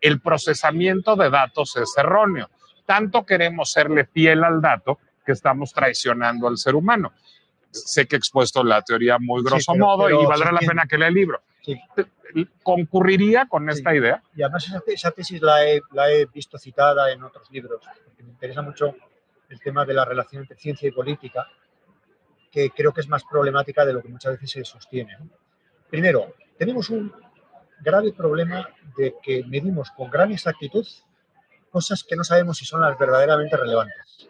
el 0.00 0.20
procesamiento 0.20 1.16
de 1.16 1.30
datos 1.30 1.76
es 1.76 1.92
erróneo. 1.96 2.48
Tanto 2.88 3.26
queremos 3.26 3.70
serle 3.70 4.06
fiel 4.06 4.42
al 4.42 4.62
dato 4.62 4.98
que 5.22 5.32
estamos 5.32 5.74
traicionando 5.74 6.48
al 6.48 6.56
ser 6.56 6.74
humano. 6.74 7.12
Sé 7.70 8.08
que 8.08 8.16
he 8.16 8.18
expuesto 8.18 8.64
la 8.64 8.80
teoría 8.80 9.18
muy 9.20 9.44
grosso 9.44 9.74
modo 9.74 10.08
y 10.08 10.24
valdrá 10.24 10.52
la 10.52 10.60
pena 10.60 10.86
que 10.88 10.96
lea 10.96 11.08
el 11.08 11.14
libro. 11.14 11.42
¿Concurriría 12.62 13.44
con 13.46 13.68
esta 13.68 13.94
idea? 13.94 14.22
Y 14.34 14.42
además 14.42 14.72
esa, 14.86 15.10
tesis 15.10 15.42
la 15.42 15.66
he, 15.66 15.82
la 15.92 16.10
he 16.10 16.24
visto 16.24 16.56
citada 16.56 17.12
en 17.12 17.22
otros 17.22 17.50
libros, 17.50 17.82
porque 18.06 18.22
me 18.22 18.30
interesa 18.30 18.62
mucho 18.62 18.94
el 19.50 19.60
tema 19.60 19.84
de 19.84 19.92
la 19.92 20.06
relación 20.06 20.40
entre 20.40 20.56
ciencia 20.56 20.88
y 20.88 20.92
política 20.92 21.46
que 22.50 22.70
creo 22.70 22.94
que 22.94 23.02
es 23.02 23.08
más 23.08 23.22
problemática 23.22 23.84
de 23.84 23.92
lo 23.92 24.00
que 24.00 24.08
muchas 24.08 24.32
veces 24.32 24.50
se 24.50 24.64
sostiene. 24.64 25.14
Primero, 25.90 26.36
tenemos 26.56 26.88
un 26.88 27.12
grave 27.82 28.14
problema 28.14 28.66
de 28.96 29.14
que 29.22 29.44
medimos 29.44 29.90
con 29.90 30.10
gran 30.10 30.32
exactitud 30.32 30.86
cosas 31.78 32.02
que 32.02 32.16
no 32.16 32.24
sabemos 32.24 32.58
si 32.58 32.64
son 32.64 32.80
las 32.80 32.98
verdaderamente 32.98 33.56
relevantes. 33.56 34.28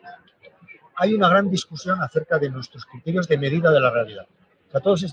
Hay 0.97 1.15
una 1.15 1.31
gran 1.31 1.49
discusión 1.49 2.03
acerca 2.03 2.39
de 2.39 2.51
nuestros 2.51 2.85
criterios 2.85 3.27
de 3.27 3.39
medida 3.39 3.71
de 3.71 3.81
la 3.81 3.91
realidad. 3.91 4.27
O 4.69 4.71
sea, 4.71 4.81
todos 4.83 5.07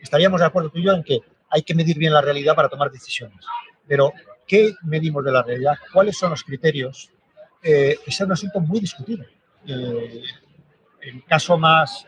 estaríamos 0.00 0.38
de 0.38 0.46
acuerdo 0.46 0.70
tú 0.70 0.78
y 0.78 0.84
yo 0.84 0.92
en 0.92 1.02
que 1.02 1.18
hay 1.48 1.62
que 1.62 1.74
medir 1.74 1.98
bien 1.98 2.12
la 2.12 2.20
realidad 2.20 2.54
para 2.54 2.68
tomar 2.68 2.92
decisiones. 2.92 3.44
Pero, 3.88 4.12
¿qué 4.46 4.72
medimos 4.84 5.24
de 5.24 5.32
la 5.32 5.42
realidad? 5.42 5.78
¿Cuáles 5.92 6.16
son 6.16 6.30
los 6.30 6.44
criterios? 6.44 7.10
Eh, 7.60 7.98
es 8.06 8.20
un 8.20 8.30
asunto 8.30 8.60
muy 8.60 8.78
discutido. 8.78 9.24
Eh, 9.66 10.22
el 11.00 11.24
caso 11.24 11.58
más 11.58 12.06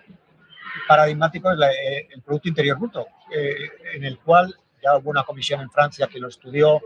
paradigmático 0.87 1.51
es 1.51 1.59
eh, 1.59 2.09
el 2.09 2.23
Producto 2.23 2.51
Interior 2.51 2.79
Bruto, 2.79 3.09
eh, 3.35 3.57
en 3.95 4.05
el 4.05 4.21
cual 4.21 4.55
ya 4.81 4.97
hubo 4.97 5.11
una 5.11 5.25
comisión 5.25 5.61
en 5.61 5.73
Francia 5.73 6.07
que 6.07 6.21
lo 6.21 6.29
estudió 6.29 6.81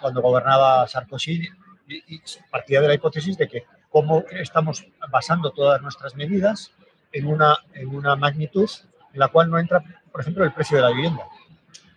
cuando 0.00 0.22
gobernaba 0.22 0.86
Sarkozy 0.86 1.48
y, 1.88 2.20
partía 2.50 2.80
de 2.80 2.88
la 2.88 2.94
hipótesis 2.94 3.36
de 3.36 3.48
que 3.48 3.64
cómo 3.90 4.24
estamos 4.30 4.86
basando 5.10 5.50
todas 5.50 5.80
nuestras 5.82 6.14
medidas 6.14 6.72
en 7.12 7.26
una, 7.26 7.58
en 7.74 7.88
una 7.88 8.16
magnitud 8.16 8.68
en 9.12 9.20
la 9.20 9.28
cual 9.28 9.50
no 9.50 9.58
entra, 9.58 9.82
por 10.12 10.20
ejemplo, 10.20 10.44
el 10.44 10.52
precio 10.52 10.76
de 10.76 10.82
la 10.82 10.90
vivienda. 10.90 11.24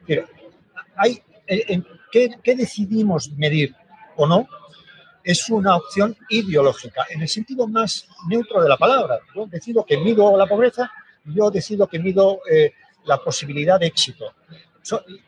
Pero 0.06 0.26
hay, 0.96 1.22
en, 1.48 1.86
¿qué, 2.12 2.30
¿qué, 2.42 2.56
decidimos 2.56 3.32
medir 3.32 3.76
o 4.16 4.26
no? 4.26 4.48
Es 5.24 5.50
una 5.50 5.76
opción 5.76 6.16
ideológica, 6.30 7.06
en 7.10 7.22
el 7.22 7.28
sentido 7.28 7.68
más 7.68 8.08
neutro 8.28 8.62
de 8.62 8.70
la 8.70 8.78
palabra. 8.78 9.20
Yo 9.36 9.46
decido 9.48 9.86
que 9.86 9.98
mido 9.98 10.38
la 10.38 10.46
pobreza 10.46 10.90
yo 11.26 11.52
decido 11.52 11.88
que 11.88 12.00
mido 12.00 12.42
eh, 12.50 12.74
la 13.06 13.18
posibilidad 13.18 13.80
de 13.80 13.88
éxito. 13.88 14.34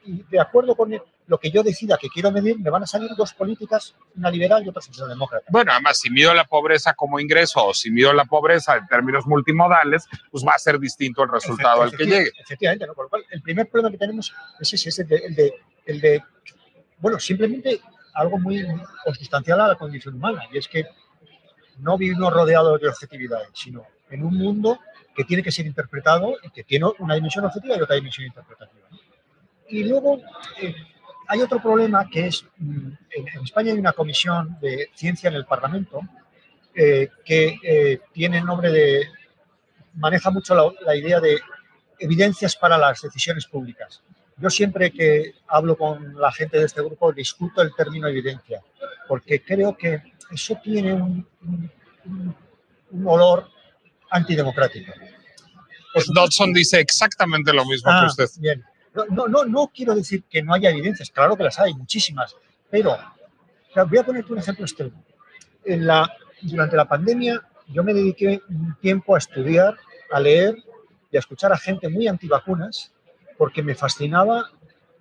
y 0.05 0.23
de 0.23 0.39
acuerdo 0.39 0.75
con 0.75 0.93
lo 1.27 1.39
que 1.39 1.51
yo 1.51 1.63
decida 1.63 1.97
que 1.97 2.09
quiero 2.09 2.31
medir, 2.31 2.59
me 2.59 2.69
van 2.69 2.83
a 2.83 2.87
salir 2.87 3.09
dos 3.15 3.33
políticas, 3.33 3.95
una 4.15 4.29
liberal 4.29 4.65
y 4.65 4.69
otra 4.69 4.81
socialdemócrata. 4.81 5.45
Bueno, 5.49 5.71
además, 5.71 5.99
si 5.99 6.09
mido 6.09 6.33
la 6.33 6.45
pobreza 6.45 6.93
como 6.93 7.19
ingreso 7.19 7.67
o 7.67 7.73
si 7.73 7.89
mido 7.91 8.11
la 8.13 8.25
pobreza 8.25 8.75
en 8.75 8.87
términos 8.87 9.25
multimodales, 9.25 10.07
pues 10.29 10.45
va 10.45 10.53
a 10.53 10.59
ser 10.59 10.79
distinto 10.79 11.23
el 11.23 11.29
resultado 11.29 11.83
al 11.83 11.95
que 11.95 12.05
llegue. 12.05 12.31
Efectivamente, 12.37 12.85
¿no? 12.85 12.93
Por 12.93 13.05
lo 13.05 13.09
cual, 13.09 13.25
el 13.29 13.41
primer 13.41 13.69
problema 13.69 13.91
que 13.91 13.97
tenemos 13.97 14.33
es 14.59 14.73
ese, 14.73 14.89
es 14.89 14.99
el 14.99 15.07
de, 15.07 15.15
el 15.17 15.35
de, 15.35 15.53
el 15.85 16.01
de 16.01 16.23
bueno, 16.97 17.19
simplemente 17.19 17.81
algo 18.13 18.37
muy 18.37 18.65
consustancial 19.03 19.61
a 19.61 19.69
la 19.69 19.75
condición 19.75 20.15
humana, 20.15 20.43
y 20.51 20.57
es 20.57 20.67
que 20.67 20.85
no 21.79 21.97
vivimos 21.97 22.31
rodeados 22.31 22.79
de 22.79 22.87
objetividades, 22.87 23.49
sino 23.53 23.85
en 24.09 24.23
un 24.23 24.37
mundo 24.37 24.79
que 25.15 25.23
tiene 25.23 25.41
que 25.41 25.51
ser 25.51 25.65
interpretado 25.65 26.35
y 26.43 26.49
que 26.51 26.63
tiene 26.63 26.85
una 26.99 27.15
dimensión 27.15 27.45
objetiva 27.45 27.77
y 27.77 27.81
otra 27.81 27.95
dimensión 27.95 28.27
interpretativa. 28.27 28.87
Y 29.67 29.83
luego 29.85 30.19
eh, 30.61 30.75
hay 31.31 31.41
otro 31.41 31.61
problema 31.61 32.09
que 32.09 32.27
es, 32.27 32.45
mm, 32.57 32.87
en, 33.09 33.43
España 33.43 33.71
hay 33.71 33.79
una 33.79 33.93
comisión 33.93 34.57
de 34.59 34.89
ciencia 34.93 35.29
en 35.29 35.35
el 35.35 35.45
Parlamento 35.45 36.01
eh, 36.75 37.07
que 37.23 37.57
eh, 37.63 38.01
tiene 38.11 38.39
el 38.39 38.45
nombre 38.45 38.69
de, 38.69 39.07
maneja 39.93 40.29
mucho 40.29 40.53
la, 40.53 40.69
la 40.85 40.93
idea 40.93 41.21
de 41.21 41.39
evidencias 41.99 42.57
para 42.57 42.77
las 42.77 43.01
decisiones 43.01 43.45
públicas. 43.45 44.03
Yo 44.35 44.49
siempre 44.49 44.91
que 44.91 45.35
hablo 45.47 45.77
con 45.77 46.19
la 46.19 46.33
gente 46.33 46.59
de 46.59 46.65
este 46.65 46.81
grupo 46.81 47.13
discuto 47.13 47.61
el 47.61 47.73
término 47.75 48.09
evidencia, 48.09 48.61
porque 49.07 49.41
creo 49.41 49.77
que 49.77 50.03
eso 50.31 50.59
tiene 50.61 50.91
un, 50.91 51.25
un, 52.05 52.35
un 52.91 53.07
olor 53.07 53.49
antidemocrática. 54.09 54.93
Pues 55.93 56.07
Dodson 56.13 56.51
dice 56.51 56.81
exactamente 56.81 57.53
lo 57.53 57.65
mismo 57.65 57.89
que 57.89 57.97
ah, 57.97 58.07
usted. 58.07 58.27
Bien. 58.37 58.65
No, 58.93 59.27
no, 59.27 59.45
no 59.45 59.71
quiero 59.73 59.95
decir 59.95 60.23
que 60.29 60.43
no 60.43 60.53
haya 60.53 60.69
evidencias, 60.69 61.09
claro 61.11 61.37
que 61.37 61.43
las 61.43 61.59
hay, 61.59 61.73
muchísimas, 61.73 62.35
pero 62.69 62.97
voy 63.75 63.97
a 63.97 64.03
ponerte 64.03 64.33
un 64.33 64.39
ejemplo 64.39 64.65
extremo. 64.65 65.03
En 65.63 65.87
la, 65.87 66.11
durante 66.41 66.75
la 66.75 66.85
pandemia 66.85 67.41
yo 67.67 67.83
me 67.83 67.93
dediqué 67.93 68.41
un 68.49 68.75
tiempo 68.81 69.15
a 69.15 69.17
estudiar, 69.17 69.77
a 70.11 70.19
leer 70.19 70.55
y 71.09 71.15
a 71.15 71.19
escuchar 71.19 71.53
a 71.53 71.57
gente 71.57 71.87
muy 71.87 72.07
antivacunas 72.07 72.91
porque 73.37 73.63
me 73.63 73.75
fascinaba 73.75 74.51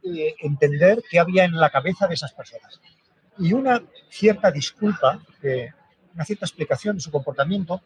eh, 0.03 0.35
entender 0.39 1.03
qué 1.11 1.19
había 1.19 1.45
en 1.45 1.57
la 1.57 1.71
cabeza 1.71 2.07
de 2.07 2.15
esas 2.15 2.33
personas. 2.33 2.81
Y 3.39 3.53
una 3.53 3.83
cierta 4.09 4.51
disculpa, 4.51 5.21
eh, 5.43 5.71
una 6.15 6.25
cierta 6.25 6.47
explicación 6.47 6.97
de 6.97 7.03
su 7.03 7.11
comportamiento 7.11 7.83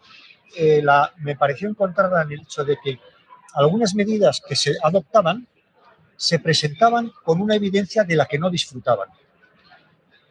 eh, 0.56 0.80
la, 0.82 1.12
me 1.18 1.36
pareció 1.36 1.68
encontrarla 1.68 2.22
en 2.22 2.32
el 2.32 2.40
hecho 2.42 2.64
de 2.64 2.76
que 2.82 3.00
algunas 3.54 3.94
medidas 3.94 4.42
que 4.46 4.56
se 4.56 4.74
adoptaban 4.82 5.46
se 6.24 6.38
presentaban 6.38 7.12
con 7.22 7.40
una 7.40 7.54
evidencia 7.54 8.04
de 8.04 8.16
la 8.16 8.26
que 8.26 8.38
no 8.38 8.50
disfrutaban. 8.50 9.08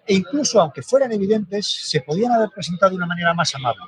E 0.06 0.14
incluso, 0.16 0.60
aunque 0.60 0.82
fueran 0.82 1.12
evidentes, 1.12 1.66
se 1.66 2.02
podían 2.02 2.32
haber 2.32 2.50
presentado 2.50 2.92
de 2.92 2.98
una 2.98 3.06
manera 3.06 3.34
más 3.34 3.54
amable. 3.56 3.84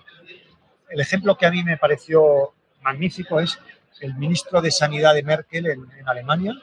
El 0.90 1.00
ejemplo 1.00 1.38
que 1.38 1.46
a 1.46 1.52
mí 1.52 1.64
me 1.64 1.78
pareció 1.78 2.54
magnífico 2.82 3.40
es 3.40 3.60
el 4.00 4.16
ministro 4.16 4.62
de 4.62 4.72
Sanidad 4.72 5.14
de 5.14 5.24
Merkel 5.24 5.66
en, 5.68 5.88
Alemania. 6.06 6.54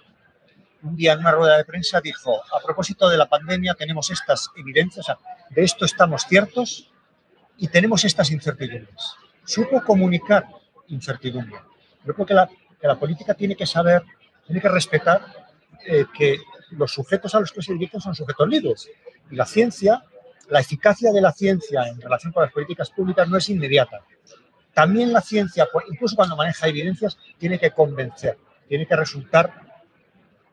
Un 0.82 0.96
día 0.96 1.12
en 1.12 1.20
una 1.20 1.32
rueda 1.32 1.56
de 1.56 1.64
prensa 1.64 2.00
dijo, 2.00 2.40
a 2.54 2.60
propósito 2.64 3.08
de 3.08 3.16
la 3.16 3.28
pandemia 3.28 3.74
tenemos 3.74 4.10
estas 4.10 4.48
evidencias, 4.56 5.06
de 5.50 5.62
esto 5.62 5.84
estamos 5.84 6.24
ciertos 6.28 6.90
y 7.58 7.68
tenemos 7.68 8.04
estas 8.04 8.30
incertidumbres 8.30 9.16
supo 9.44 9.82
comunicar 9.82 10.46
incertidumbre. 10.88 11.58
Yo 12.04 12.14
creo 12.14 12.26
que 12.26 12.34
la, 12.34 12.48
que 12.80 12.86
la 12.86 12.98
política 12.98 13.34
tiene 13.34 13.56
que 13.56 13.66
saber, 13.66 14.02
tiene 14.46 14.60
que 14.60 14.68
respetar 14.68 15.24
eh, 15.86 16.06
que 16.16 16.38
los 16.70 16.92
sujetos 16.92 17.34
a 17.34 17.40
los 17.40 17.52
que 17.52 17.62
se 17.62 17.72
dirigen 17.72 18.00
son 18.00 18.14
sujetos 18.14 18.48
libres. 18.48 18.88
Y 19.30 19.36
la 19.36 19.46
ciencia 19.46 20.02
la 20.48 20.60
eficacia 20.60 21.12
de 21.12 21.20
la 21.22 21.32
ciencia 21.32 21.86
en 21.88 21.98
relación 22.00 22.30
con 22.32 22.42
las 22.42 22.52
políticas 22.52 22.90
públicas 22.90 23.26
no 23.28 23.38
es 23.38 23.48
inmediata. 23.48 24.00
También 24.74 25.10
la 25.12 25.22
ciencia, 25.22 25.66
incluso 25.90 26.14
cuando 26.16 26.36
maneja 26.36 26.66
evidencias, 26.68 27.16
tiene 27.38 27.58
que 27.58 27.70
convencer, 27.70 28.36
tiene 28.68 28.86
que 28.86 28.94
resultar, 28.96 29.52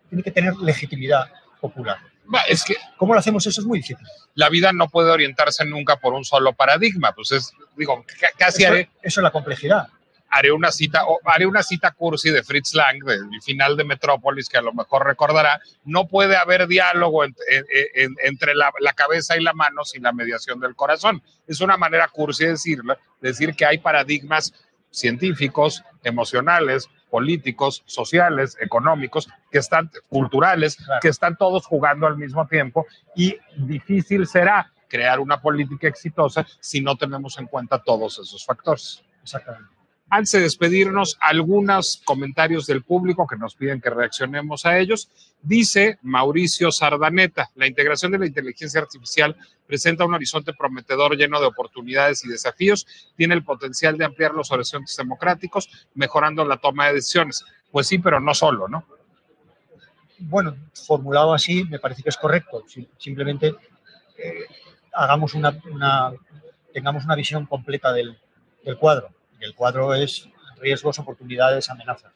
tiene 0.07 0.23
que 0.23 0.31
tener 0.31 0.55
legitimidad 0.57 1.29
popular. 1.59 1.97
Es 2.47 2.63
que 2.63 2.75
¿Cómo 2.97 3.13
lo 3.13 3.19
hacemos 3.19 3.45
eso? 3.47 3.59
Es 3.59 3.67
muy 3.67 3.79
difícil. 3.79 4.05
la 4.35 4.47
vida 4.49 4.71
no 4.71 4.87
puede 4.87 5.09
orientarse 5.11 5.65
nunca 5.65 5.97
por 5.97 6.13
un 6.13 6.23
solo 6.23 6.53
paradigma. 6.53 7.11
Pues 7.13 7.31
es, 7.31 7.51
digo, 7.75 8.05
ca- 8.21 8.29
casi 8.37 8.63
Eso, 8.63 8.71
haré, 8.71 8.89
eso 9.01 9.19
es 9.19 9.23
la 9.23 9.31
complejidad. 9.31 9.87
Haré 10.31 10.51
una 10.51 10.71
cita, 10.71 11.05
o 11.07 11.19
haré 11.25 11.45
una 11.45 11.63
cita 11.63 11.91
cursi 11.91 12.29
de 12.31 12.43
Fritz 12.43 12.73
Lang, 12.75 13.03
del 13.03 13.27
final 13.43 13.75
de 13.77 13.83
Metrópolis, 13.83 14.47
que 14.49 14.57
a 14.57 14.61
lo 14.61 14.73
mejor 14.73 15.05
recordará. 15.05 15.59
No 15.83 16.07
puede 16.07 16.35
haber 16.35 16.67
diálogo 16.67 17.23
en- 17.23 17.35
en- 17.49 17.65
en- 17.95 18.15
entre 18.23 18.53
la, 18.55 18.71
la 18.79 18.93
cabeza 18.93 19.37
y 19.37 19.41
la 19.43 19.53
mano 19.53 19.83
sin 19.85 20.03
la 20.03 20.11
mediación 20.13 20.59
del 20.59 20.75
corazón. 20.75 21.21
Es 21.47 21.61
una 21.61 21.77
manera 21.77 22.07
cursi 22.07 22.45
de 22.45 22.51
decirlo, 22.51 22.95
decir 23.21 23.55
que 23.55 23.65
hay 23.65 23.79
paradigmas 23.79 24.53
científicos, 24.91 25.83
emocionales, 26.03 26.87
políticos, 27.09 27.81
sociales, 27.85 28.57
económicos, 28.59 29.27
que 29.51 29.57
están 29.59 29.89
culturales, 30.09 30.75
Claro. 30.77 30.99
que 31.01 31.07
están 31.09 31.35
todos 31.37 31.65
jugando 31.65 32.05
al 32.07 32.17
mismo 32.17 32.47
tiempo 32.47 32.85
y 33.15 33.37
difícil 33.55 34.27
será 34.27 34.71
crear 34.87 35.19
una 35.19 35.41
política 35.41 35.87
exitosa 35.87 36.45
si 36.59 36.81
no 36.81 36.95
tenemos 36.97 37.37
en 37.39 37.47
cuenta 37.47 37.81
todos 37.81 38.19
esos 38.19 38.43
factores. 38.45 39.01
Exactamente. 39.23 39.69
Antes 40.11 40.31
de 40.31 40.39
despedirnos, 40.41 41.17
algunos 41.21 42.01
comentarios 42.03 42.65
del 42.65 42.81
público 42.83 43.27
que 43.27 43.35
nos 43.37 43.53
piden 43.55 43.79
que 43.79 43.89
reaccionemos 43.91 44.65
a 44.65 44.79
ellos. 44.79 45.09
Dice 45.41 45.99
Mauricio 46.01 46.71
Sardaneta, 46.71 47.49
la 47.55 47.67
integración 47.67 48.11
de 48.11 48.19
la 48.19 48.25
inteligencia 48.25 48.81
artificial 48.81 49.35
presenta 49.67 50.05
un 50.05 50.13
horizonte 50.15 50.51
prometedor 50.53 51.15
lleno 51.15 51.39
de 51.39 51.45
oportunidades 51.45 52.25
y 52.25 52.27
desafíos, 52.27 52.87
tiene 53.15 53.35
el 53.35 53.43
potencial 53.43 53.97
de 53.97 54.05
ampliar 54.05 54.33
los 54.33 54.51
horizontes 54.51 54.97
democráticos, 54.97 55.69
mejorando 55.93 56.43
la 56.43 56.57
toma 56.57 56.87
de 56.87 56.93
decisiones. 56.95 57.45
Pues 57.71 57.85
sí, 57.87 57.99
pero 57.99 58.19
no 58.19 58.33
solo, 58.33 58.67
¿no? 58.67 58.83
Bueno, 60.17 60.57
formulado 60.87 61.33
así 61.33 61.63
me 61.65 61.79
parece 61.79 62.03
que 62.03 62.09
es 62.09 62.17
correcto. 62.17 62.63
Si- 62.67 62.89
Simplemente 62.97 63.55
eh, 64.17 64.45
hagamos 64.91 65.33
una, 65.35 65.55
una- 65.71 66.11
tengamos 66.73 67.05
una 67.05 67.15
visión 67.15 67.45
completa 67.45 67.93
del 67.93 68.17
cuadro. 68.79 69.09
El 69.39 69.55
cuadro 69.55 69.93
es 69.93 70.27
riesgos, 70.59 70.99
oportunidades, 70.99 71.69
amenazas. 71.69 72.11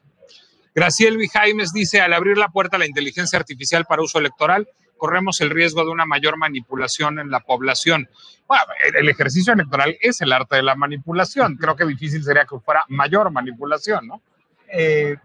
Graciel 0.76 1.18
Jaimes 1.32 1.72
dice, 1.72 2.02
al 2.02 2.14
abrir 2.14 2.38
la 2.38 2.50
puerta 2.50 2.76
a 2.78 2.80
la 2.80 2.88
inteligencia 2.88 3.38
artificial 3.38 3.86
para 3.86 4.02
uso 4.02 4.20
electoral, 4.20 4.68
corremos 4.98 5.40
el 5.42 5.50
riesgo 5.50 5.84
de 5.84 5.92
una 5.92 6.06
mayor 6.06 6.38
manipulación 6.38 7.20
en 7.20 7.30
la 7.30 7.42
población. 7.42 8.10
Bueno, 8.48 8.64
el- 8.88 8.96
el 8.96 9.10
ejercicio 9.10 9.54
electoral 9.54 9.98
es 10.02 10.22
el 10.22 10.32
arte 10.32 10.56
de 10.58 10.64
la 10.64 10.76
manipulación. 10.76 11.58
Creo 11.58 11.76
que 11.76 11.86
difícil 11.86 12.24
sería 12.24 12.46
que 12.46 12.58
fuera 12.60 12.84
mayor 12.88 13.30
manipulación, 13.32 14.08
¿no? 14.08 14.22
Eh, 14.68 15.16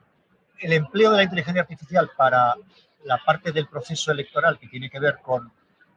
el 0.60 0.72
empleo 0.72 1.12
de 1.12 1.18
la 1.18 1.22
inteligencia 1.22 1.62
artificial 1.62 2.10
para 2.16 2.54
la 3.04 3.18
parte 3.24 3.52
del 3.52 3.68
proceso 3.68 4.10
electoral 4.10 4.58
que 4.58 4.66
tiene 4.68 4.90
que 4.90 4.98
ver 5.00 5.18
con 5.22 5.50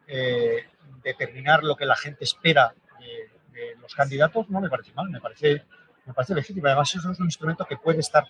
eh, 0.07 0.65
determinar 1.03 1.63
lo 1.63 1.75
que 1.75 1.85
la 1.85 1.95
gente 1.95 2.23
espera 2.25 2.73
de, 2.99 3.29
de 3.59 3.75
los 3.81 3.93
candidatos 3.95 4.49
no 4.49 4.61
me 4.61 4.69
parece 4.69 4.93
mal, 4.93 5.09
me 5.09 5.19
parece, 5.19 5.63
me 6.05 6.13
parece 6.13 6.33
legítimo. 6.35 6.67
Además, 6.67 6.93
eso 6.95 7.11
es 7.11 7.19
un 7.19 7.25
instrumento 7.25 7.65
que 7.65 7.77
puede 7.77 7.99
estar 7.99 8.25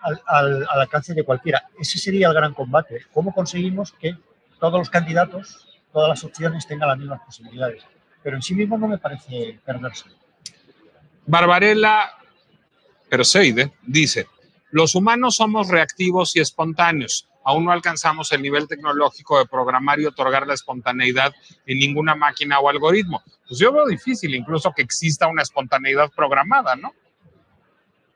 al, 0.00 0.20
al- 0.26 0.66
al 0.70 0.80
alcance 0.80 1.14
de 1.14 1.24
cualquiera. 1.24 1.68
Ese 1.78 1.98
sería 1.98 2.28
el 2.28 2.34
gran 2.34 2.54
combate. 2.54 3.06
¿Cómo 3.12 3.32
conseguimos 3.34 3.92
que 3.92 4.16
todos 4.58 4.78
los 4.78 4.90
candidatos, 4.90 5.66
todas 5.92 6.08
las 6.08 6.24
opciones 6.24 6.66
tengan 6.66 6.88
las 6.88 6.98
mismas 6.98 7.20
posibilidades? 7.24 7.82
Pero 8.22 8.36
en 8.36 8.42
sí 8.42 8.54
mismo 8.54 8.76
no 8.78 8.86
me 8.88 8.98
parece 8.98 9.58
perverso. 9.64 10.06
Barbarella 11.26 12.10
Perseide 13.08 13.72
dice, 13.82 14.26
los 14.70 14.94
humanos 14.94 15.36
somos 15.36 15.68
reactivos 15.68 16.34
y 16.36 16.40
espontáneos. 16.40 17.26
Aún 17.44 17.64
no 17.64 17.72
alcanzamos 17.72 18.30
el 18.32 18.42
nivel 18.42 18.68
tecnológico 18.68 19.38
de 19.38 19.46
programar 19.46 19.98
y 19.98 20.06
otorgar 20.06 20.46
la 20.46 20.54
espontaneidad 20.54 21.32
en 21.66 21.78
ninguna 21.78 22.14
máquina 22.14 22.60
o 22.60 22.68
algoritmo. 22.68 23.22
Pues 23.48 23.58
yo 23.58 23.72
veo 23.72 23.86
difícil 23.86 24.34
incluso 24.34 24.72
que 24.72 24.82
exista 24.82 25.26
una 25.26 25.42
espontaneidad 25.42 26.10
programada, 26.14 26.76
¿no? 26.76 26.92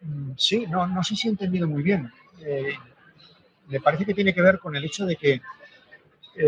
Mm, 0.04 0.32
Sí, 0.36 0.66
no, 0.66 0.86
no 0.86 1.02
sé 1.02 1.16
si 1.16 1.28
he 1.28 1.30
entendido 1.30 1.66
muy 1.68 1.82
bien. 1.82 2.12
Eh, 2.44 2.74
me 3.68 3.80
parece 3.80 4.04
que 4.06 4.14
tiene 4.14 4.34
que 4.34 4.42
ver 4.42 4.58
con 4.58 4.76
el 4.76 4.84
hecho 4.84 5.06
de 5.06 5.16
que 5.16 5.32
eh, 5.34 5.42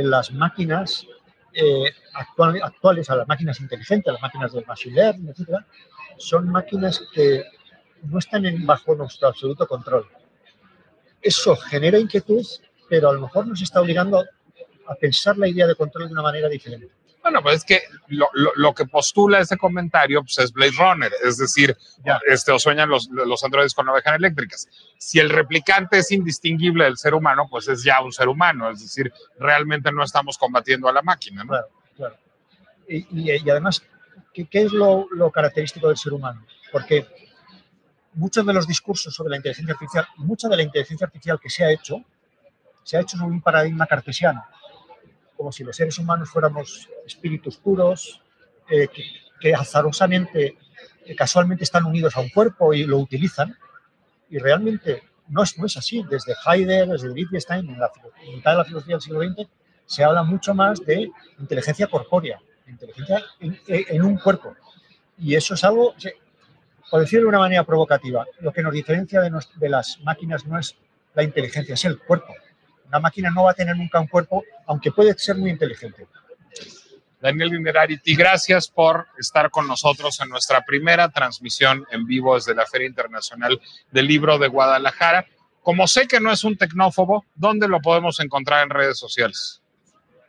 las 0.02 0.32
máquinas 0.32 1.07
eh, 1.54 1.90
actual- 2.14 2.62
actuales, 2.62 3.11
a 3.11 3.16
las 3.16 3.28
máquinas 3.28 3.61
inteligentes, 3.61 4.12
las 4.12 4.22
máquinas 4.22 4.52
del 4.52 4.66
machine 4.66 4.96
learning, 4.96 5.28
etcétera, 5.30 5.66
son 6.18 6.48
máquinas 6.50 7.02
que 7.14 7.44
no 8.04 8.18
están 8.18 8.44
bajo 8.66 8.94
nuestro 8.94 9.28
absoluto 9.28 9.66
control. 9.66 10.07
Eso 11.22 11.57
genera 11.57 11.98
inquietud, 11.98 12.44
pero 12.88 13.09
a 13.09 13.12
lo 13.12 13.20
mejor 13.20 13.46
nos 13.46 13.61
está 13.61 13.80
obligando 13.80 14.24
a 14.86 14.94
pensar 14.94 15.36
la 15.36 15.48
idea 15.48 15.66
de 15.66 15.74
control 15.74 16.07
de 16.07 16.12
una 16.12 16.22
manera 16.22 16.48
diferente. 16.48 16.88
Bueno, 17.27 17.43
pues 17.43 17.57
es 17.57 17.64
que 17.64 17.83
lo, 18.07 18.29
lo- 18.35 18.53
lo 18.55 18.72
que 18.72 18.87
postula 18.87 19.41
ese 19.41 19.57
comentario 19.57 20.22
pues 20.22 20.39
es 20.39 20.53
Blade 20.53 20.72
Runner, 20.79 21.12
es 21.24 21.39
decir, 21.39 21.77
Ya. 22.05 22.20
este, 22.29 22.53
o 22.53 22.59
sueñan 22.61 22.89
los, 22.89 23.09
los 23.11 23.43
androides 23.43 23.74
con 23.74 23.89
ovejas 23.89 24.14
eléctricas. 24.14 24.68
Si 24.97 25.18
el 25.18 25.31
replicante 25.31 25.99
es 25.99 26.12
indistinguible 26.12 26.85
del 26.85 26.97
ser 26.97 27.14
humano, 27.14 27.49
pues 27.51 27.66
es 27.66 27.83
ya 27.83 28.01
un 28.01 28.12
ser 28.12 28.29
humano, 28.29 28.70
es 28.70 28.81
decir, 28.81 29.12
realmente 29.41 29.91
no 29.91 30.05
estamos 30.05 30.39
combatiendo 30.39 30.89
a 30.89 30.93
la 30.93 31.03
máquina, 31.03 31.43
¿no? 31.43 31.49
Claro, 31.49 31.68
claro. 31.97 32.16
Y, 32.89 32.99
y- 33.11 33.43
y 33.45 33.51
además, 33.51 33.83
¿qué, 34.33 34.47
qué 34.47 34.62
es 34.62 34.72
lo, 34.72 35.09
lo 35.11 35.33
característico 35.33 35.89
del 35.89 35.97
ser 35.97 36.12
humano? 36.12 36.47
Porque 36.70 37.09
muchos 38.12 38.47
de 38.47 38.53
los 38.53 38.68
discursos 38.68 39.12
sobre 39.12 39.31
la 39.31 39.37
inteligencia 39.39 39.72
artificial, 39.74 40.07
mucha 40.18 40.49
de 40.49 40.57
la 40.59 40.62
inteligencia 40.62 41.07
artificial 41.07 41.41
que 41.43 41.51
se 41.51 41.64
ha 41.64 41.72
hecho, 41.72 41.97
se 42.85 42.97
ha 42.97 43.01
hecho 43.01 43.16
sobre 43.16 43.33
un 43.33 43.43
paradigma 43.43 43.85
cartesiano, 43.87 44.45
como 45.37 45.53
si 45.53 45.64
los 45.64 45.76
seres 45.76 45.99
humanos 45.99 46.30
fuéramos 46.30 46.89
espíritus 47.07 47.57
puros, 47.59 48.22
eh, 48.70 48.89
que, 48.89 49.05
que 49.41 49.55
azarosamente, 49.55 50.57
eh, 51.05 51.14
casualmente 51.14 51.64
están 51.64 51.84
unidos 51.84 52.16
a 52.16 52.20
un 52.20 52.28
cuerpo 52.30 52.72
y 52.74 52.84
lo 52.84 52.99
utilizan, 52.99 53.57
y 54.30 54.39
realmente 54.39 55.03
no 55.28 55.43
es, 55.43 55.59
no 55.59 55.66
es 55.66 55.76
así. 55.76 56.03
Desde 56.11 56.34
Heidegger, 56.47 56.89
desde 56.89 57.11
Wittgenstein, 57.11 57.68
en 57.70 57.78
la 57.78 57.91
en 58.26 58.34
mitad 58.37 58.53
de 58.53 58.57
la 58.59 58.64
filosofía 58.64 58.95
del 58.97 59.03
siglo 59.03 59.20
XX, 59.22 59.49
se 59.84 60.03
habla 60.05 60.22
mucho 60.24 60.53
más 60.55 60.80
de 60.84 61.11
inteligencia 61.39 61.87
corpórea, 61.87 62.41
inteligencia 62.66 63.22
en, 63.41 63.59
en 63.68 64.03
un 64.03 64.16
cuerpo. 64.18 64.57
Y 65.18 65.34
eso 65.34 65.55
es 65.55 65.62
algo, 65.64 65.95
por 66.91 67.01
decirlo 67.01 67.24
de 67.24 67.28
una 67.28 67.39
manera 67.39 67.64
provocativa, 67.64 68.26
lo 68.41 68.53
que 68.53 68.62
nos 68.62 68.72
diferencia 68.72 69.20
de, 69.20 69.30
nos- 69.30 69.57
de 69.59 69.68
las 69.68 70.01
máquinas 70.03 70.45
no 70.47 70.59
es 70.59 70.76
la 71.14 71.22
inteligencia, 71.22 71.74
es 71.74 71.84
el 71.84 71.99
cuerpo. 72.01 72.34
Una 72.89 73.01
máquina 73.01 73.30
no 73.30 73.45
va 73.45 73.51
a 73.53 73.55
tener 73.55 73.76
nunca 73.76 74.01
un 74.01 74.07
cuerpo, 74.07 74.45
aunque 74.66 74.93
puede 74.93 75.16
ser 75.18 75.37
muy 75.37 75.51
inteligente. 75.51 76.07
Daniel 77.20 77.51
Linerarity, 77.51 78.14
gracias 78.14 78.68
por 78.68 79.07
estar 79.18 79.51
con 79.51 79.66
nosotros 79.66 80.20
en 80.20 80.28
nuestra 80.28 80.64
primera 80.64 81.09
transmisión 81.09 81.84
en 81.91 82.07
vivo 82.07 82.34
desde 82.34 82.55
la 82.55 82.66
Feria 82.66 82.87
Internacional 82.87 83.61
del 83.91 84.07
Libro 84.07 84.39
de 84.39 84.49
Guadalajara. 84.49 85.26
Como 85.62 85.89
sé 85.89 86.07
que 86.07 86.20
no 86.20 86.30
es 86.30 86.45
un 86.45 86.57
tecnófobo, 86.57 87.24
¿dónde 87.34 87.66
lo 87.66 87.80
podemos 87.80 88.20
encontrar 88.20 88.62
en 88.62 88.70
redes 88.70 88.99
sociales? 88.99 89.62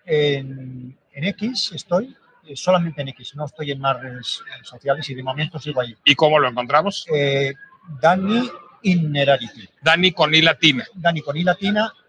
En, 0.05 0.97
en 1.12 1.24
X 1.26 1.74
estoy, 1.76 2.16
eh, 2.47 2.55
solamente 2.55 3.01
en 3.01 3.10
X, 3.10 3.36
no 3.36 3.45
estoy 3.45 3.72
en 3.72 3.80
más 3.80 4.01
redes 4.01 4.41
sociales 4.64 5.08
y 5.10 5.14
de 5.14 5.22
momento 5.22 5.60
sigo 5.60 5.82
ahí. 5.82 5.95
¿Y 6.05 6.16
cómo 6.16 6.39
lo 6.39 6.47
encontramos? 6.47 7.05
Eh, 7.14 7.53
Dani 8.01 8.49
Innerarity. 8.84 9.70
Dani 9.82 10.12
con 10.14 10.34
I 10.34 10.41
latina. 10.41 10.86
Dani 10.93 11.22
con 11.22 11.36
I 11.36 11.43
latina, 11.43 11.93
eh, 11.97 12.07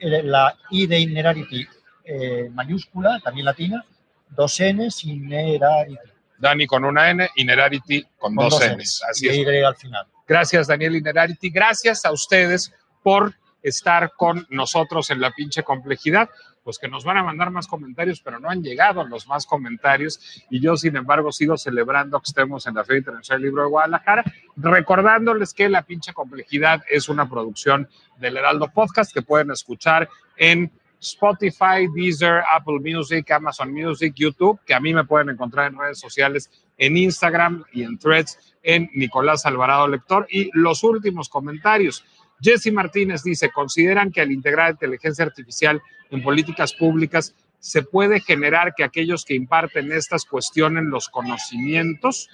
la 0.00 0.56
I 0.70 0.86
de 0.86 1.00
Innerarity 1.00 1.66
eh, 2.04 2.50
mayúscula, 2.52 3.20
también 3.20 3.46
latina, 3.46 3.84
dos 4.30 4.60
Ns, 4.60 5.04
Innerarity. 5.04 6.10
Dani 6.38 6.66
con 6.66 6.84
una 6.84 7.10
N, 7.10 7.28
Inerarity 7.36 8.02
con, 8.18 8.34
con 8.34 8.48
dos, 8.48 8.60
dos 8.60 8.76
Ns. 8.76 9.02
Así 9.10 9.26
y 9.26 9.28
es. 9.30 9.36
Y 9.36 9.62
al 9.62 9.76
final. 9.76 10.06
Gracias, 10.26 10.66
Daniel 10.66 10.96
Inerarity. 10.96 11.50
Gracias 11.50 12.04
a 12.04 12.12
ustedes 12.12 12.72
por 13.02 13.34
estar 13.64 14.12
con 14.16 14.46
nosotros 14.50 15.10
en 15.10 15.20
la 15.20 15.32
pinche 15.32 15.64
complejidad. 15.64 16.30
Pues 16.62 16.78
que 16.78 16.88
nos 16.88 17.04
van 17.04 17.18
a 17.18 17.22
mandar 17.22 17.50
más 17.50 17.66
comentarios, 17.66 18.20
pero 18.22 18.38
no 18.38 18.48
han 18.48 18.62
llegado 18.62 19.04
los 19.04 19.26
más 19.26 19.44
comentarios. 19.44 20.44
Y 20.48 20.60
yo, 20.60 20.76
sin 20.76 20.96
embargo, 20.96 21.30
sigo 21.30 21.58
celebrando 21.58 22.20
que 22.20 22.28
estemos 22.28 22.66
en 22.66 22.74
la 22.74 22.84
Feria 22.84 23.00
Internacional 23.00 23.42
del 23.42 23.50
Libro 23.50 23.64
de 23.64 23.68
Guadalajara, 23.68 24.24
recordándoles 24.56 25.52
que 25.52 25.68
la 25.68 25.82
pinche 25.82 26.14
complejidad 26.14 26.82
es 26.88 27.10
una 27.10 27.28
producción 27.28 27.88
del 28.18 28.38
Heraldo 28.38 28.68
Podcast 28.68 29.12
que 29.12 29.20
pueden 29.20 29.50
escuchar 29.50 30.08
en 30.36 30.72
Spotify, 31.04 31.86
Deezer, 31.94 32.42
Apple 32.50 32.80
Music, 32.80 33.30
Amazon 33.30 33.72
Music, 33.72 34.14
YouTube, 34.16 34.58
que 34.64 34.74
a 34.74 34.80
mí 34.80 34.94
me 34.94 35.04
pueden 35.04 35.30
encontrar 35.30 35.70
en 35.70 35.78
redes 35.78 35.98
sociales, 35.98 36.50
en 36.78 36.96
Instagram 36.96 37.64
y 37.72 37.82
en 37.82 37.98
Threads, 37.98 38.56
en 38.62 38.90
Nicolás 38.94 39.46
Alvarado 39.46 39.86
Lector. 39.86 40.26
Y 40.30 40.50
los 40.54 40.82
últimos 40.82 41.28
comentarios. 41.28 42.04
Jesse 42.40 42.72
Martínez 42.72 43.22
dice, 43.22 43.50
¿consideran 43.50 44.10
que 44.10 44.20
al 44.20 44.32
integrar 44.32 44.72
inteligencia 44.72 45.24
artificial 45.24 45.80
en 46.10 46.22
políticas 46.22 46.74
públicas 46.74 47.34
se 47.58 47.82
puede 47.82 48.20
generar 48.20 48.74
que 48.74 48.84
aquellos 48.84 49.24
que 49.24 49.34
imparten 49.34 49.90
estas 49.92 50.26
cuestionen 50.26 50.90
los 50.90 51.08
conocimientos, 51.08 52.28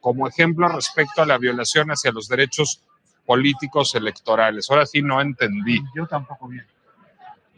como 0.00 0.26
ejemplo 0.26 0.66
respecto 0.68 1.22
a 1.22 1.26
la 1.26 1.38
violación 1.38 1.88
hacia 1.90 2.10
los 2.10 2.26
derechos 2.28 2.82
políticos 3.24 3.94
electorales. 3.94 4.68
Ahora 4.68 4.86
sí 4.86 5.00
no 5.00 5.20
entendí. 5.20 5.80
Yo 5.94 6.06
tampoco 6.08 6.48
bien. 6.48 6.66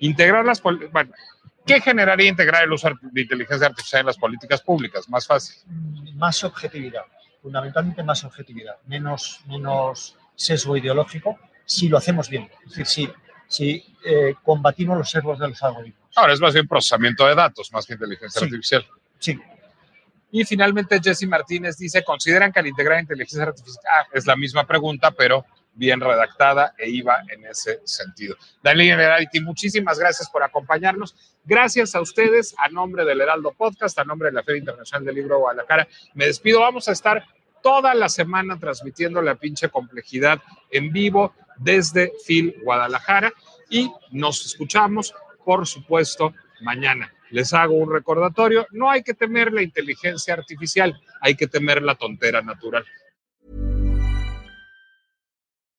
Integrar 0.00 0.44
las 0.44 0.60
pol- 0.60 0.90
bueno, 0.92 1.12
¿qué 1.64 1.80
generaría 1.80 2.28
integrar 2.28 2.64
el 2.64 2.72
uso 2.72 2.90
de 3.00 3.22
inteligencia 3.22 3.68
artificial 3.68 4.00
en 4.00 4.06
las 4.06 4.18
políticas 4.18 4.60
públicas? 4.60 5.08
Más 5.08 5.26
fácil. 5.26 5.56
Más 6.16 6.44
objetividad, 6.44 7.04
fundamentalmente 7.40 8.02
más 8.02 8.22
objetividad, 8.24 8.76
menos, 8.86 9.40
menos 9.46 10.18
sesgo 10.34 10.76
ideológico 10.76 11.38
si 11.64 11.88
lo 11.88 11.98
hacemos 11.98 12.28
bien. 12.28 12.50
Es 12.66 12.74
decir, 12.76 12.86
si, 12.86 13.12
si 13.48 13.96
eh, 14.04 14.34
combatimos 14.42 14.98
los 14.98 15.10
sesgos 15.10 15.38
de 15.38 15.48
los 15.48 15.62
algoritmos. 15.62 16.00
Ahora 16.16 16.32
es 16.32 16.40
más 16.40 16.54
bien 16.54 16.68
procesamiento 16.68 17.26
de 17.26 17.34
datos, 17.34 17.72
más 17.72 17.86
que 17.86 17.94
inteligencia 17.94 18.38
Sí. 18.38 18.44
artificial. 18.44 18.86
Sí, 19.18 19.40
Y 20.30 20.44
finalmente 20.44 21.00
Jesse 21.02 21.26
Martínez 21.28 21.76
dice, 21.78 22.02
¿consideran 22.02 22.52
que 22.52 22.58
al 22.60 22.66
integrar 22.66 23.00
inteligencia 23.00 23.44
artificial 23.44 23.84
ah, 23.92 24.06
es 24.12 24.26
la 24.26 24.34
misma 24.36 24.64
pregunta, 24.66 25.12
pero 25.12 25.44
bien 25.76 26.00
redactada 26.00 26.74
e 26.76 26.88
iba 26.90 27.22
en 27.28 27.46
ese 27.46 27.80
sentido? 27.84 28.36
Daniel 28.62 28.90
Generality, 28.96 29.40
muchísimas 29.40 29.98
gracias 29.98 30.28
por 30.28 30.42
acompañarnos. 30.42 31.14
Gracias 31.44 31.94
a 31.94 32.00
ustedes, 32.00 32.54
a 32.58 32.68
nombre 32.68 33.04
del 33.04 33.20
Heraldo 33.20 33.52
Podcast, 33.52 33.96
a 34.00 34.04
nombre 34.04 34.28
de 34.28 34.32
la 34.34 34.42
Feria 34.42 34.58
Internacional 34.58 35.04
del 35.04 35.14
Libro 35.14 35.38
Guadalajara. 35.38 35.86
Me 36.14 36.26
despido, 36.26 36.60
vamos 36.60 36.88
a 36.88 36.92
estar 36.92 37.24
toda 37.62 37.94
la 37.94 38.08
semana 38.08 38.58
transmitiendo 38.58 39.22
la 39.22 39.36
pinche 39.36 39.68
complejidad 39.68 40.40
en 40.70 40.92
vivo 40.92 41.32
desde 41.58 42.12
Phil 42.26 42.54
Guadalajara 42.62 43.32
y 43.70 43.90
nos 44.10 44.44
escuchamos, 44.44 45.14
por 45.44 45.66
supuesto, 45.66 46.34
mañana. 46.60 47.12
Les 47.30 47.52
hago 47.52 47.74
un 47.74 47.92
recordatorio, 47.92 48.66
no 48.70 48.90
hay 48.90 49.02
que 49.02 49.14
temer 49.14 49.52
la 49.52 49.62
inteligencia 49.62 50.34
artificial, 50.34 51.00
hay 51.20 51.34
que 51.34 51.46
temer 51.46 51.82
la 51.82 51.94
tontera 51.94 52.42
natural. 52.42 52.84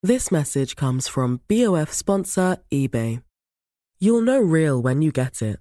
This 0.03 0.32
message 0.32 0.76
comes 0.76 1.07
from 1.07 1.41
BOF 1.47 1.91
sponsor 1.91 2.57
eBay. 2.71 3.23
You'll 3.99 4.21
know 4.21 4.39
real 4.39 4.80
when 4.80 5.01
you 5.01 5.11
get 5.11 5.41
it. 5.41 5.59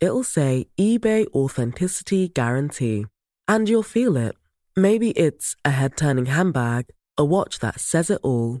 It'll 0.00 0.24
say 0.24 0.68
eBay 0.78 1.26
Authenticity 1.28 2.28
Guarantee. 2.28 3.06
And 3.48 3.68
you'll 3.68 3.82
feel 3.82 4.18
it. 4.18 4.36
Maybe 4.76 5.12
it's 5.12 5.56
a 5.64 5.70
head 5.70 5.96
turning 5.96 6.26
handbag, 6.26 6.86
a 7.16 7.24
watch 7.24 7.60
that 7.60 7.80
says 7.80 8.10
it 8.10 8.20
all, 8.22 8.60